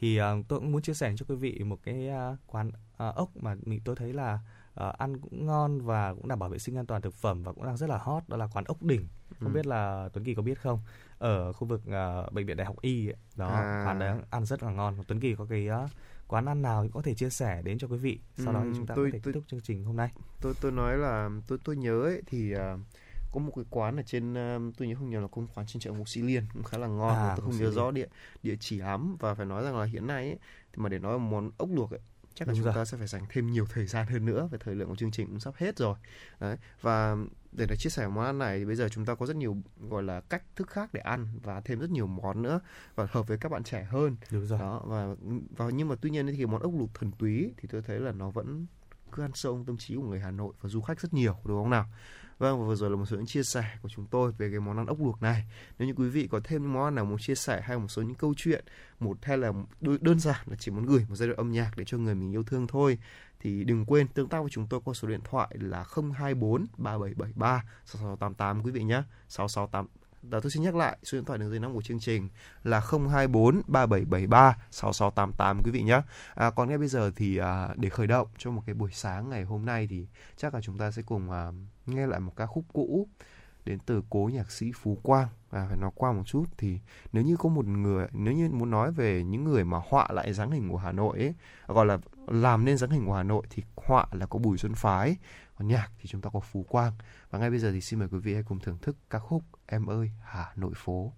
thì 0.00 0.20
uh, 0.20 0.24
tôi 0.48 0.58
cũng 0.58 0.72
muốn 0.72 0.82
chia 0.82 0.94
sẻ 0.94 1.12
cho 1.16 1.26
quý 1.28 1.34
vị 1.34 1.60
một 1.64 1.78
cái 1.84 2.08
uh, 2.32 2.38
quán 2.46 2.68
uh, 2.68 3.14
ốc 3.14 3.36
mà 3.36 3.56
mình 3.62 3.80
tôi 3.84 3.96
thấy 3.96 4.12
là 4.12 4.38
uh, 4.88 4.98
ăn 4.98 5.16
cũng 5.20 5.46
ngon 5.46 5.80
và 5.80 6.14
cũng 6.14 6.28
đảm 6.28 6.38
bảo 6.38 6.48
vệ 6.48 6.58
sinh 6.58 6.76
an 6.76 6.86
toàn 6.86 7.02
thực 7.02 7.14
phẩm 7.14 7.42
và 7.42 7.52
cũng 7.52 7.64
đang 7.64 7.76
rất 7.76 7.90
là 7.90 7.98
hot 7.98 8.22
đó 8.28 8.36
là 8.36 8.46
quán 8.52 8.64
ốc 8.64 8.82
đỉnh. 8.82 9.08
Không 9.40 9.48
Ừ. 9.52 9.54
biết 9.54 9.66
là 9.66 10.08
Tuấn 10.12 10.24
Kỳ 10.24 10.34
có 10.34 10.42
biết 10.42 10.60
không? 10.60 10.80
Ở 11.18 11.52
khu 11.52 11.68
vực 11.68 11.86
à, 11.86 12.22
bệnh 12.32 12.46
viện 12.46 12.56
Đại 12.56 12.66
học 12.66 12.76
Y 12.80 13.08
ấy, 13.08 13.16
đó 13.36 13.48
À. 13.48 13.82
quán 13.86 13.98
đấy 13.98 14.18
ăn 14.30 14.44
rất 14.46 14.62
là 14.62 14.70
ngon. 14.70 14.94
Tuấn 15.08 15.20
Kỳ 15.20 15.34
có 15.34 15.46
cái 15.50 15.68
à, 15.68 15.88
quán 16.28 16.46
ăn 16.46 16.62
nào 16.62 16.82
thì 16.82 16.90
có 16.94 17.02
thể 17.02 17.14
chia 17.14 17.30
sẻ 17.30 17.62
đến 17.62 17.78
cho 17.78 17.88
quý 17.88 17.96
vị. 17.98 18.18
Sau 18.36 18.52
đó 18.52 18.60
thì 18.62 18.66
Ừm, 18.68 18.76
chúng 18.76 18.86
ta 18.86 18.94
tôi- 18.94 19.10
có 19.10 19.12
thể 19.12 19.20
tôi- 19.24 19.32
kết 19.32 19.38
thúc 19.40 19.44
chương 19.48 19.60
trình 19.60 19.84
hôm 19.84 19.96
nay. 19.96 20.10
tôi 20.40 20.54
tôi 20.60 20.72
nói 20.72 20.96
là 20.96 21.30
tôi 21.48 21.58
tôi 21.64 21.76
nhớ 21.76 22.02
ấy 22.02 22.22
thì 22.26 22.52
à, 22.52 22.76
có 23.32 23.40
một 23.40 23.52
cái 23.56 23.64
quán 23.70 23.96
ở 23.96 24.02
trên 24.06 24.34
tôi 24.78 24.88
nhớ 24.88 24.94
không 24.94 25.10
nhớ 25.10 25.20
là 25.20 25.28
công 25.28 25.46
quán 25.54 25.66
trên 25.66 25.80
chợ 25.80 25.92
Ngũ 25.92 26.04
Sĩ 26.04 26.22
Liên 26.22 26.44
cũng 26.54 26.62
khá 26.62 26.78
là 26.78 26.86
ngon 26.86 27.14
À, 27.14 27.34
tôi 27.36 27.44
không 27.46 27.56
nhớ 27.58 27.70
rõ 27.70 27.90
địa 27.90 28.06
địa 28.42 28.56
chỉ 28.60 28.78
lắm 28.78 29.16
và 29.20 29.34
phải 29.34 29.46
nói 29.46 29.64
rằng 29.64 29.76
là 29.78 29.84
hiện 29.84 30.06
nay 30.06 30.24
ấy, 30.28 30.38
thì 30.72 30.82
mà 30.82 30.88
để 30.88 30.98
nói 30.98 31.18
một 31.18 31.28
món 31.30 31.50
ốc 31.58 31.68
luộc 31.72 31.90
ấy 31.90 32.00
chắc 32.38 32.48
là 32.48 32.52
Đúng 32.52 32.58
chúng 32.58 32.64
rồi. 32.64 32.74
ta 32.74 32.84
sẽ 32.84 32.98
phải 32.98 33.06
dành 33.06 33.26
thêm 33.28 33.52
nhiều 33.52 33.66
thời 33.66 33.86
gian 33.86 34.06
hơn 34.06 34.26
nữa 34.26 34.48
về 34.50 34.58
thời 34.64 34.74
lượng 34.74 34.88
của 34.88 34.96
chương 34.96 35.10
trình 35.10 35.26
cũng 35.26 35.40
sắp 35.40 35.54
hết 35.56 35.78
rồi. 35.78 35.96
Đấy 36.40 36.56
và 36.80 37.16
để 37.52 37.66
để 37.68 37.76
chia 37.76 37.90
sẻ 37.90 38.08
món 38.08 38.24
ăn 38.24 38.38
này 38.38 38.58
thì 38.58 38.64
bây 38.64 38.76
giờ 38.76 38.88
chúng 38.88 39.04
ta 39.04 39.14
có 39.14 39.26
rất 39.26 39.36
nhiều 39.36 39.56
gọi 39.90 40.02
là 40.02 40.20
cách 40.20 40.42
thức 40.56 40.70
khác 40.70 40.90
để 40.92 41.00
ăn 41.00 41.26
và 41.42 41.60
thêm 41.60 41.78
rất 41.78 41.90
nhiều 41.90 42.06
món 42.06 42.42
nữa 42.42 42.60
và 42.94 43.06
hợp 43.10 43.28
với 43.28 43.38
các 43.38 43.52
bạn 43.52 43.64
trẻ 43.64 43.86
hơn. 43.90 44.16
Đúng 44.30 44.46
rồi. 44.46 44.58
Đó 44.58 44.82
và 44.86 45.14
và 45.56 45.70
nhưng 45.70 45.88
mà 45.88 45.94
tuy 46.00 46.10
nhiên 46.10 46.26
thì 46.26 46.46
món 46.46 46.62
ốc 46.62 46.72
luộc 46.78 46.94
thuần 46.94 47.12
túy 47.12 47.54
thì 47.56 47.68
tôi 47.72 47.82
thấy 47.82 48.00
là 48.00 48.12
nó 48.12 48.30
vẫn 48.30 48.66
cứ 49.12 49.22
ăn 49.22 49.30
sâu 49.34 49.64
tâm 49.66 49.76
trí 49.78 49.96
của 49.96 50.02
người 50.02 50.20
Hà 50.20 50.30
Nội 50.30 50.54
và 50.60 50.68
du 50.68 50.80
khách 50.80 51.00
rất 51.00 51.14
nhiều 51.14 51.36
đúng 51.44 51.62
không 51.62 51.70
nào 51.70 51.86
vâng 52.38 52.60
và 52.60 52.66
vừa 52.66 52.74
rồi 52.74 52.90
là 52.90 52.96
một 52.96 53.06
số 53.06 53.16
những 53.16 53.26
chia 53.26 53.42
sẻ 53.42 53.64
của 53.82 53.88
chúng 53.88 54.06
tôi 54.06 54.32
về 54.32 54.50
cái 54.50 54.60
món 54.60 54.76
ăn 54.76 54.86
ốc 54.86 55.00
luộc 55.00 55.22
này. 55.22 55.44
Nếu 55.78 55.88
như 55.88 55.94
quý 55.94 56.08
vị 56.08 56.28
có 56.30 56.40
thêm 56.44 56.62
những 56.62 56.72
món 56.72 56.84
ăn 56.84 56.94
nào 56.94 57.04
muốn 57.04 57.18
chia 57.18 57.34
sẻ 57.34 57.60
hay 57.64 57.78
một 57.78 57.88
số 57.88 58.02
những 58.02 58.14
câu 58.14 58.34
chuyện, 58.36 58.64
một 59.00 59.18
hay 59.22 59.38
là 59.38 59.52
đơn 59.80 60.20
giản 60.20 60.40
là 60.46 60.56
chỉ 60.58 60.70
muốn 60.70 60.86
gửi 60.86 61.06
một 61.08 61.14
giai 61.14 61.28
đoạn 61.28 61.36
âm 61.36 61.52
nhạc 61.52 61.70
để 61.76 61.84
cho 61.84 61.98
người 61.98 62.14
mình 62.14 62.32
yêu 62.32 62.42
thương 62.42 62.66
thôi, 62.66 62.98
thì 63.40 63.64
đừng 63.64 63.84
quên 63.84 64.08
tương 64.08 64.28
tác 64.28 64.40
với 64.40 64.50
chúng 64.50 64.66
tôi 64.66 64.80
qua 64.84 64.94
số 64.94 65.08
điện 65.08 65.20
thoại 65.24 65.48
là 65.60 65.84
024 66.14 66.66
3773 66.76 67.62
6688 67.84 68.62
quý 68.62 68.70
vị 68.70 68.82
nhé 68.82 69.02
668 69.28 69.86
đó 70.22 70.40
tôi 70.40 70.50
xin 70.50 70.62
nhắc 70.62 70.74
lại 70.74 70.98
số 71.02 71.18
điện 71.18 71.24
thoại 71.24 71.38
đường 71.38 71.50
dây 71.50 71.58
nóng 71.58 71.74
của 71.74 71.82
chương 71.82 72.00
trình 72.00 72.28
là 72.64 72.80
024 72.80 73.62
3773 73.66 74.56
6688 74.70 75.62
quý 75.64 75.70
vị 75.70 75.82
nhé. 75.82 76.02
À, 76.34 76.50
còn 76.50 76.68
ngay 76.68 76.78
bây 76.78 76.88
giờ 76.88 77.10
thì 77.16 77.36
à, 77.36 77.68
để 77.76 77.88
khởi 77.88 78.06
động 78.06 78.28
cho 78.38 78.50
một 78.50 78.62
cái 78.66 78.74
buổi 78.74 78.90
sáng 78.92 79.30
ngày 79.30 79.44
hôm 79.44 79.66
nay 79.66 79.86
thì 79.90 80.06
chắc 80.36 80.54
là 80.54 80.60
chúng 80.60 80.78
ta 80.78 80.90
sẽ 80.90 81.02
cùng 81.02 81.30
à, 81.30 81.50
nghe 81.86 82.06
lại 82.06 82.20
một 82.20 82.32
ca 82.36 82.46
khúc 82.46 82.64
cũ 82.72 83.08
đến 83.64 83.78
từ 83.86 84.02
cố 84.10 84.30
nhạc 84.32 84.50
sĩ 84.50 84.72
Phú 84.72 84.98
Quang 85.02 85.28
và 85.50 85.66
phải 85.68 85.76
nói 85.76 85.90
qua 85.94 86.12
một 86.12 86.22
chút 86.26 86.44
thì 86.58 86.78
nếu 87.12 87.24
như 87.24 87.36
có 87.36 87.48
một 87.48 87.66
người 87.66 88.06
nếu 88.12 88.34
như 88.34 88.48
muốn 88.52 88.70
nói 88.70 88.92
về 88.92 89.24
những 89.24 89.44
người 89.44 89.64
mà 89.64 89.80
họa 89.88 90.08
lại 90.10 90.32
dáng 90.32 90.50
hình 90.50 90.68
của 90.68 90.76
Hà 90.76 90.92
Nội 90.92 91.18
ấy 91.18 91.34
gọi 91.66 91.86
là 91.86 91.98
làm 92.26 92.64
nên 92.64 92.76
dáng 92.76 92.90
hình 92.90 93.06
của 93.06 93.14
Hà 93.14 93.22
Nội 93.22 93.46
thì 93.50 93.62
họa 93.76 94.06
là 94.12 94.26
có 94.26 94.38
Bùi 94.38 94.58
Xuân 94.58 94.74
Phái 94.74 95.16
còn 95.58 95.68
nhạc 95.68 95.90
thì 95.98 96.08
chúng 96.08 96.20
ta 96.20 96.30
có 96.32 96.40
Phú 96.40 96.66
Quang. 96.68 96.92
Và 97.30 97.38
ngay 97.38 97.50
bây 97.50 97.58
giờ 97.58 97.72
thì 97.72 97.80
xin 97.80 97.98
mời 97.98 98.08
quý 98.08 98.18
vị 98.18 98.34
hãy 98.34 98.42
cùng 98.42 98.60
thưởng 98.60 98.78
thức 98.82 98.96
ca 99.10 99.18
khúc 99.18 99.42
Em 99.66 99.86
ơi 99.86 100.10
Hà 100.22 100.52
Nội 100.56 100.72
phố. 100.76 101.12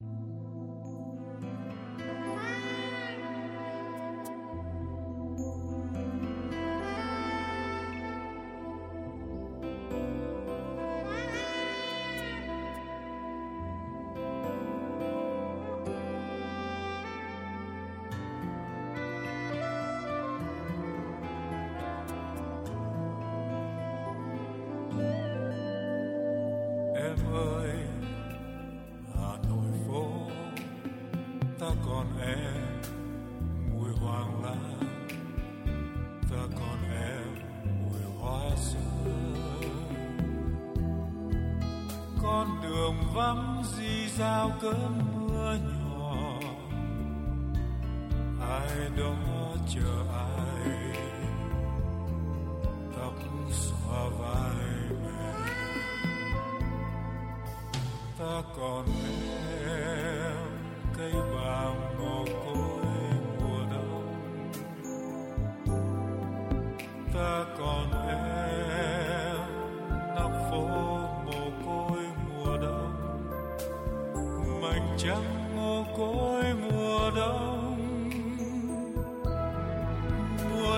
em 0.00 1.03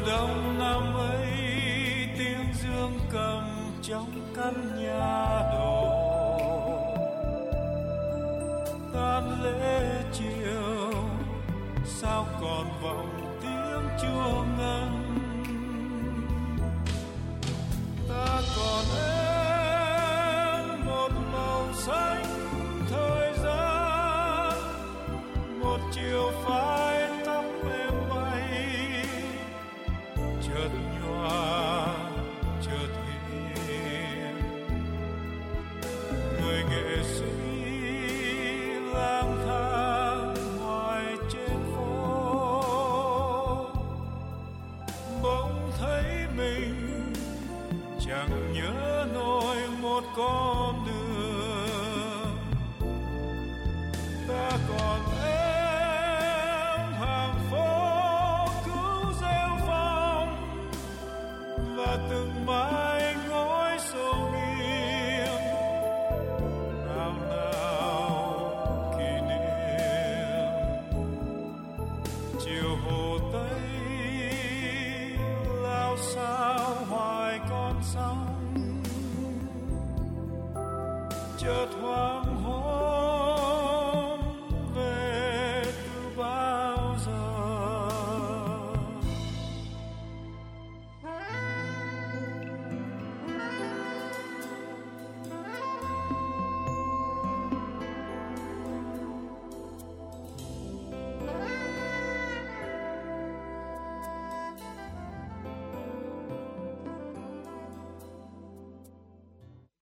đông 0.06 0.58
năm 0.58 0.94
ấy, 0.94 1.26
tiếng 2.18 2.46
dương 2.62 2.98
cầm 3.12 3.70
trong 3.82 4.32
căn 4.36 4.82
nhà 4.82 5.42
đổ 5.52 6.06
tan 8.94 9.42
lễ 9.42 10.02
chiều, 10.12 10.92
sao 11.84 12.26
còn 12.40 12.66
vọng 12.82 13.38
tiếng 13.42 13.88
chuông 14.02 14.58
ngân? 14.58 15.05
Một 50.16 50.75